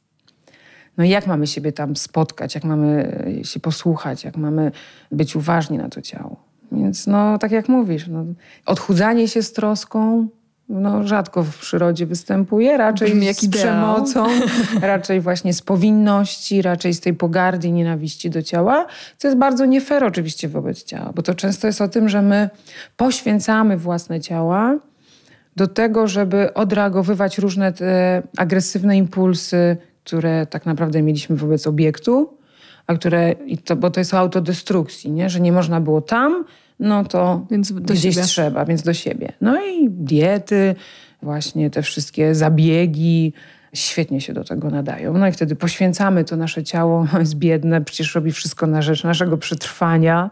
No 0.98 1.04
i 1.04 1.10
jak 1.10 1.28
mamy 1.28 1.48
siebie 1.48 1.72
tam 1.72 1.96
spotkać, 1.96 2.56
jak 2.56 2.64
mamy 2.64 3.18
się 3.43 3.60
posłuchać, 3.60 4.24
jak 4.24 4.38
mamy 4.38 4.72
być 5.12 5.36
uważni 5.36 5.78
na 5.78 5.89
to 5.89 6.02
ciało. 6.02 6.43
Więc 6.72 7.08
no, 7.08 7.38
tak 7.38 7.52
jak 7.52 7.70
mówisz, 7.70 8.08
no, 8.08 8.26
odchudzanie 8.66 9.28
się 9.28 9.43
z 9.43 9.54
troską 9.54 10.28
no, 10.70 11.08
rzadko 11.08 11.43
w 11.43 11.58
przyrodzie 11.58 12.06
występuje, 12.06 12.78
raczej 12.78 13.08
Brzmi 13.08 13.34
z 13.34 13.50
przemocą, 13.50 14.26
raczej 14.82 15.22
właśnie 15.22 15.54
z 15.54 15.62
powinności, 15.62 16.62
raczej 16.62 16.93
z 16.93 17.00
tej 17.00 17.14
pogardy 17.14 17.68
i 17.68 17.72
nienawiści 17.72 18.30
do 18.30 18.43
ciała, 18.43 18.86
co 19.18 19.28
jest 19.28 19.38
bardzo 19.38 19.66
nie 19.66 19.82
fair 19.82 20.04
oczywiście 20.04 20.50
wobec 20.50 20.84
ciała, 20.84 21.12
bo 21.16 21.22
to 21.22 21.34
często 21.34 21.68
jest 21.68 21.82
o 21.82 21.88
tym, 21.88 22.10
że 22.10 22.22
my 22.22 22.50
poświęcamy 22.98 23.78
własne 23.78 24.22
ciała 24.22 24.76
do 25.56 25.68
tego, 25.68 26.08
żeby 26.08 26.54
odreagowywać 26.54 27.38
różne 27.38 27.74
te 27.74 28.24
agresywne 28.38 28.98
impulsy, 28.98 29.78
które 30.06 30.45
tak 30.45 30.66
naprawdę 30.66 31.01
mieliśmy 31.01 31.36
wobec 31.36 31.68
obiektu, 31.68 32.38
a 32.88 32.95
które, 32.95 33.36
to, 33.64 33.76
bo 33.76 33.91
to 33.91 33.99
jest 33.99 34.14
o 34.14 34.20
autodestrukcji, 34.20 35.12
nie? 35.12 35.30
że 35.30 35.39
nie 35.39 35.51
można 35.51 35.82
było 35.82 36.01
tam, 36.01 36.45
no 36.80 37.03
to 37.03 37.47
gdzieś 37.82 38.16
siebie. 38.16 38.28
trzeba, 38.28 38.66
więc 38.66 38.84
do 38.84 38.93
siebie. 38.93 39.34
No 39.41 39.66
i 39.66 39.89
diety, 39.89 40.76
właśnie 41.22 41.70
te 41.70 41.82
wszystkie 41.82 42.36
zabiegi, 42.36 43.34
świetnie 43.74 44.22
się 44.22 44.34
do 44.34 44.43
tego 44.43 44.70
nadają. 44.70 45.18
No 45.18 45.28
i 45.28 45.32
wtedy 45.32 45.56
poświęcamy 45.56 46.24
to 46.24 46.36
nasze 46.36 46.64
ciało, 46.64 47.08
jest 47.20 47.36
biedne, 47.36 47.82
przecież 47.82 48.16
robi 48.16 48.32
wszystko 48.32 48.68
na 48.68 48.82
rzecz 48.82 49.03
naszego 49.03 49.38
przetrwania 49.38 50.30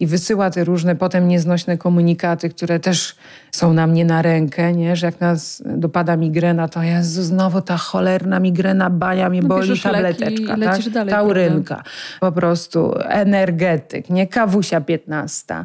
i 0.00 0.06
wysyła 0.06 0.50
te 0.50 0.64
różne 0.64 0.96
potem 0.96 1.28
nieznośne 1.28 1.78
komunikaty, 1.78 2.50
które 2.50 2.80
też 2.80 3.16
są 3.52 3.72
nam 3.72 3.94
nie 3.94 4.04
na 4.04 4.22
rękę, 4.22 4.72
nie? 4.72 4.96
że 4.96 5.06
jak 5.06 5.20
nas 5.20 5.62
dopada 5.66 6.16
migrena, 6.16 6.68
to 6.68 6.82
Jezu, 6.82 7.22
znowu 7.22 7.60
ta 7.60 7.76
cholerna 7.76 8.40
migrena, 8.40 8.90
baja 8.90 9.30
mnie 9.30 9.42
no, 9.42 9.48
boli, 9.48 9.80
tableteczka, 9.80 10.56
tak? 10.56 10.88
dalej, 10.90 11.14
taurynka, 11.14 11.74
prawda? 11.74 11.90
po 12.20 12.32
prostu 12.32 12.94
energetyk, 12.98 14.10
nie? 14.10 14.26
Kawusia 14.26 14.80
15. 14.80 15.64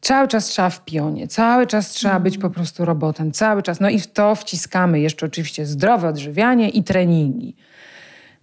Cały 0.00 0.28
czas 0.28 0.46
trzeba 0.46 0.70
w 0.70 0.84
pionie, 0.84 1.28
cały 1.28 1.66
czas 1.66 1.90
trzeba 1.90 2.20
być 2.20 2.38
po 2.38 2.50
prostu 2.50 2.84
robotem, 2.84 3.32
cały 3.32 3.62
czas. 3.62 3.80
No 3.80 3.90
i 3.90 4.00
w 4.00 4.06
to 4.06 4.34
wciskamy 4.34 5.00
jeszcze 5.00 5.26
oczywiście 5.26 5.66
zdrowe 5.66 6.08
odżywianie 6.08 6.68
i 6.68 6.84
treningi. 6.84 7.56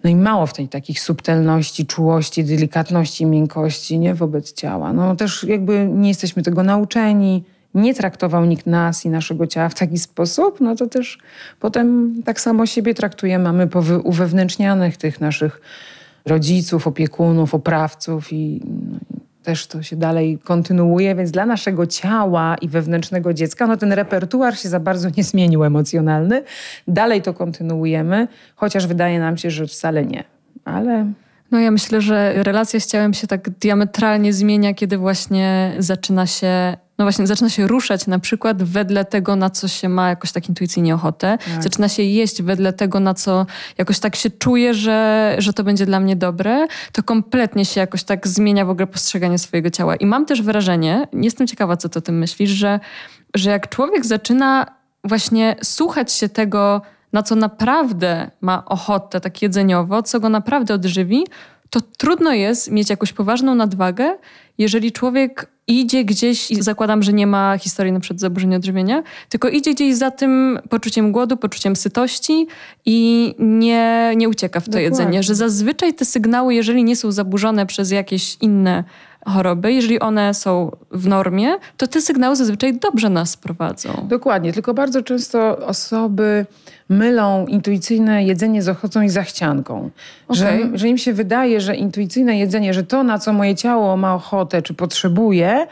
No 0.04 0.10
i 0.10 0.16
mało 0.16 0.46
w 0.46 0.54
tej 0.54 0.68
takich 0.68 1.00
subtelności, 1.00 1.86
czułości, 1.86 2.44
delikatności, 2.44 3.26
miękkości 3.26 4.00
nie 4.00 4.16
wobec 4.16 4.54
ciała. 4.54 4.94
No 4.94 5.16
też 5.16 5.44
jakby 5.44 5.88
nie 5.94 6.10
jesteśmy 6.10 6.44
tego 6.44 6.64
nauczeni, 6.64 7.44
nie 7.74 7.94
traktował 7.94 8.46
nikt 8.46 8.66
nas 8.66 9.06
i 9.06 9.10
naszego 9.10 9.48
ciała 9.48 9.70
w 9.70 9.76
taki 9.76 9.98
sposób, 9.98 10.62
no 10.62 10.76
to 10.76 10.88
też 10.88 11.18
potem 11.60 12.16
tak 12.26 12.42
samo 12.42 12.66
siebie 12.66 12.94
traktujemy. 12.94 13.44
Mamy 13.44 13.70
uwewnętrznianych 14.04 14.98
tych 14.98 15.22
naszych 15.22 15.62
rodziców, 16.26 16.88
opiekunów, 16.88 17.56
oprawców 17.56 18.34
i 18.34 18.62
no, 18.66 19.20
też 19.50 19.68
to 19.68 19.84
się 19.84 19.96
dalej 19.96 20.40
kontynuuje, 20.44 21.16
więc 21.16 21.32
dla 21.32 21.46
naszego 21.46 21.88
ciała 21.88 22.56
i 22.62 22.68
wewnętrznego 22.68 23.34
dziecka, 23.34 23.68
no 23.68 23.78
ten 23.78 23.94
repertuar 23.94 24.58
się 24.58 24.70
za 24.70 24.80
bardzo 24.80 25.10
nie 25.18 25.24
zmienił 25.24 25.64
emocjonalny. 25.64 26.44
Dalej 26.88 27.22
to 27.22 27.34
kontynuujemy, 27.34 28.28
chociaż 28.56 28.88
wydaje 28.88 29.20
nam 29.20 29.38
się, 29.38 29.52
że 29.52 29.68
wcale 29.68 30.06
nie. 30.06 30.24
Ale 30.66 31.06
no 31.52 31.60
ja 31.60 31.72
myślę, 31.72 32.02
że 32.02 32.44
relacja 32.44 32.80
z 32.80 32.88
ciałem 32.88 33.14
się 33.14 33.28
tak 33.28 33.50
diametralnie 33.50 34.34
zmienia, 34.34 34.74
kiedy 34.74 34.98
właśnie 34.98 35.74
zaczyna 35.80 36.28
się 36.28 36.78
no 37.00 37.06
właśnie 37.06 37.28
zaczyna 37.28 37.50
się 37.50 37.68
ruszać 37.68 38.08
na 38.08 38.20
przykład 38.20 38.64
wedle 38.64 39.06
tego, 39.06 39.36
na 39.36 39.50
co 39.50 39.68
się 39.68 39.90
ma 39.90 40.10
jakoś 40.10 40.32
tak 40.32 40.50
intuicyjnie 40.50 40.96
ochotę. 40.96 41.38
Tak. 41.38 41.64
Zaczyna 41.64 41.90
się 41.90 42.04
jeść 42.04 42.42
wedle 42.42 42.74
tego, 42.74 43.00
na 43.00 43.14
co 43.14 43.46
jakoś 43.78 44.00
tak 44.00 44.16
się 44.16 44.30
czuje, 44.30 44.74
że, 44.74 45.36
że 45.38 45.54
to 45.54 45.64
będzie 45.64 45.86
dla 45.86 46.00
mnie 46.00 46.16
dobre. 46.16 46.68
To 46.92 47.04
kompletnie 47.04 47.66
się 47.66 47.82
jakoś 47.82 48.04
tak 48.04 48.28
zmienia 48.28 48.66
w 48.66 48.70
ogóle 48.70 48.88
postrzeganie 48.88 49.40
swojego 49.40 49.70
ciała. 49.70 49.96
I 49.96 50.06
mam 50.06 50.26
też 50.26 50.42
wrażenie, 50.42 51.08
jestem 51.14 51.48
ciekawa, 51.48 51.78
co 51.78 51.90
ty 51.90 52.00
o 52.00 52.02
tym 52.02 52.18
myślisz, 52.18 52.50
że, 52.50 52.80
że 53.36 53.50
jak 53.50 53.70
człowiek 53.70 54.06
zaczyna 54.06 54.66
właśnie 55.04 55.56
słuchać 55.64 56.12
się 56.12 56.30
tego, 56.30 56.82
na 57.14 57.24
co 57.24 57.36
naprawdę 57.36 58.32
ma 58.42 58.66
ochotę 58.66 59.22
tak 59.22 59.42
jedzeniowo, 59.42 60.04
co 60.04 60.20
go 60.20 60.30
naprawdę 60.30 60.74
odżywi, 60.74 61.26
to 61.70 61.82
trudno 61.82 62.34
jest 62.34 62.72
mieć 62.72 62.90
jakąś 62.90 63.14
poważną 63.14 63.56
nadwagę, 63.56 64.18
jeżeli 64.60 64.92
człowiek 64.92 65.52
idzie 65.68 66.04
gdzieś 66.04 66.52
i 66.52 66.62
zakładam, 66.62 67.04
że 67.04 67.14
nie 67.14 67.28
ma 67.28 67.58
historii 67.58 67.92
na 67.92 68.00
przykład 68.00 68.20
zaburzenia 68.20 68.58
odżywienia, 68.58 69.04
tylko 69.30 69.50
idzie 69.50 69.74
gdzieś 69.74 69.96
za 69.96 70.12
tym 70.12 70.60
poczuciem 70.70 71.12
głodu, 71.12 71.38
poczuciem 71.38 71.76
sytości 71.76 72.48
i 72.86 73.36
nie, 73.40 74.14
nie 74.16 74.30
ucieka 74.30 74.60
w 74.60 74.64
to 74.64 74.72
Dokładnie. 74.72 74.86
jedzenie. 74.86 75.24
Że 75.24 75.36
zazwyczaj 75.36 75.94
te 75.94 76.06
sygnały, 76.06 76.56
jeżeli 76.56 76.84
nie 76.84 76.96
są 76.96 77.12
zaburzone 77.12 77.66
przez 77.66 77.92
jakieś 77.92 78.38
inne 78.42 78.84
choroby, 79.26 79.74
jeżeli 79.74 80.00
one 80.00 80.34
są 80.34 80.72
w 80.92 81.08
normie, 81.08 81.56
to 81.78 81.88
te 81.88 82.02
sygnały 82.02 82.36
zazwyczaj 82.36 82.80
dobrze 82.80 83.10
nas 83.10 83.38
prowadzą. 83.38 84.06
Dokładnie, 84.08 84.54
tylko 84.54 84.74
bardzo 84.74 85.04
często 85.04 85.58
osoby 85.58 86.46
mylą 86.90 87.48
intuicyjne 87.48 88.24
jedzenie 88.24 88.62
z 88.62 88.70
ochotą 88.70 89.02
i 89.02 89.10
zachcianką. 89.10 89.90
Okay. 90.28 90.38
Że, 90.38 90.78
że 90.78 90.88
im 90.88 90.98
się 90.98 91.14
wydaje, 91.14 91.62
że 91.62 91.76
intuicyjne 91.76 92.40
jedzenie, 92.40 92.74
że 92.74 92.84
to, 92.84 93.04
na 93.04 93.20
co 93.20 93.34
moje 93.34 93.56
ciało 93.56 93.98
ma 93.98 94.16
ochotę 94.16 94.62
czy 94.62 94.74
potrzebuje, 94.74 95.68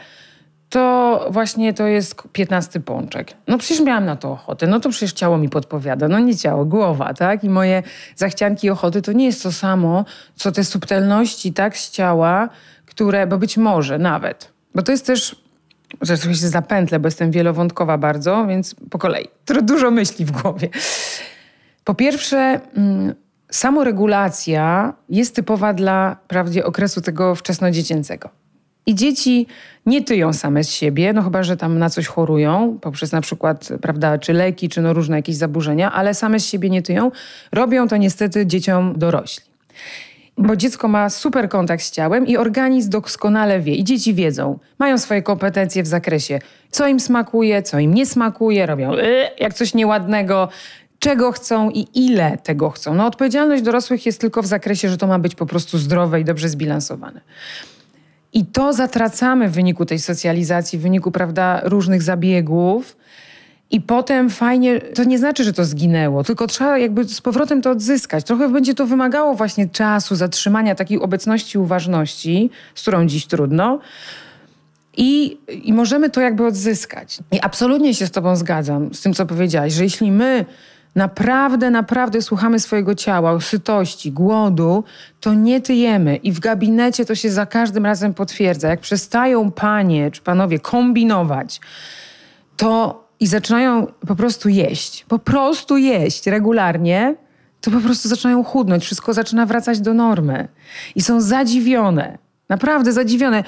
to 0.68 1.26
właśnie 1.30 1.74
to 1.74 1.86
jest 1.86 2.22
piętnasty 2.32 2.80
pączek. 2.80 3.34
No 3.46 3.58
przecież 3.58 3.80
miałam 3.80 4.04
na 4.04 4.16
to 4.16 4.32
ochotę, 4.32 4.66
no 4.66 4.80
to 4.80 4.90
przecież 4.90 5.12
ciało 5.12 5.38
mi 5.38 5.48
podpowiada, 5.48 6.08
no 6.08 6.18
nie 6.18 6.36
ciało, 6.36 6.64
głowa, 6.64 7.14
tak? 7.14 7.44
I 7.44 7.48
moje 7.48 7.82
zachcianki 8.16 8.66
i 8.66 8.70
ochoty 8.70 9.02
to 9.02 9.12
nie 9.12 9.24
jest 9.24 9.42
to 9.42 9.52
samo, 9.52 10.04
co 10.34 10.52
te 10.52 10.64
subtelności, 10.64 11.52
tak, 11.52 11.78
z 11.78 11.90
ciała, 11.90 12.48
które, 12.98 13.26
bo 13.26 13.38
być 13.38 13.56
może 13.56 13.98
nawet, 13.98 14.52
bo 14.74 14.82
to 14.82 14.92
jest 14.92 15.06
też, 15.06 15.36
że 16.00 16.18
trochę 16.18 16.34
się 16.34 16.48
zapętlę, 16.48 17.00
bo 17.00 17.06
jestem 17.06 17.30
wielowątkowa 17.30 17.98
bardzo, 17.98 18.46
więc 18.46 18.74
po 18.90 18.98
kolei. 18.98 19.28
Dużo 19.62 19.90
myśli 19.90 20.24
w 20.24 20.30
głowie. 20.30 20.68
Po 21.84 21.94
pierwsze, 21.94 22.60
mm, 22.76 23.14
samoregulacja 23.50 24.94
jest 25.08 25.34
typowa 25.34 25.72
dla 25.72 26.16
prawdzie 26.28 26.64
okresu 26.64 27.00
tego 27.00 27.34
wczesnodziecięcego. 27.34 28.30
I 28.86 28.94
dzieci 28.94 29.46
nie 29.86 30.04
tyją 30.04 30.32
same 30.32 30.64
z 30.64 30.70
siebie, 30.70 31.12
no 31.12 31.22
chyba, 31.22 31.42
że 31.42 31.56
tam 31.56 31.78
na 31.78 31.90
coś 31.90 32.06
chorują, 32.06 32.78
poprzez 32.80 33.12
na 33.12 33.20
przykład, 33.20 33.68
prawda, 33.82 34.18
czy 34.18 34.32
leki, 34.32 34.68
czy 34.68 34.82
no 34.82 34.92
różne 34.92 35.16
jakieś 35.16 35.36
zaburzenia, 35.36 35.92
ale 35.92 36.14
same 36.14 36.40
z 36.40 36.46
siebie 36.46 36.70
nie 36.70 36.82
tyją. 36.82 37.10
Robią 37.52 37.88
to 37.88 37.96
niestety 37.96 38.46
dzieciom 38.46 38.94
dorośli 38.96 39.48
bo 40.38 40.56
dziecko 40.56 40.88
ma 40.88 41.10
super 41.10 41.48
kontakt 41.48 41.82
z 41.82 41.90
ciałem 41.90 42.26
i 42.26 42.36
organizm 42.36 42.90
doskonale 42.90 43.60
wie 43.60 43.74
i 43.74 43.84
dzieci 43.84 44.14
wiedzą, 44.14 44.58
mają 44.78 44.98
swoje 44.98 45.22
kompetencje 45.22 45.82
w 45.82 45.86
zakresie, 45.86 46.38
co 46.70 46.88
im 46.88 47.00
smakuje, 47.00 47.62
co 47.62 47.78
im 47.78 47.94
nie 47.94 48.06
smakuje, 48.06 48.66
robią 48.66 48.92
yy, 48.92 49.28
jak 49.38 49.54
coś 49.54 49.74
nieładnego, 49.74 50.48
czego 50.98 51.32
chcą 51.32 51.70
i 51.70 51.86
ile 51.94 52.38
tego 52.38 52.70
chcą. 52.70 52.94
No 52.94 53.06
odpowiedzialność 53.06 53.62
dorosłych 53.62 54.06
jest 54.06 54.20
tylko 54.20 54.42
w 54.42 54.46
zakresie, 54.46 54.88
że 54.88 54.96
to 54.96 55.06
ma 55.06 55.18
być 55.18 55.34
po 55.34 55.46
prostu 55.46 55.78
zdrowe 55.78 56.20
i 56.20 56.24
dobrze 56.24 56.48
zbilansowane. 56.48 57.20
I 58.32 58.46
to 58.46 58.72
zatracamy 58.72 59.48
w 59.48 59.52
wyniku 59.52 59.84
tej 59.86 59.98
socjalizacji, 59.98 60.78
w 60.78 60.82
wyniku 60.82 61.10
prawda, 61.10 61.60
różnych 61.64 62.02
zabiegów, 62.02 62.96
i 63.70 63.80
potem 63.80 64.30
fajnie, 64.30 64.80
to 64.80 65.04
nie 65.04 65.18
znaczy, 65.18 65.44
że 65.44 65.52
to 65.52 65.64
zginęło, 65.64 66.24
tylko 66.24 66.46
trzeba 66.46 66.78
jakby 66.78 67.04
z 67.04 67.20
powrotem 67.20 67.62
to 67.62 67.70
odzyskać. 67.70 68.24
Trochę 68.24 68.48
będzie 68.48 68.74
to 68.74 68.86
wymagało 68.86 69.34
właśnie 69.34 69.68
czasu, 69.68 70.14
zatrzymania 70.14 70.74
takiej 70.74 71.00
obecności, 71.00 71.58
uważności, 71.58 72.50
z 72.74 72.82
którą 72.82 73.06
dziś 73.06 73.26
trudno. 73.26 73.78
I, 74.96 75.38
I 75.62 75.72
możemy 75.72 76.10
to 76.10 76.20
jakby 76.20 76.46
odzyskać. 76.46 77.18
I 77.32 77.40
absolutnie 77.40 77.94
się 77.94 78.06
z 78.06 78.10
Tobą 78.10 78.36
zgadzam, 78.36 78.94
z 78.94 79.00
tym, 79.00 79.14
co 79.14 79.26
powiedziałaś, 79.26 79.72
że 79.72 79.84
jeśli 79.84 80.10
my 80.10 80.44
naprawdę, 80.94 81.70
naprawdę 81.70 82.22
słuchamy 82.22 82.60
swojego 82.60 82.94
ciała, 82.94 83.40
sytości, 83.40 84.12
głodu, 84.12 84.84
to 85.20 85.34
nie 85.34 85.60
tyjemy. 85.60 86.16
I 86.16 86.32
w 86.32 86.40
gabinecie 86.40 87.04
to 87.04 87.14
się 87.14 87.30
za 87.30 87.46
każdym 87.46 87.86
razem 87.86 88.14
potwierdza. 88.14 88.68
Jak 88.68 88.80
przestają 88.80 89.50
panie 89.50 90.10
czy 90.10 90.22
panowie 90.22 90.58
kombinować, 90.58 91.60
to 92.56 93.07
i 93.20 93.26
zaczynają 93.26 93.86
po 94.06 94.16
prostu 94.16 94.48
jeść, 94.48 95.04
po 95.08 95.18
prostu 95.18 95.76
jeść 95.76 96.26
regularnie, 96.26 97.14
to 97.60 97.70
po 97.70 97.80
prostu 97.80 98.08
zaczynają 98.08 98.44
chudnąć, 98.44 98.84
wszystko 98.84 99.14
zaczyna 99.14 99.46
wracać 99.46 99.80
do 99.80 99.94
normy. 99.94 100.48
I 100.94 101.02
są 101.02 101.20
zadziwione, 101.20 102.18
naprawdę 102.48 102.92
zadziwione. 102.92 103.44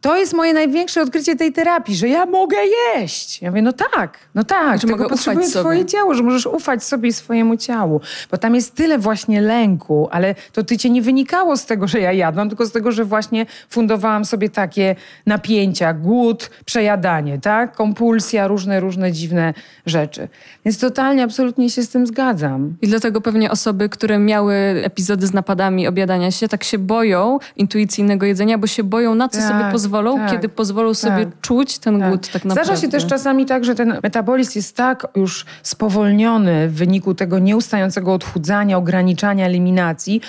To 0.00 0.16
jest 0.16 0.34
moje 0.34 0.54
największe 0.54 1.02
odkrycie 1.02 1.36
tej 1.36 1.52
terapii, 1.52 1.96
że 1.96 2.08
ja 2.08 2.26
mogę 2.26 2.56
jeść. 2.94 3.42
Ja 3.42 3.50
mówię, 3.50 3.62
no 3.62 3.72
tak, 3.72 4.18
no 4.34 4.44
tak, 4.44 4.80
że 4.80 4.86
mogę 4.86 5.08
potrzebuje 5.08 5.46
ufać 5.46 5.60
twoje 5.60 5.78
sobie. 5.78 5.90
ciało, 5.90 6.14
że 6.14 6.22
możesz 6.22 6.46
ufać 6.46 6.84
sobie 6.84 7.08
i 7.08 7.12
swojemu 7.12 7.56
ciału. 7.56 8.00
Bo 8.30 8.38
tam 8.38 8.54
jest 8.54 8.74
tyle 8.74 8.98
właśnie 8.98 9.40
lęku, 9.40 10.08
ale 10.10 10.34
to 10.52 10.64
tycie 10.64 10.90
nie 10.90 11.02
wynikało 11.02 11.56
z 11.56 11.66
tego, 11.66 11.88
że 11.88 12.00
ja 12.00 12.12
jadłam, 12.12 12.48
tylko 12.48 12.66
z 12.66 12.72
tego, 12.72 12.92
że 12.92 13.04
właśnie 13.04 13.46
fundowałam 13.68 14.24
sobie 14.24 14.50
takie 14.50 14.96
napięcia, 15.26 15.94
głód, 15.94 16.50
przejadanie, 16.64 17.38
tak? 17.40 17.76
Kompulsja, 17.76 18.48
różne, 18.48 18.80
różne 18.80 19.12
dziwne 19.12 19.54
rzeczy. 19.86 20.28
Więc 20.64 20.78
totalnie, 20.78 21.22
absolutnie 21.22 21.70
się 21.70 21.82
z 21.82 21.88
tym 21.88 22.06
zgadzam. 22.06 22.76
I 22.82 22.86
dlatego 22.86 23.20
pewnie 23.20 23.50
osoby, 23.50 23.88
które 23.88 24.18
miały 24.18 24.54
epizody 24.84 25.26
z 25.26 25.32
napadami 25.32 25.86
objadania 25.86 26.30
się, 26.30 26.48
tak 26.48 26.64
się 26.64 26.78
boją 26.78 27.38
intuicyjnego 27.56 28.26
jedzenia, 28.26 28.58
bo 28.58 28.66
się 28.66 28.84
boją 28.84 29.14
na 29.14 29.28
co 29.28 29.38
tak. 29.38 29.48
sobie 29.48 29.72
pozwolić 29.72 29.87
pozwolą, 29.88 30.16
tak, 30.16 30.30
kiedy 30.30 30.48
pozwolą 30.48 30.94
sobie 30.94 31.24
tak, 31.26 31.40
czuć 31.40 31.78
ten 31.78 32.00
tak. 32.00 32.08
głód 32.08 32.28
tak 32.28 32.44
naprawdę. 32.44 32.64
Zdarza 32.64 32.80
się 32.80 32.88
też 32.88 33.06
czasami 33.06 33.46
tak, 33.46 33.64
że 33.64 33.74
ten 33.74 33.98
metabolizm 34.02 34.52
jest 34.58 34.76
tak 34.76 35.06
już 35.16 35.46
spowolniony 35.62 36.68
w 36.68 36.74
wyniku 36.74 37.14
tego 37.14 37.38
nieustającego 37.38 38.14
odchudzania, 38.14 38.76
ograniczania, 38.76 39.46
eliminacji, 39.46 40.20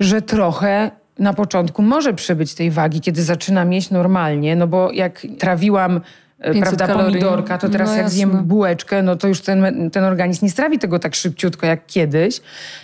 że 0.00 0.22
trochę 0.22 0.90
na 1.18 1.34
początku 1.34 1.82
może 1.82 2.14
przybyć 2.14 2.54
tej 2.54 2.70
wagi, 2.70 3.00
kiedy 3.00 3.22
zaczynam 3.22 3.72
jeść 3.72 3.90
normalnie, 3.90 4.56
no 4.56 4.66
bo 4.66 4.92
jak 4.92 5.26
trawiłam 5.38 6.00
prawda, 6.38 6.86
kalorii. 6.86 7.06
pomidorka, 7.06 7.58
to 7.58 7.68
teraz 7.68 7.90
no 7.90 7.96
jak 7.96 8.10
zjem 8.10 8.44
bułeczkę, 8.44 9.02
no 9.02 9.16
to 9.16 9.28
już 9.28 9.40
ten, 9.40 9.90
ten 9.90 10.04
organizm 10.04 10.44
nie 10.44 10.50
strawi 10.50 10.78
tego 10.78 10.98
tak 10.98 11.14
szybciutko 11.14 11.66
jak 11.66 11.86
kiedyś, 11.86 12.40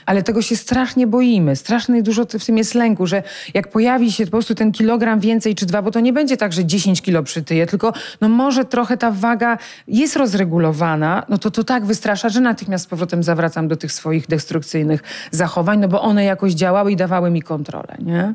ale 0.06 0.22
tego 0.22 0.42
się 0.42 0.56
strasznie 0.56 1.06
boimy. 1.06 1.56
Strasznie 1.56 2.02
dużo 2.02 2.24
w 2.24 2.44
tym 2.44 2.58
jest 2.58 2.74
lęku, 2.74 3.06
że 3.06 3.22
jak 3.54 3.68
pojawi 3.68 4.12
się 4.12 4.24
po 4.24 4.30
prostu 4.30 4.54
ten 4.54 4.72
kilogram 4.72 5.20
więcej 5.20 5.54
czy 5.54 5.66
dwa, 5.66 5.82
bo 5.82 5.90
to 5.90 6.00
nie 6.00 6.12
będzie 6.12 6.36
tak, 6.36 6.52
że 6.52 6.64
10 6.64 7.02
kilo 7.02 7.22
przytyje, 7.22 7.66
tylko 7.66 7.92
no 8.20 8.28
może 8.28 8.64
trochę 8.64 8.96
ta 8.96 9.10
waga 9.10 9.58
jest 9.88 10.16
rozregulowana, 10.16 11.26
no 11.28 11.38
to 11.38 11.50
to 11.50 11.64
tak 11.64 11.84
wystrasza, 11.84 12.28
że 12.28 12.40
natychmiast 12.40 12.84
z 12.84 12.86
powrotem 12.86 13.22
zawracam 13.22 13.68
do 13.68 13.76
tych 13.76 13.92
swoich 13.92 14.26
destrukcyjnych 14.26 15.02
zachowań, 15.30 15.78
no 15.78 15.88
bo 15.88 16.02
one 16.02 16.24
jakoś 16.24 16.52
działały 16.52 16.92
i 16.92 16.96
dawały 16.96 17.30
mi 17.30 17.42
kontrolę, 17.42 17.96
nie? 17.98 18.34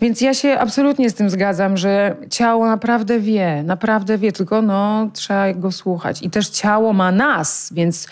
Więc 0.00 0.20
ja 0.20 0.34
się 0.34 0.58
absolutnie 0.58 1.10
z 1.10 1.14
tym 1.14 1.30
zgadzam, 1.30 1.76
że 1.76 2.16
ciało 2.30 2.66
naprawdę 2.66 3.20
wie, 3.20 3.62
naprawdę 3.62 4.18
wie, 4.18 4.32
tylko 4.32 4.62
no, 4.62 5.10
trzeba 5.12 5.54
go 5.54 5.72
słuchać. 5.72 6.22
I 6.22 6.30
też 6.30 6.48
ciało 6.48 6.92
ma 6.92 7.12
nas, 7.12 7.70
więc 7.72 8.08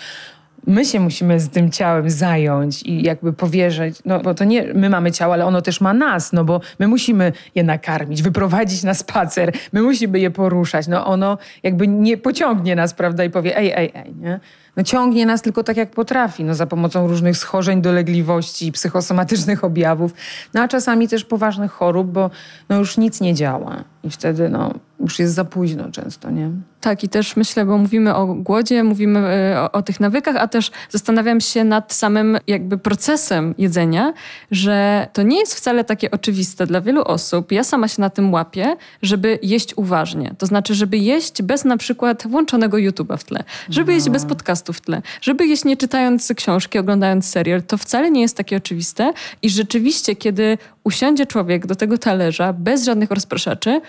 my 0.67 0.85
się 0.85 1.01
musimy 1.01 1.41
z 1.41 1.49
tym 1.49 1.71
ciałem 1.71 2.11
zająć 2.11 2.83
i 2.83 3.03
jakby 3.03 3.33
powierzyć, 3.33 3.99
no 4.05 4.21
bo 4.21 4.35
to 4.35 4.45
nie 4.45 4.75
my 4.75 4.91
mamy 4.91 5.13
ciało, 5.13 5.35
ale 5.35 5.47
ono 5.47 5.63
też 5.63 5.81
ma 5.81 5.95
nas, 5.95 6.33
no 6.33 6.45
bo 6.45 6.61
my 6.79 6.89
musimy 6.89 7.33
je 7.55 7.63
nakarmić, 7.63 8.23
wyprowadzić 8.23 8.83
na 8.83 8.95
spacer, 8.95 9.53
my 9.73 9.83
musimy 9.83 10.21
je 10.21 10.31
poruszać, 10.31 10.89
no 10.89 11.07
ono 11.07 11.39
jakby 11.63 11.89
nie 11.89 12.17
pociągnie 12.17 12.77
nas, 12.77 12.95
prawda, 12.95 13.25
i 13.25 13.31
powie 13.31 13.57
ej, 13.57 13.73
ej, 13.77 13.93
ej, 13.95 14.15
nie? 14.21 14.41
No, 14.77 14.83
ciągnie 14.83 15.27
nas 15.27 15.43
tylko 15.43 15.65
tak, 15.65 15.77
jak 15.77 15.91
potrafi, 15.91 16.45
no, 16.45 16.55
za 16.55 16.67
pomocą 16.67 17.09
różnych 17.09 17.37
schorzeń, 17.37 17.83
dolegliwości, 17.83 18.73
psychosomatycznych 18.73 19.65
objawów, 19.65 20.15
no, 20.55 20.63
a 20.63 20.69
czasami 20.69 21.09
też 21.09 21.25
poważnych 21.25 21.73
chorób, 21.73 22.11
bo 22.11 22.31
no, 22.69 22.79
już 22.79 22.99
nic 22.99 23.21
nie 23.21 23.35
działa 23.35 23.85
i 24.05 24.11
wtedy 24.11 24.49
no, 24.49 24.75
już 25.01 25.19
jest 25.19 25.35
za 25.35 25.45
późno 25.45 25.91
często, 25.91 26.31
nie? 26.31 26.51
Tak, 26.81 27.05
i 27.05 27.09
też 27.09 27.37
myślę, 27.37 27.65
bo 27.65 27.79
mówimy 27.79 28.15
o 28.15 28.27
głodzie, 28.27 28.85
mówimy 28.85 29.19
e, 29.19 29.61
o, 29.61 29.73
o, 29.73 29.83
tych 29.83 30.01
nawykach, 30.01 30.37
a 30.37 30.49
też 30.49 30.71
zastanawiam 30.91 31.41
się 31.41 31.65
nad 31.65 31.93
samym 31.93 32.39
jakby 32.47 32.79
procesem 32.79 33.55
jedzenia, 33.59 34.13
że 34.51 35.09
to 35.13 35.23
nie 35.23 35.39
jest 35.39 35.55
wcale 35.55 35.85
takie 35.85 36.11
oczywiste 36.11 36.67
dla 36.67 36.81
wielu 36.81 37.03
osób. 37.03 37.53
Ja 37.53 37.65
sama 37.65 37.89
się 37.89 38.01
na 38.01 38.11
tym 38.11 38.33
łapię, 38.33 38.77
żeby 39.03 39.39
jeść 39.43 39.75
uważnie. 39.77 40.35
To 40.39 40.47
znaczy, 40.47 40.75
żeby 40.75 40.99
jeść 40.99 41.43
bez 41.43 41.65
na 41.65 41.77
przykład 41.77 42.27
włączonego 42.27 42.77
YouTube'a 42.77 43.17
w 43.17 43.25
tle, 43.25 43.45
żeby 43.69 43.93
no. 43.93 43.97
jeść 43.97 44.11
bez 44.11 44.25
podcastu 44.25 44.66
w 44.73 44.81
tle, 44.81 45.03
żeby 45.21 45.47
jeść 45.47 45.65
nie 45.65 45.77
czytając 45.77 46.33
książki, 46.37 46.79
oglądając 46.79 47.29
serial. 47.29 47.63
To 47.63 47.79
wcale 47.79 48.11
nie 48.11 48.21
jest 48.21 48.37
takie 48.37 48.57
oczywiste 48.57 49.13
i 49.43 49.51
rzeczywiście, 49.51 50.17
kiedy 50.17 50.59
usiądzie 50.85 51.27
człowiek 51.27 51.67
do 51.67 51.75
tego 51.75 51.99
talerza 51.99 52.53
bez 52.53 52.85
żadnych 52.85 53.11
rozpraszaczy, 53.11 53.81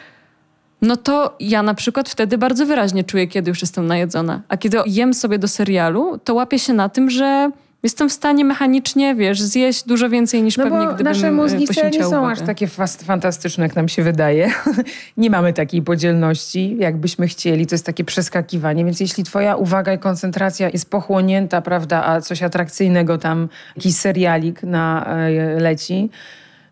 no 0.81 0.97
to 0.97 1.35
ja 1.39 1.63
na 1.63 1.73
przykład 1.73 2.09
wtedy 2.09 2.37
bardzo 2.37 2.65
wyraźnie 2.65 3.03
czuję, 3.03 3.27
kiedy 3.27 3.49
już 3.49 3.61
jestem 3.61 3.87
najedzona. 3.87 4.41
A 4.49 4.57
kiedy 4.57 4.77
jem 4.85 5.13
sobie 5.13 5.39
do 5.39 5.47
serialu, 5.47 6.19
to 6.23 6.33
łapię 6.33 6.59
się 6.59 6.73
na 6.73 6.89
tym, 6.89 7.09
że 7.09 7.51
jestem 7.87 8.09
w 8.09 8.13
stanie 8.13 8.45
mechanicznie, 8.45 9.15
wiesz, 9.15 9.41
zjeść 9.41 9.83
dużo 9.83 10.09
więcej 10.09 10.43
niż 10.43 10.57
no 10.57 10.63
pewnie 10.63 10.87
gdybym 10.87 11.03
nasze 11.03 11.27
e, 11.27 11.31
mózgi 11.31 11.67
wcale 11.67 11.89
nie 11.89 12.03
są 12.03 12.29
aż 12.29 12.41
takie 12.41 12.67
fantastyczne, 13.05 13.63
jak 13.63 13.75
nam 13.75 13.87
się 13.87 14.03
wydaje. 14.03 14.51
nie 15.17 15.29
mamy 15.29 15.53
takiej 15.53 15.81
podzielności, 15.81 16.77
jakbyśmy 16.79 17.27
chcieli. 17.27 17.67
To 17.67 17.75
jest 17.75 17.85
takie 17.85 18.03
przeskakiwanie. 18.03 18.85
Więc 18.85 18.99
jeśli 18.99 19.23
twoja 19.23 19.55
uwaga 19.55 19.93
i 19.93 19.99
koncentracja 19.99 20.69
jest 20.69 20.89
pochłonięta, 20.89 21.61
prawda, 21.61 22.05
a 22.05 22.21
coś 22.21 22.43
atrakcyjnego 22.43 23.17
tam, 23.17 23.49
jakiś 23.75 23.95
serialik 23.95 24.63
na, 24.63 25.05
e, 25.05 25.59
leci, 25.59 26.09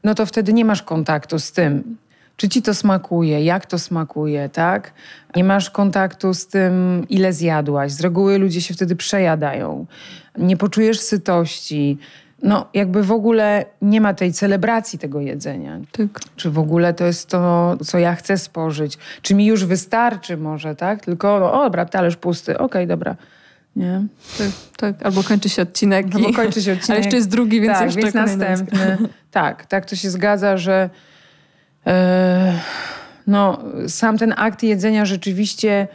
no 0.03 0.15
to 0.15 0.25
wtedy 0.25 0.53
nie 0.53 0.65
masz 0.65 0.81
kontaktu 0.81 1.39
z 1.39 1.51
tym, 1.51 1.97
czy 2.37 2.49
ci 2.49 2.61
to 2.61 2.73
smakuje, 2.73 3.43
jak 3.43 3.65
to 3.65 3.79
smakuje, 3.79 4.49
tak? 4.49 4.93
Nie 5.35 5.43
masz 5.43 5.69
kontaktu 5.69 6.33
z 6.33 6.47
tym, 6.47 7.05
ile 7.09 7.33
zjadłaś. 7.33 7.91
Z 7.91 8.01
reguły 8.01 8.37
ludzie 8.37 8.61
się 8.61 8.73
wtedy 8.73 8.95
przejadają. 8.95 9.85
Nie 10.37 10.57
poczujesz 10.57 10.99
sytości. 10.99 11.97
No, 12.43 12.67
jakby 12.73 13.03
w 13.03 13.11
ogóle 13.11 13.65
nie 13.81 14.01
ma 14.01 14.13
tej 14.13 14.33
celebracji 14.33 14.99
tego 14.99 15.21
jedzenia. 15.21 15.79
Tak. 15.91 16.07
Czy 16.35 16.51
w 16.51 16.59
ogóle 16.59 16.93
to 16.93 17.05
jest 17.05 17.29
to, 17.29 17.77
co 17.85 17.99
ja 17.99 18.15
chcę 18.15 18.37
spożyć? 18.37 18.97
Czy 19.21 19.35
mi 19.35 19.45
już 19.45 19.65
wystarczy 19.65 20.37
może, 20.37 20.75
tak? 20.75 21.05
Tylko, 21.05 21.39
no, 21.39 21.53
o 21.53 21.63
dobra, 21.63 21.85
talerz 21.85 22.15
pusty, 22.15 22.57
okej, 22.57 22.87
dobra. 22.87 23.15
Nie? 23.75 24.03
Tak, 24.37 24.47
tak. 24.77 25.05
Albo 25.05 25.23
kończy 25.23 25.49
się 25.49 25.61
odcinek. 25.61 26.05
Albo 26.15 26.33
kończy 26.33 26.61
się 26.61 26.73
odcinek. 26.77 26.89
Ale 26.89 26.99
jeszcze 26.99 27.15
jest 27.15 27.29
drugi, 27.29 27.61
więc 27.61 27.73
tak, 27.73 27.85
jeszcze 27.85 28.01
więc 28.01 28.13
kolejny 28.13 28.37
następny. 28.37 28.97
tak, 29.31 29.65
tak 29.65 29.85
to 29.85 29.95
się 29.95 30.09
zgadza, 30.09 30.57
że 30.57 30.89
no, 33.27 33.57
sam 33.87 34.17
ten 34.17 34.33
akt 34.37 34.63
jedzenia 34.63 35.05
rzeczywiście 35.05 35.87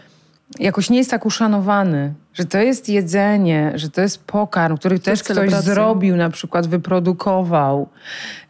jakoś 0.59 0.91
nie 0.91 0.99
jest 0.99 1.11
tak 1.11 1.27
uszanowany. 1.27 2.15
Że 2.35 2.45
to 2.45 2.59
jest 2.59 2.89
jedzenie, 2.89 3.73
że 3.75 3.91
to 3.91 4.01
jest 4.01 4.25
pokarm, 4.25 4.77
który 4.77 4.99
też 4.99 5.19
jest 5.19 5.25
ktoś 5.25 5.51
zrobił, 5.51 6.17
na 6.17 6.31
przykład 6.31 6.67
wyprodukował, 6.67 7.89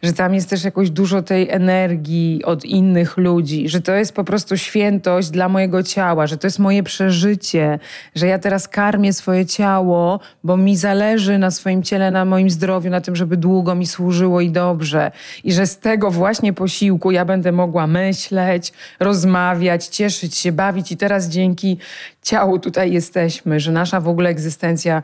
że 0.03 0.13
tam 0.13 0.33
jest 0.33 0.49
też 0.49 0.63
jakoś 0.63 0.89
dużo 0.89 1.21
tej 1.21 1.49
energii 1.49 2.41
od 2.45 2.65
innych 2.65 3.17
ludzi, 3.17 3.69
że 3.69 3.81
to 3.81 3.91
jest 3.91 4.13
po 4.15 4.23
prostu 4.23 4.57
świętość 4.57 5.29
dla 5.29 5.49
mojego 5.49 5.83
ciała, 5.83 6.27
że 6.27 6.37
to 6.37 6.47
jest 6.47 6.59
moje 6.59 6.83
przeżycie, 6.83 7.79
że 8.15 8.27
ja 8.27 8.39
teraz 8.39 8.67
karmię 8.67 9.13
swoje 9.13 9.45
ciało, 9.45 10.19
bo 10.43 10.57
mi 10.57 10.77
zależy 10.77 11.37
na 11.37 11.51
swoim 11.51 11.83
ciele, 11.83 12.11
na 12.11 12.25
moim 12.25 12.49
zdrowiu, 12.49 12.89
na 12.89 13.01
tym, 13.01 13.15
żeby 13.15 13.37
długo 13.37 13.75
mi 13.75 13.87
służyło 13.87 14.41
i 14.41 14.51
dobrze. 14.51 15.11
I 15.43 15.53
że 15.53 15.67
z 15.67 15.77
tego 15.77 16.11
właśnie 16.11 16.53
posiłku 16.53 17.11
ja 17.11 17.25
będę 17.25 17.51
mogła 17.51 17.87
myśleć, 17.87 18.73
rozmawiać, 18.99 19.87
cieszyć 19.87 20.35
się, 20.35 20.51
bawić. 20.51 20.91
I 20.91 20.97
teraz 20.97 21.29
dzięki 21.29 21.77
ciału 22.21 22.59
tutaj 22.59 22.91
jesteśmy, 22.91 23.59
że 23.59 23.71
nasza 23.71 24.01
w 24.01 24.07
ogóle 24.07 24.29
egzystencja 24.29 25.03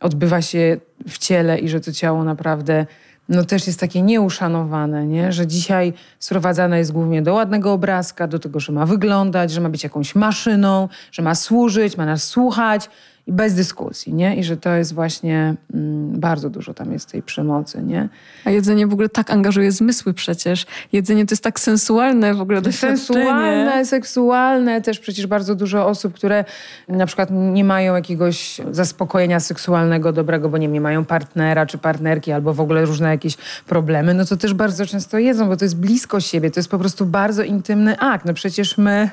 odbywa 0.00 0.42
się 0.42 0.76
w 1.08 1.18
ciele 1.18 1.58
i 1.58 1.68
że 1.68 1.80
to 1.80 1.92
ciało 1.92 2.24
naprawdę 2.24 2.86
no 3.28 3.44
też 3.44 3.66
jest 3.66 3.80
takie 3.80 4.02
nieuszanowane, 4.02 5.06
nie? 5.06 5.32
że 5.32 5.46
dzisiaj 5.46 5.92
sprowadzane 6.18 6.78
jest 6.78 6.92
głównie 6.92 7.22
do 7.22 7.34
ładnego 7.34 7.72
obrazka, 7.72 8.26
do 8.26 8.38
tego, 8.38 8.60
że 8.60 8.72
ma 8.72 8.86
wyglądać, 8.86 9.50
że 9.50 9.60
ma 9.60 9.68
być 9.68 9.84
jakąś 9.84 10.14
maszyną, 10.14 10.88
że 11.12 11.22
ma 11.22 11.34
służyć, 11.34 11.96
ma 11.96 12.06
nas 12.06 12.24
słuchać 12.24 12.90
i 13.26 13.32
bez 13.32 13.54
dyskusji, 13.54 14.14
nie? 14.14 14.36
I 14.36 14.44
że 14.44 14.56
to 14.56 14.70
jest 14.70 14.94
właśnie 14.94 15.54
mm, 15.74 16.20
bardzo 16.20 16.50
dużo 16.50 16.74
tam 16.74 16.92
jest 16.92 17.12
tej 17.12 17.22
przemocy, 17.22 17.82
nie? 17.82 18.08
A 18.44 18.50
jedzenie 18.50 18.86
w 18.86 18.92
ogóle 18.92 19.08
tak 19.08 19.30
angażuje 19.30 19.72
zmysły 19.72 20.14
przecież. 20.14 20.66
Jedzenie 20.92 21.26
to 21.26 21.32
jest 21.32 21.42
tak 21.42 21.60
sensualne 21.60 22.34
w 22.34 22.40
ogóle 22.40 22.62
doświadczenie. 22.62 22.96
Sensualne, 22.96 23.84
seksualne, 23.84 24.82
też 24.82 24.98
przecież 24.98 25.26
bardzo 25.26 25.54
dużo 25.54 25.86
osób, 25.86 26.14
które 26.14 26.44
na 26.88 27.06
przykład 27.06 27.28
nie 27.30 27.64
mają 27.64 27.94
jakiegoś 27.94 28.60
zaspokojenia 28.70 29.40
seksualnego 29.40 30.12
dobrego, 30.12 30.48
bo 30.48 30.58
nie, 30.58 30.66
wiem, 30.66 30.72
nie 30.72 30.80
mają 30.80 31.04
partnera 31.04 31.66
czy 31.66 31.78
partnerki, 31.78 32.32
albo 32.32 32.54
w 32.54 32.60
ogóle 32.60 32.84
różne 32.84 33.08
jakieś 33.08 33.36
problemy, 33.66 34.14
no 34.14 34.24
to 34.24 34.36
też 34.36 34.54
bardzo 34.54 34.86
często 34.86 35.18
jedzą, 35.18 35.48
bo 35.48 35.56
to 35.56 35.64
jest 35.64 35.76
blisko 35.76 36.20
siebie, 36.20 36.50
to 36.50 36.60
jest 36.60 36.70
po 36.70 36.78
prostu 36.78 37.06
bardzo 37.06 37.42
intymny 37.42 37.98
akt. 37.98 38.24
No 38.24 38.34
przecież 38.34 38.78
my, 38.78 39.10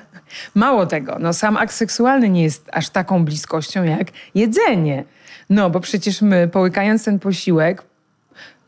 mało 0.56 0.86
tego, 0.86 1.18
no 1.20 1.34
sam 1.34 1.58
akt 1.58 1.74
seksualny 1.74 2.30
nie 2.30 2.44
jest 2.44 2.70
aż 2.72 2.90
taką 2.90 3.26
bliskością 3.26 3.84
jak 3.84 4.03
jedzenie. 4.36 5.04
No 5.50 5.70
bo 5.70 5.80
przecież 5.80 6.22
my, 6.22 6.48
połykając 6.48 7.04
ten 7.04 7.20
posiłek, 7.20 7.84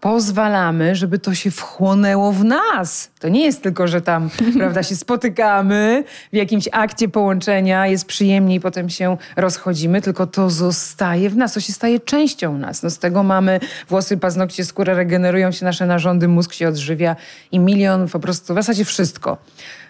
pozwalamy, 0.05 0.95
żeby 0.95 1.19
to 1.19 1.33
się 1.33 1.51
wchłonęło 1.51 2.31
w 2.31 2.43
nas. 2.43 3.11
To 3.19 3.29
nie 3.29 3.45
jest 3.45 3.63
tylko, 3.63 3.87
że 3.87 4.01
tam 4.01 4.29
prawda, 4.57 4.83
się 4.83 4.95
spotykamy 4.95 6.03
w 6.33 6.35
jakimś 6.35 6.69
akcie 6.71 7.09
połączenia, 7.09 7.87
jest 7.87 8.05
przyjemnie 8.05 8.55
i 8.55 8.59
potem 8.59 8.89
się 8.89 9.17
rozchodzimy, 9.35 10.01
tylko 10.01 10.27
to 10.27 10.49
zostaje 10.49 11.29
w 11.29 11.37
nas, 11.37 11.53
to 11.53 11.59
się 11.59 11.73
staje 11.73 11.99
częścią 11.99 12.57
nas. 12.57 12.83
No, 12.83 12.89
z 12.89 12.99
tego 12.99 13.23
mamy 13.23 13.59
włosy, 13.89 14.17
paznokcie, 14.17 14.65
skóra, 14.65 14.93
regenerują 14.93 15.51
się 15.51 15.65
nasze 15.65 15.85
narządy, 15.85 16.27
mózg 16.27 16.53
się 16.53 16.67
odżywia 16.67 17.15
i 17.51 17.59
milion 17.59 18.07
po 18.07 18.19
prostu, 18.19 18.53
w 18.53 18.57
zasadzie 18.57 18.85
wszystko, 18.85 19.37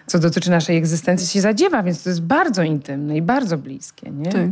co 0.06 0.18
dotyczy 0.18 0.50
naszej 0.50 0.76
egzystencji 0.76 1.28
się 1.28 1.40
zadziewa, 1.40 1.82
więc 1.82 2.02
to 2.02 2.10
jest 2.10 2.22
bardzo 2.22 2.62
intymne 2.62 3.16
i 3.16 3.22
bardzo 3.22 3.58
bliskie. 3.58 4.10
Nie? 4.10 4.32
Tak. 4.32 4.46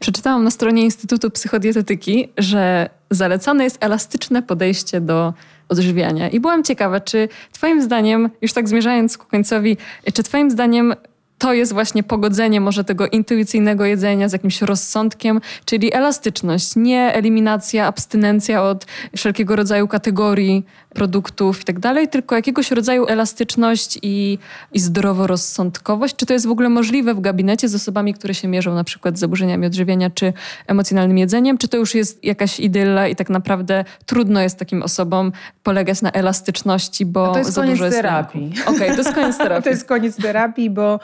Przeczytałam 0.00 0.44
na 0.44 0.50
stronie 0.50 0.84
Instytutu 0.84 1.30
Psychodietetyki, 1.30 2.28
że 2.38 2.90
zalecane 3.10 3.64
jest 3.64 3.78
elastyczne 3.80 4.42
podejście 4.42 5.00
do 5.00 5.34
odżywiania. 5.68 6.28
I 6.28 6.40
byłam 6.40 6.64
ciekawa, 6.64 7.00
czy 7.00 7.28
Twoim 7.52 7.82
zdaniem, 7.82 8.30
już 8.42 8.52
tak 8.52 8.68
zmierzając 8.68 9.18
ku 9.18 9.26
końcowi, 9.26 9.76
czy 10.14 10.22
Twoim 10.22 10.50
zdaniem 10.50 10.94
to 11.38 11.52
jest 11.52 11.72
właśnie 11.72 12.02
pogodzenie 12.02 12.60
może 12.60 12.84
tego 12.84 13.06
intuicyjnego 13.06 13.84
jedzenia 13.84 14.28
z 14.28 14.32
jakimś 14.32 14.62
rozsądkiem, 14.62 15.40
czyli 15.64 15.94
elastyczność, 15.94 16.76
nie 16.76 17.12
eliminacja, 17.14 17.86
abstynencja 17.86 18.62
od 18.62 18.86
wszelkiego 19.16 19.56
rodzaju 19.56 19.88
kategorii 19.88 20.64
produktów 20.96 21.60
i 21.60 21.64
tak 21.64 21.78
dalej, 21.78 22.08
tylko 22.08 22.34
jakiegoś 22.34 22.70
rodzaju 22.70 23.06
elastyczność 23.06 23.98
i, 24.02 24.38
i 24.72 24.80
zdroworozsądkowość. 24.80 26.16
Czy 26.16 26.26
to 26.26 26.32
jest 26.32 26.46
w 26.46 26.50
ogóle 26.50 26.68
możliwe 26.68 27.14
w 27.14 27.20
gabinecie 27.20 27.68
z 27.68 27.74
osobami, 27.74 28.14
które 28.14 28.34
się 28.34 28.48
mierzą 28.48 28.74
na 28.74 28.84
przykład 28.84 29.16
z 29.16 29.20
zaburzeniami 29.20 29.66
odżywiania 29.66 30.10
czy 30.10 30.32
emocjonalnym 30.66 31.18
jedzeniem? 31.18 31.58
Czy 31.58 31.68
to 31.68 31.76
już 31.76 31.94
jest 31.94 32.24
jakaś 32.24 32.60
idylla 32.60 33.08
i 33.08 33.16
tak 33.16 33.30
naprawdę 33.30 33.84
trudno 34.06 34.40
jest 34.40 34.58
takim 34.58 34.82
osobom 34.82 35.32
polegać 35.62 36.02
na 36.02 36.10
elastyczności, 36.10 37.06
bo 37.06 37.32
to 37.32 37.38
jest 37.38 37.52
za 37.52 37.60
koniec 37.60 37.74
dużo 37.74 37.84
jest 37.84 37.96
terapii. 37.96 38.52
Okej, 38.66 38.90
to 38.90 38.96
jest 38.96 39.12
koniec 39.12 39.38
terapii. 39.38 39.64
To 39.66 39.70
jest 39.70 39.88
koniec 39.88 40.16
terapii, 40.16 40.70
bo, 40.70 41.00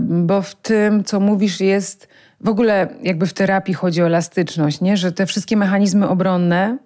bo 0.00 0.42
w 0.42 0.54
tym, 0.54 1.04
co 1.04 1.20
mówisz, 1.20 1.60
jest 1.60 2.08
w 2.40 2.48
ogóle 2.48 2.88
jakby 3.02 3.26
w 3.26 3.32
terapii 3.32 3.74
chodzi 3.74 4.02
o 4.02 4.06
elastyczność, 4.06 4.80
nie? 4.80 4.96
że 4.96 5.12
te 5.12 5.26
wszystkie 5.26 5.56
mechanizmy 5.56 6.08
obronne 6.08 6.78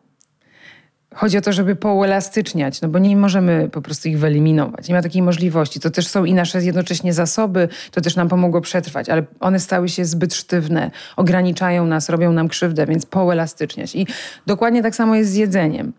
chodzi 1.14 1.38
o 1.38 1.40
to, 1.40 1.52
żeby 1.52 1.76
pouelastyczniać, 1.76 2.80
no 2.80 2.88
bo 2.88 2.98
nie 2.98 3.16
możemy 3.16 3.68
po 3.68 3.82
prostu 3.82 4.08
ich 4.08 4.18
wyeliminować. 4.18 4.88
Nie 4.88 4.94
ma 4.94 5.02
takiej 5.02 5.22
możliwości. 5.22 5.80
To 5.80 5.90
też 5.90 6.08
są 6.08 6.24
i 6.24 6.34
nasze 6.34 6.64
jednocześnie 6.64 7.12
zasoby, 7.12 7.68
to 7.90 8.00
też 8.00 8.16
nam 8.16 8.28
pomogło 8.28 8.60
przetrwać, 8.60 9.08
ale 9.08 9.22
one 9.40 9.60
stały 9.60 9.88
się 9.88 10.04
zbyt 10.04 10.34
sztywne, 10.34 10.90
ograniczają 11.16 11.86
nas, 11.86 12.08
robią 12.08 12.32
nam 12.32 12.48
krzywdę, 12.48 12.86
więc 12.86 13.06
pouelastyczniać. 13.06 13.94
I 13.94 14.06
dokładnie 14.46 14.82
tak 14.82 14.96
samo 14.96 15.14
jest 15.14 15.30
z 15.30 15.34
jedzeniem. 15.34 15.92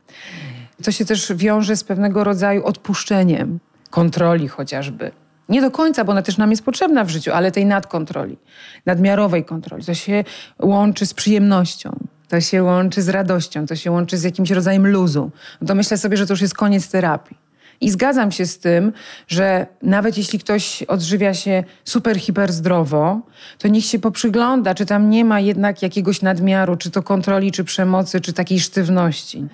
To 0.84 0.92
się 0.92 1.06
też 1.06 1.34
wiąże 1.36 1.76
z 1.76 1.84
pewnego 1.84 2.24
rodzaju 2.24 2.64
odpuszczeniem, 2.64 3.60
kontroli 3.90 4.48
chociażby. 4.48 5.12
Nie 5.50 5.62
do 5.62 5.72
końca, 5.72 6.04
bo 6.04 6.12
ona 6.12 6.22
też 6.22 6.38
nam 6.38 6.52
jest 6.52 6.66
potrzebna 6.66 7.04
w 7.04 7.10
życiu, 7.10 7.32
ale 7.34 7.52
tej 7.52 7.66
nadkontroli, 7.66 8.38
nadmiarowej 8.86 9.46
kontroli. 9.46 9.86
To 9.86 9.94
się 9.94 10.24
łączy 10.60 11.06
z 11.06 11.14
przyjemnością, 11.14 12.00
to 12.28 12.42
się 12.42 12.64
łączy 12.64 13.02
z 13.02 13.10
radością, 13.10 13.66
to 13.66 13.76
się 13.76 13.92
łączy 13.92 14.18
z 14.18 14.24
jakimś 14.24 14.52
rodzajem 14.52 14.88
luzu. 14.88 15.32
No 15.62 15.68
to 15.68 15.76
myślę 15.76 15.98
sobie, 15.98 16.18
że 16.18 16.28
to 16.28 16.34
już 16.34 16.42
jest 16.42 16.54
koniec 16.54 16.90
terapii. 16.90 17.38
I 17.82 17.90
zgadzam 17.90 18.32
się 18.32 18.46
z 18.46 18.60
tym, 18.60 18.94
że 19.28 19.68
nawet 19.82 20.18
jeśli 20.18 20.40
ktoś 20.40 20.84
odżywia 20.84 21.34
się 21.34 21.64
super, 21.84 22.20
hiper 22.20 22.52
zdrowo, 22.52 23.22
to 23.58 23.68
niech 23.68 23.86
się 23.86 24.00
poprzygląda, 24.00 24.76
czy 24.76 24.86
tam 24.86 25.10
nie 25.10 25.26
ma 25.26 25.40
jednak 25.40 25.82
jakiegoś 25.82 26.22
nadmiaru, 26.22 26.76
czy 26.76 26.92
to 26.92 27.04
kontroli, 27.04 27.52
czy 27.52 27.64
przemocy, 27.64 28.22
czy 28.22 28.34
takiej 28.34 28.60
sztywności. 28.60 29.46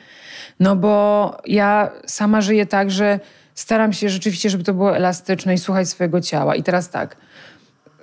No 0.59 0.75
bo 0.75 1.37
ja 1.45 1.91
sama 2.05 2.41
żyję 2.41 2.65
tak, 2.65 2.91
że 2.91 3.19
staram 3.55 3.93
się 3.93 4.09
rzeczywiście, 4.09 4.49
żeby 4.49 4.63
to 4.63 4.73
było 4.73 4.95
elastyczne 4.95 5.53
i 5.53 5.57
słuchać 5.57 5.89
swojego 5.89 6.21
ciała. 6.21 6.55
I 6.55 6.63
teraz 6.63 6.89
tak, 6.89 7.17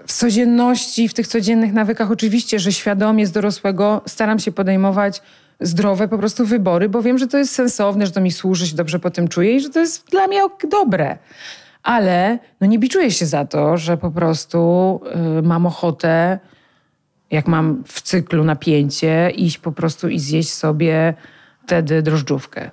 w 0.06 0.12
codzienności, 0.12 1.08
w 1.08 1.14
tych 1.14 1.26
codziennych 1.26 1.72
nawykach, 1.72 2.10
oczywiście, 2.10 2.58
że 2.58 2.72
świadomie 2.72 3.26
z 3.26 3.32
dorosłego 3.32 4.02
staram 4.06 4.38
się 4.38 4.52
podejmować 4.52 5.22
zdrowe 5.60 6.08
po 6.08 6.18
prostu 6.18 6.46
wybory, 6.46 6.88
bo 6.88 7.02
wiem, 7.02 7.18
że 7.18 7.26
to 7.26 7.38
jest 7.38 7.54
sensowne, 7.54 8.06
że 8.06 8.12
to 8.12 8.20
mi 8.20 8.32
służy, 8.32 8.66
się 8.66 8.76
dobrze 8.76 8.98
po 8.98 9.10
tym 9.10 9.28
czuję 9.28 9.56
i 9.56 9.60
że 9.60 9.70
to 9.70 9.80
jest 9.80 10.10
dla 10.10 10.26
mnie 10.26 10.40
dobre. 10.70 11.18
Ale 11.82 12.38
no 12.60 12.66
nie 12.66 12.78
biczuję 12.78 13.10
się 13.10 13.26
za 13.26 13.44
to, 13.44 13.76
że 13.76 13.96
po 13.96 14.10
prostu 14.10 15.00
y, 15.38 15.42
mam 15.42 15.66
ochotę, 15.66 16.38
jak 17.30 17.48
mam 17.48 17.84
w 17.86 18.02
cyklu 18.02 18.44
napięcie, 18.44 19.30
iść 19.30 19.58
po 19.58 19.72
prostu 19.72 20.08
i 20.08 20.18
zjeść 20.18 20.52
sobie 20.52 21.14
wtedy 21.66 22.02
drożdżówkę. 22.02 22.70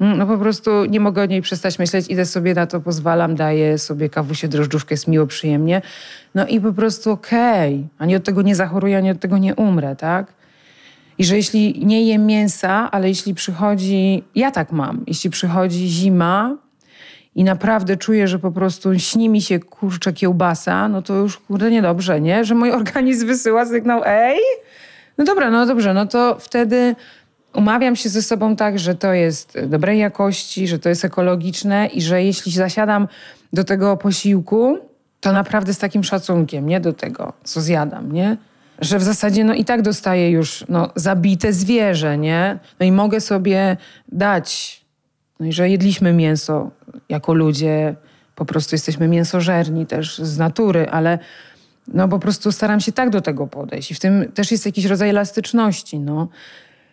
Mm, 0.00 0.18
No 0.18 0.26
po 0.26 0.38
prostu 0.38 0.84
nie 0.84 1.00
mogę 1.00 1.22
o 1.22 1.26
niej 1.26 1.42
przestać 1.42 1.78
myśleć, 1.78 2.06
idę 2.08 2.26
sobie 2.26 2.54
na 2.54 2.66
to, 2.66 2.80
pozwalam, 2.80 3.34
daję 3.34 3.78
sobie 3.78 4.08
kawusie 4.08 4.48
drożdżówkę, 4.48 4.94
jest 4.94 5.08
miło, 5.08 5.26
przyjemnie. 5.26 5.82
No 6.34 6.46
i 6.46 6.60
po 6.60 6.72
prostu 6.72 7.10
okej, 7.10 7.88
ani 7.98 8.16
od 8.16 8.24
tego 8.24 8.42
nie 8.42 8.54
zachoruję, 8.54 8.96
ani 8.96 9.10
od 9.10 9.20
tego 9.20 9.38
nie 9.38 9.54
umrę, 9.54 9.96
tak? 9.96 10.32
I 11.18 11.24
że 11.24 11.36
jeśli 11.36 11.86
nie 11.86 12.02
jem 12.06 12.26
mięsa, 12.26 12.90
ale 12.90 13.08
jeśli 13.08 13.34
przychodzi, 13.34 14.24
ja 14.34 14.50
tak 14.50 14.72
mam, 14.72 15.04
jeśli 15.06 15.30
przychodzi 15.30 15.88
zima 15.88 16.56
i 17.34 17.44
naprawdę 17.44 17.96
czuję, 17.96 18.28
że 18.28 18.38
po 18.38 18.50
prostu 18.50 18.98
śni 18.98 19.28
mi 19.28 19.42
się 19.42 19.58
kurczę 19.58 20.12
kiełbasa, 20.12 20.88
no 20.88 21.02
to 21.02 21.14
już 21.14 21.38
kurde 21.38 21.70
niedobrze, 21.70 22.20
nie? 22.20 22.44
Że 22.44 22.54
mój 22.54 22.70
organizm 22.80 23.26
wysyła 23.26 23.66
sygnał, 23.66 24.02
ej, 24.06 24.40
no 25.18 25.24
dobra, 25.24 25.50
no 25.50 25.66
dobrze, 25.66 25.94
no 25.94 26.06
to 26.06 26.36
wtedy 26.40 26.94
umawiam 27.54 27.96
się 27.96 28.08
ze 28.08 28.22
sobą 28.22 28.56
tak, 28.56 28.78
że 28.78 28.94
to 28.94 29.12
jest 29.12 29.58
dobrej 29.66 29.98
jakości, 29.98 30.68
że 30.68 30.78
to 30.78 30.88
jest 30.88 31.04
ekologiczne 31.04 31.86
i 31.86 32.02
że 32.02 32.22
jeśli 32.22 32.52
zasiadam 32.52 33.08
do 33.52 33.64
tego 33.64 33.96
posiłku, 33.96 34.78
to 35.20 35.32
naprawdę 35.32 35.74
z 35.74 35.78
takim 35.78 36.04
szacunkiem, 36.04 36.66
nie 36.66 36.80
do 36.80 36.92
tego, 36.92 37.32
co 37.44 37.60
zjadam, 37.60 38.12
nie? 38.12 38.36
Że 38.80 38.98
w 38.98 39.02
zasadzie 39.02 39.44
no 39.44 39.54
i 39.54 39.64
tak 39.64 39.82
dostaję 39.82 40.30
już 40.30 40.64
no, 40.68 40.90
zabite 40.96 41.52
zwierzę, 41.52 42.18
nie? 42.18 42.58
No 42.80 42.86
i 42.86 42.92
mogę 42.92 43.20
sobie 43.20 43.76
dać, 44.08 44.80
no 45.40 45.46
i 45.46 45.52
że 45.52 45.70
jedliśmy 45.70 46.12
mięso 46.12 46.70
jako 47.08 47.34
ludzie, 47.34 47.94
po 48.34 48.44
prostu 48.44 48.74
jesteśmy 48.74 49.08
mięsożerni 49.08 49.86
też 49.86 50.18
z 50.18 50.38
natury, 50.38 50.88
ale 50.90 51.18
no 51.88 52.08
po 52.08 52.18
prostu 52.18 52.52
staram 52.52 52.80
się 52.80 52.92
tak 52.92 53.10
do 53.10 53.20
tego 53.20 53.46
podejść. 53.46 53.90
I 53.90 53.94
w 53.94 54.00
tym 54.00 54.32
też 54.32 54.50
jest 54.50 54.66
jakiś 54.66 54.84
rodzaj 54.84 55.10
elastyczności, 55.10 55.98
no. 55.98 56.28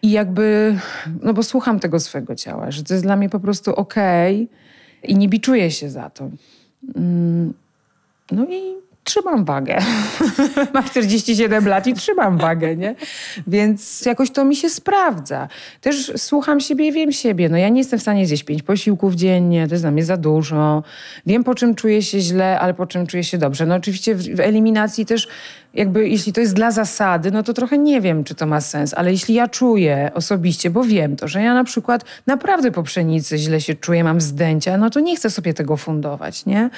I 0.02 0.12
jakby, 0.12 0.78
no 1.22 1.34
bo 1.34 1.44
słucham 1.44 1.80
tego 1.80 2.00
swojego 2.00 2.36
ciała, 2.36 2.72
że 2.72 2.84
to 2.84 2.94
jest 2.94 3.06
dla 3.06 3.16
mnie 3.16 3.30
po 3.30 3.40
prostu 3.40 3.76
okej 3.76 4.36
okay 4.44 5.10
i 5.10 5.16
nie 5.16 5.30
biczuję 5.30 5.72
się 5.72 5.90
za 5.90 6.10
to. 6.10 6.30
Mm, 6.96 7.54
no 8.32 8.46
i 8.46 8.87
trzymam 9.08 9.46
wagę. 9.46 9.78
Mam 10.74 10.84
47 10.84 11.68
lat 11.68 11.88
i 11.88 11.94
trzymam 11.94 12.38
wagę, 12.38 12.76
nie? 12.76 12.96
Więc 13.48 14.06
jakoś 14.06 14.32
to 14.32 14.46
mi 14.46 14.56
się 14.56 14.70
sprawdza. 14.70 15.48
Też 15.82 16.12
słucham 16.18 16.60
siebie 16.60 16.88
i 16.88 16.92
wiem 16.92 17.12
siebie. 17.12 17.50
No 17.50 17.58
ja 17.58 17.70
nie 17.70 17.80
jestem 17.80 18.00
w 18.00 18.02
stanie 18.02 18.28
zjeść 18.28 18.44
pięć 18.44 18.64
posiłków 18.64 19.16
dziennie, 19.16 19.68
to 19.68 19.74
jest 19.74 19.84
dla 19.84 19.92
mnie 19.92 20.06
za 20.06 20.18
dużo. 20.18 20.84
Wiem, 21.26 21.44
po 21.44 21.56
czym 21.56 21.76
czuję 21.76 22.02
się 22.02 22.20
źle, 22.20 22.60
ale 22.60 22.74
po 22.74 22.88
czym 22.88 23.08
czuję 23.08 23.24
się 23.24 23.38
dobrze. 23.38 23.66
No 23.66 23.76
oczywiście 23.76 24.16
w, 24.16 24.36
w 24.36 24.40
eliminacji 24.40 25.06
też 25.06 25.28
jakby 25.74 26.10
jeśli 26.10 26.34
to 26.34 26.42
jest 26.42 26.54
dla 26.54 26.72
zasady, 26.72 27.32
no 27.32 27.44
to 27.44 27.54
trochę 27.54 27.78
nie 27.78 28.02
wiem, 28.02 28.24
czy 28.24 28.36
to 28.36 28.46
ma 28.46 28.62
sens, 28.62 28.94
ale 28.94 29.12
jeśli 29.12 29.36
ja 29.36 29.48
czuję 29.48 30.12
osobiście, 30.14 30.70
bo 30.70 30.84
wiem 30.84 31.16
to, 31.16 31.28
że 31.28 31.42
ja 31.42 31.54
na 31.54 31.64
przykład 31.64 32.06
naprawdę 32.26 32.72
po 32.72 32.84
pszenicy 32.84 33.38
źle 33.38 33.62
się 33.62 33.76
czuję, 33.76 34.04
mam 34.04 34.22
zdęcia, 34.22 34.78
no 34.78 34.90
to 34.90 35.00
nie 35.00 35.16
chcę 35.16 35.30
sobie 35.30 35.54
tego 35.54 35.78
fundować, 35.78 36.46
nie? 36.46 36.70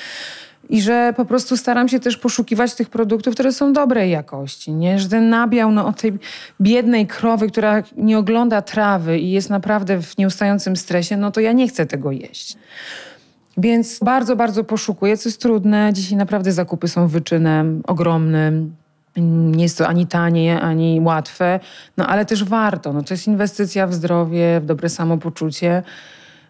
I 0.70 0.82
że 0.82 1.14
po 1.18 1.26
prostu 1.26 1.58
staram 1.58 1.90
się 1.90 2.00
też 2.00 2.18
poszukiwać 2.18 2.76
tych 2.76 2.90
produktów, 2.90 3.34
które 3.34 3.52
są 3.52 3.74
dobrej 3.74 4.12
jakości, 4.12 4.72
nie? 4.72 5.00
Że 5.00 5.10
ten 5.10 5.30
nabiał 5.30 5.72
no, 5.72 5.88
od 5.88 6.02
tej 6.02 6.14
biednej 6.62 7.08
krowy, 7.08 7.48
która 7.48 7.84
nie 7.98 8.18
ogląda 8.18 8.62
trawy 8.62 9.20
i 9.20 9.32
jest 9.32 9.50
naprawdę 9.50 10.02
w 10.02 10.18
nieustającym 10.18 10.76
stresie, 10.76 11.18
no 11.18 11.32
to 11.32 11.40
ja 11.40 11.52
nie 11.52 11.68
chcę 11.68 11.86
tego 11.86 12.12
jeść. 12.12 12.58
Więc 13.58 14.00
bardzo, 14.00 14.36
bardzo 14.36 14.64
poszukuję, 14.64 15.18
co 15.18 15.30
jest 15.30 15.42
trudne. 15.42 15.90
Dzisiaj 15.94 16.18
naprawdę 16.18 16.52
zakupy 16.52 16.88
są 16.88 17.08
wyczynem 17.08 17.82
ogromnym. 17.88 18.76
Nie 19.18 19.64
jest 19.64 19.78
to 19.78 19.88
ani 19.88 20.08
tanie, 20.08 20.62
ani 20.62 21.02
łatwe, 21.02 21.60
no 21.98 22.08
ale 22.08 22.26
też 22.26 22.44
warto. 22.44 22.94
No, 22.94 23.04
to 23.04 23.14
jest 23.14 23.28
inwestycja 23.28 23.88
w 23.88 23.94
zdrowie, 23.94 24.60
w 24.60 24.66
dobre 24.66 24.90
samopoczucie 24.90 25.84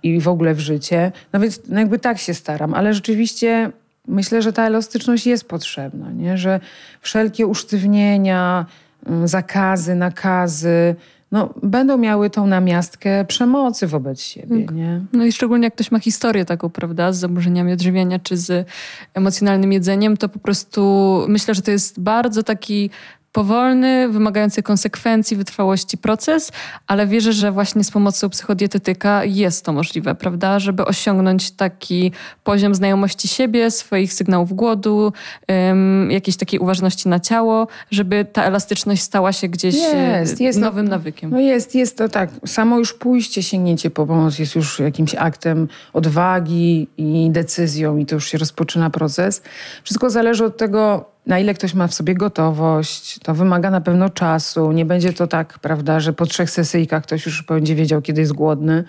i 0.03 0.20
w 0.20 0.28
ogóle 0.28 0.53
w 0.53 0.59
życie. 0.59 1.11
No 1.34 1.39
więc 1.39 1.61
no 1.70 1.80
jakby 1.80 1.99
tak 1.99 2.17
się 2.17 2.34
staram, 2.34 2.74
ale 2.74 2.93
rzeczywiście 2.93 3.72
myślę, 4.07 4.41
że 4.41 4.53
ta 4.53 4.67
elastyczność 4.67 5.27
jest 5.27 5.47
potrzebna, 5.47 6.11
nie? 6.11 6.37
że 6.37 6.59
wszelkie 7.01 7.47
usztywnienia, 7.47 8.65
mm, 9.05 9.27
zakazy, 9.27 9.95
nakazy, 9.95 10.95
no, 11.31 11.53
będą 11.63 11.97
miały 11.97 12.29
tą 12.29 12.47
namiastkę 12.47 13.25
przemocy 13.25 13.87
wobec 13.87 14.21
siebie. 14.21 14.65
Tak. 14.65 14.75
Nie? 14.75 15.01
No 15.13 15.25
i 15.25 15.31
szczególnie 15.31 15.63
jak 15.65 15.73
ktoś 15.73 15.91
ma 15.91 15.99
historię 15.99 16.45
taką, 16.45 16.69
prawda, 16.69 17.11
z 17.11 17.17
zaburzeniami 17.17 17.73
odżywiania 17.73 18.19
czy 18.19 18.37
z 18.37 18.67
emocjonalnym 19.13 19.73
jedzeniem, 19.73 20.17
to 20.17 20.29
po 20.29 20.39
prostu 20.39 21.25
myślę, 21.27 21.53
że 21.53 21.61
to 21.61 21.71
jest 21.71 21.99
bardzo 21.99 22.43
taki 22.43 22.89
powolny, 23.32 24.09
wymagający 24.09 24.63
konsekwencji, 24.63 25.38
wytrwałości 25.38 25.97
proces, 25.97 26.51
ale 26.88 27.07
wierzę, 27.07 27.34
że 27.34 27.51
właśnie 27.51 27.84
z 27.84 27.91
pomocą 27.91 28.30
psychodietetyka 28.30 29.25
jest 29.25 29.65
to 29.65 29.73
możliwe, 29.73 30.15
prawda? 30.15 30.59
Żeby 30.59 30.86
osiągnąć 30.86 31.51
taki 31.51 32.11
poziom 32.43 32.75
znajomości 32.75 33.27
siebie, 33.27 33.71
swoich 33.71 34.13
sygnałów 34.13 34.53
głodu, 34.53 35.13
um, 35.47 36.11
jakiejś 36.11 36.38
takiej 36.38 36.59
uważności 36.59 37.09
na 37.09 37.19
ciało, 37.19 37.67
żeby 37.91 38.25
ta 38.34 38.43
elastyczność 38.43 39.01
stała 39.01 39.34
się 39.34 39.47
gdzieś 39.47 39.75
jest, 39.75 40.41
jest 40.41 40.59
nowym 40.59 40.86
to, 40.86 40.91
nawykiem. 40.91 41.32
No 41.32 41.39
jest, 41.39 41.75
jest 41.75 41.97
to 41.97 42.09
tak. 42.09 42.30
Samo 42.45 42.77
już 42.77 42.93
pójście, 42.93 43.43
sięgnięcie 43.43 43.89
po 43.89 44.05
pomoc 44.05 44.39
jest 44.39 44.55
już 44.55 44.80
jakimś 44.80 45.15
aktem 45.15 45.67
odwagi 45.93 46.88
i 46.97 47.30
decyzją 47.32 47.97
i 47.97 48.05
to 48.05 48.15
już 48.15 48.27
się 48.27 48.38
rozpoczyna 48.38 48.89
proces. 48.89 49.41
Wszystko 49.84 50.09
zależy 50.09 50.45
od 50.45 50.57
tego, 50.57 51.05
na 51.26 51.39
ile 51.39 51.53
ktoś 51.53 51.74
ma 51.74 51.88
w 51.88 51.93
sobie 51.93 52.13
gotowość, 52.13 53.20
to 53.20 53.34
wymaga 53.34 53.72
na 53.72 53.82
pewno 53.82 54.09
czasu. 54.09 54.72
Nie 54.72 54.86
będzie 54.86 55.13
to 55.13 55.28
tak, 55.28 55.59
prawda, 55.59 55.99
że 55.99 56.13
po 56.13 56.26
trzech 56.26 56.49
sesyjkach 56.49 57.03
ktoś 57.03 57.26
już 57.26 57.43
będzie 57.43 57.76
wiedział, 57.76 58.01
kiedy 58.01 58.22
jest 58.22 58.34
głodny. 58.34 58.84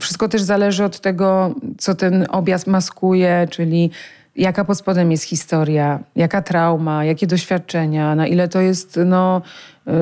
Wszystko 0.00 0.28
też 0.28 0.42
zależy 0.42 0.84
od 0.84 1.00
tego, 1.00 1.54
co 1.78 1.94
ten 1.94 2.26
objazd 2.30 2.66
maskuje, 2.66 3.48
czyli 3.50 3.90
jaka 4.36 4.64
pod 4.64 4.78
spodem 4.78 5.10
jest 5.10 5.24
historia, 5.24 6.00
jaka 6.16 6.42
trauma, 6.42 7.04
jakie 7.04 7.26
doświadczenia, 7.26 8.14
na 8.14 8.26
ile 8.26 8.48
to 8.48 8.60
jest 8.60 9.00
no, 9.06 9.42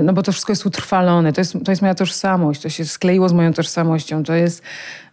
no 0.03 0.12
bo 0.12 0.22
to 0.22 0.32
wszystko 0.32 0.53
jest 0.53 0.66
utrwalone, 0.66 1.32
to 1.32 1.41
jest, 1.41 1.57
to 1.64 1.72
jest 1.72 1.82
moja 1.82 1.95
tożsamość, 1.95 2.61
to 2.61 2.68
się 2.68 2.84
skleiło 2.84 3.28
z 3.28 3.32
moją 3.32 3.53
tożsamością, 3.53 4.22
to 4.22 4.34
jest, 4.34 4.62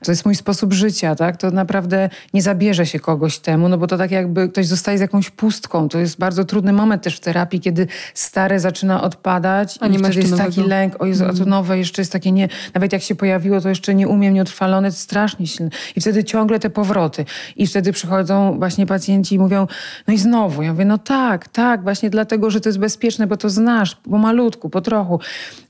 to 0.04 0.12
jest 0.12 0.26
mój 0.26 0.36
sposób 0.36 0.74
życia, 0.74 1.16
tak? 1.16 1.38
To 1.38 1.52
naprawdę 1.52 2.10
nie 2.34 2.42
zabierze 2.42 2.86
się 2.86 3.00
kogoś 3.00 3.40
temu, 3.40 3.70
no 3.70 3.78
bo 3.78 3.88
to 3.88 3.98
tak 3.98 4.12
jakby 4.12 4.50
ktoś 4.50 4.68
zostaje 4.68 4.98
z 4.98 5.02
jakąś 5.02 5.30
pustką. 5.30 5.90
To 5.90 6.00
jest 6.00 6.20
bardzo 6.20 6.46
trudny 6.46 6.74
moment 6.74 7.04
też 7.04 7.18
w 7.18 7.20
terapii, 7.20 7.60
kiedy 7.60 7.88
stare 8.14 8.60
zaczyna 8.60 9.04
odpadać 9.04 9.78
a 9.82 9.88
nie 9.88 9.96
i 9.96 10.00
wtedy 10.00 10.20
jest 10.20 10.32
nowego. 10.32 10.50
taki 10.50 10.70
lęk, 10.70 11.02
o 11.02 11.06
Jezu, 11.06 11.24
a 11.26 11.30
to 11.30 11.36
mm. 11.36 11.50
nowe 11.50 11.78
jeszcze 11.78 12.02
jest 12.02 12.12
takie 12.12 12.32
nie, 12.32 12.50
nawet 12.74 12.94
jak 12.94 13.02
się 13.02 13.16
pojawiło, 13.16 13.62
to 13.62 13.70
jeszcze 13.70 13.96
nie 13.96 14.08
umiem, 14.08 14.34
nieutrwalone, 14.34 14.92
to 14.92 14.98
strasznie 14.98 15.48
silne. 15.48 15.72
I 15.96 16.02
wtedy 16.02 16.24
ciągle 16.24 16.60
te 16.60 16.70
powroty. 16.70 17.26
I 17.56 17.68
wtedy 17.68 17.94
przychodzą 17.94 18.58
właśnie 18.58 18.86
pacjenci 18.86 19.36
i 19.36 19.40
mówią, 19.40 19.68
no 20.08 20.14
i 20.14 20.18
znowu. 20.18 20.62
Ja 20.62 20.72
mówię, 20.72 20.86
no 20.86 20.98
tak, 20.98 21.48
tak, 21.48 21.84
właśnie 21.84 22.10
dlatego, 22.10 22.50
że 22.50 22.62
to 22.62 22.70
jest 22.70 22.80
bezpieczne, 22.80 23.28
bo 23.28 23.38
to 23.38 23.50
znasz, 23.50 23.98
bo 24.06 24.18
malutko 24.18 24.62
po 24.70 24.82
trochu. 24.82 25.20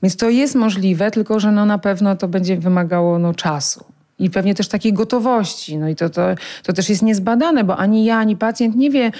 Więc 0.02 0.16
to 0.16 0.30
jest 0.30 0.54
możliwe, 0.54 1.10
tylko 1.10 1.40
że 1.40 1.52
no 1.52 1.66
na 1.66 1.78
pewno 1.78 2.16
to 2.16 2.28
będzie 2.28 2.56
wymagało 2.56 3.18
no, 3.18 3.34
czasu. 3.34 3.84
I 4.18 4.30
pewnie 4.30 4.54
też 4.54 4.68
takiej 4.68 4.92
gotowości. 4.92 5.78
No 5.78 5.88
i 5.88 5.96
to, 5.96 6.10
to, 6.10 6.22
to 6.62 6.72
też 6.72 6.88
jest 6.88 7.02
niezbadane, 7.02 7.64
bo 7.64 7.76
ani 7.76 8.04
ja, 8.04 8.18
ani 8.18 8.36
pacjent 8.36 8.76
nie 8.76 8.90
wie, 8.90 9.12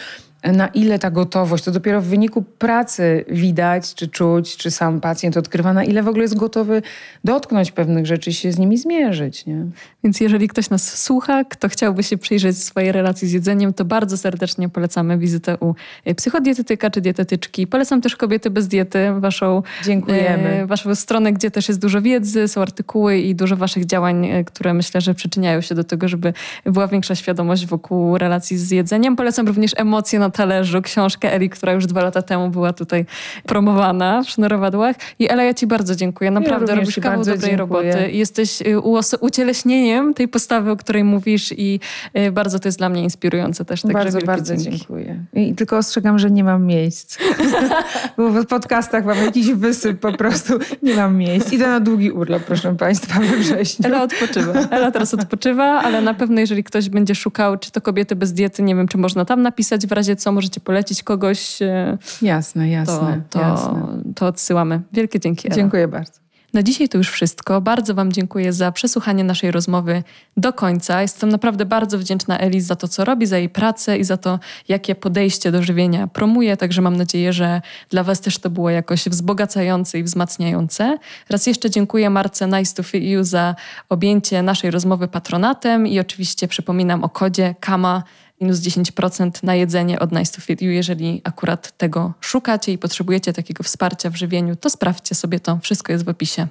na 0.52 0.68
ile 0.68 0.98
ta 0.98 1.10
gotowość, 1.10 1.64
to 1.64 1.70
dopiero 1.70 2.00
w 2.00 2.04
wyniku 2.04 2.42
pracy 2.42 3.24
widać, 3.28 3.94
czy 3.94 4.08
czuć, 4.08 4.56
czy 4.56 4.70
sam 4.70 5.00
pacjent 5.00 5.36
odkrywa, 5.36 5.72
na 5.72 5.84
ile 5.84 6.02
w 6.02 6.08
ogóle 6.08 6.22
jest 6.22 6.36
gotowy 6.36 6.82
dotknąć 7.24 7.70
pewnych 7.70 8.06
rzeczy, 8.06 8.32
się 8.32 8.52
z 8.52 8.58
nimi 8.58 8.78
zmierzyć. 8.78 9.46
Nie? 9.46 9.66
Więc 10.04 10.20
jeżeli 10.20 10.48
ktoś 10.48 10.70
nas 10.70 11.02
słucha, 11.02 11.44
kto 11.44 11.68
chciałby 11.68 12.02
się 12.02 12.18
przyjrzeć 12.18 12.58
swojej 12.58 12.92
relacji 12.92 13.28
z 13.28 13.32
jedzeniem, 13.32 13.72
to 13.72 13.84
bardzo 13.84 14.16
serdecznie 14.16 14.68
polecamy 14.68 15.18
wizytę 15.18 15.56
u 15.60 15.74
e, 16.04 16.14
psychodietetyka 16.14 16.90
czy 16.90 17.00
dietetyczki. 17.00 17.66
Polecam 17.66 18.00
też 18.00 18.16
Kobiety 18.16 18.50
bez 18.50 18.68
diety, 18.68 19.12
waszą, 19.18 19.62
Dziękujemy. 19.84 20.48
E, 20.48 20.66
waszą 20.66 20.94
stronę, 20.94 21.32
gdzie 21.32 21.50
też 21.50 21.68
jest 21.68 21.80
dużo 21.80 22.02
wiedzy, 22.02 22.48
są 22.48 22.62
artykuły 22.62 23.18
i 23.18 23.34
dużo 23.34 23.56
waszych 23.56 23.86
działań, 23.86 24.26
e, 24.26 24.44
które 24.44 24.74
myślę, 24.74 25.00
że 25.00 25.14
przyczyniają 25.14 25.60
się 25.60 25.74
do 25.74 25.84
tego, 25.84 26.08
żeby 26.08 26.32
była 26.64 26.88
większa 26.88 27.14
świadomość 27.14 27.66
wokół 27.66 28.18
relacji 28.18 28.58
z 28.58 28.70
jedzeniem. 28.70 29.16
Polecam 29.16 29.46
również 29.46 29.72
emocje 29.76 30.18
na 30.18 30.30
talerzu, 30.34 30.82
książkę 30.82 31.32
Eli, 31.32 31.50
która 31.50 31.72
już 31.72 31.86
dwa 31.86 32.02
lata 32.02 32.22
temu 32.22 32.48
była 32.48 32.72
tutaj 32.72 33.06
promowana 33.46 34.22
w 34.22 34.30
Sznurowadłach. 34.30 34.96
I 35.18 35.30
Ela, 35.30 35.42
ja 35.42 35.54
ci 35.54 35.66
bardzo 35.66 35.94
dziękuję. 35.94 36.30
Naprawdę 36.30 36.72
ja 36.72 36.80
robisz 36.80 36.94
kawał 36.94 37.18
dobrej 37.18 37.38
dziękuję. 37.38 37.56
roboty. 37.56 38.10
Jesteś 38.12 38.62
y, 38.62 38.80
ucieleśnieniem 39.20 40.14
tej 40.14 40.28
postawy, 40.28 40.70
o 40.70 40.76
której 40.76 41.04
mówisz 41.04 41.52
i 41.56 41.80
y, 42.18 42.32
bardzo 42.32 42.58
to 42.58 42.68
jest 42.68 42.78
dla 42.78 42.88
mnie 42.88 43.02
inspirujące 43.02 43.64
też. 43.64 43.82
Także 43.82 43.98
bardzo, 43.98 44.18
bardzo 44.20 44.56
dzięki. 44.56 44.78
dziękuję. 44.78 45.24
I 45.34 45.54
tylko 45.54 45.76
ostrzegam, 45.76 46.18
że 46.18 46.30
nie 46.30 46.44
mam 46.44 46.66
miejsc. 46.66 47.18
Bo 48.16 48.30
w 48.30 48.46
podcastach 48.46 49.04
mam 49.04 49.18
jakiś 49.18 49.52
wysyp 49.52 50.00
po 50.00 50.12
prostu. 50.12 50.52
Nie 50.82 50.94
mam 50.94 51.16
miejsc. 51.16 51.52
Idę 51.52 51.66
na 51.66 51.80
długi 51.80 52.10
urlop, 52.10 52.42
proszę 52.42 52.76
Państwa, 52.76 53.20
we 53.20 53.36
wrześniu. 53.36 53.86
Ela 53.86 54.02
odpoczywa. 54.02 54.52
Ela 54.52 54.90
teraz 54.90 55.14
odpoczywa, 55.14 55.64
ale 55.64 56.00
na 56.00 56.14
pewno 56.14 56.40
jeżeli 56.40 56.64
ktoś 56.64 56.88
będzie 56.88 57.14
szukał, 57.14 57.58
czy 57.58 57.70
to 57.70 57.80
kobiety 57.80 58.16
bez 58.16 58.32
diety, 58.32 58.62
nie 58.62 58.74
wiem, 58.74 58.88
czy 58.88 58.98
można 58.98 59.24
tam 59.24 59.42
napisać 59.42 59.86
w 59.86 59.92
razie 59.92 60.16
co, 60.24 60.32
możecie 60.32 60.60
polecić 60.60 61.02
kogoś. 61.02 61.62
E, 61.62 61.98
jasne, 62.22 62.68
jasne. 62.70 63.22
To, 63.30 63.38
to, 63.38 63.44
jasne. 63.44 64.02
to 64.14 64.26
odsyłamy. 64.26 64.80
Wielkie 64.92 65.20
dzięki. 65.20 65.48
Ela. 65.48 65.56
Dziękuję 65.56 65.88
bardzo. 65.88 66.24
Na 66.54 66.62
dzisiaj 66.62 66.88
to 66.88 66.98
już 66.98 67.10
wszystko. 67.10 67.60
Bardzo 67.60 67.94
Wam 67.94 68.12
dziękuję 68.12 68.52
za 68.52 68.72
przesłuchanie 68.72 69.24
naszej 69.24 69.50
rozmowy 69.50 70.02
do 70.36 70.52
końca. 70.52 71.02
Jestem 71.02 71.28
naprawdę 71.28 71.64
bardzo 71.66 71.98
wdzięczna 71.98 72.38
Elis 72.38 72.64
za 72.64 72.76
to, 72.76 72.88
co 72.88 73.04
robi, 73.04 73.26
za 73.26 73.38
jej 73.38 73.48
pracę 73.48 73.98
i 73.98 74.04
za 74.04 74.16
to, 74.16 74.38
jakie 74.68 74.94
podejście 74.94 75.52
do 75.52 75.62
żywienia 75.62 76.06
promuje. 76.06 76.56
Także 76.56 76.82
mam 76.82 76.96
nadzieję, 76.96 77.32
że 77.32 77.62
dla 77.90 78.04
Was 78.04 78.20
też 78.20 78.38
to 78.38 78.50
było 78.50 78.70
jakoś 78.70 79.04
wzbogacające 79.04 79.98
i 79.98 80.02
wzmacniające. 80.02 80.98
Raz 81.30 81.46
jeszcze 81.46 81.70
dziękuję 81.70 82.10
Marce 82.10 82.46
Nice 82.46 82.74
to 82.74 82.82
Fit 82.82 83.04
You 83.04 83.24
za 83.24 83.54
objęcie 83.88 84.42
naszej 84.42 84.70
rozmowy 84.70 85.08
patronatem 85.08 85.86
i 85.86 86.00
oczywiście 86.00 86.48
przypominam 86.48 87.04
o 87.04 87.08
kodzie 87.08 87.54
KAMA 87.60 88.02
minus 88.44 88.58
10% 88.60 89.30
na 89.42 89.54
jedzenie 89.54 90.00
od 90.00 90.12
Nice 90.12 90.32
to 90.34 90.40
Fit 90.40 90.62
You. 90.62 90.70
Jeżeli 90.70 91.20
akurat 91.24 91.76
tego 91.76 92.12
szukacie 92.20 92.72
i 92.72 92.78
potrzebujecie 92.78 93.32
takiego 93.32 93.62
wsparcia 93.62 94.10
w 94.10 94.16
żywieniu, 94.16 94.56
to 94.56 94.70
sprawdźcie 94.70 95.14
sobie 95.14 95.40
to. 95.40 95.58
Wszystko 95.62 95.92
jest 95.92 96.04
w 96.04 96.08
opisie. 96.08 96.46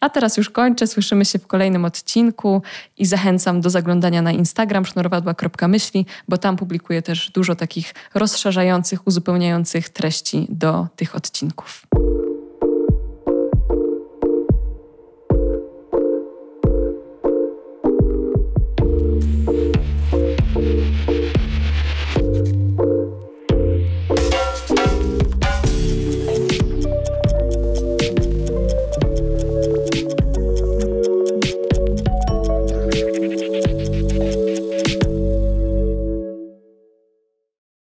A 0.00 0.10
teraz 0.10 0.36
już 0.36 0.50
kończę. 0.50 0.86
Słyszymy 0.86 1.24
się 1.24 1.38
w 1.38 1.46
kolejnym 1.46 1.84
odcinku 1.84 2.62
i 2.98 3.06
zachęcam 3.06 3.60
do 3.60 3.70
zaglądania 3.70 4.22
na 4.22 4.32
Instagram 4.32 4.86
sznurowadła.myśli, 4.86 6.06
bo 6.28 6.38
tam 6.38 6.56
publikuję 6.56 7.02
też 7.02 7.30
dużo 7.30 7.56
takich 7.56 7.94
rozszerzających, 8.14 9.06
uzupełniających 9.06 9.88
treści 9.88 10.46
do 10.48 10.86
tych 10.96 11.16
odcinków. 11.16 11.86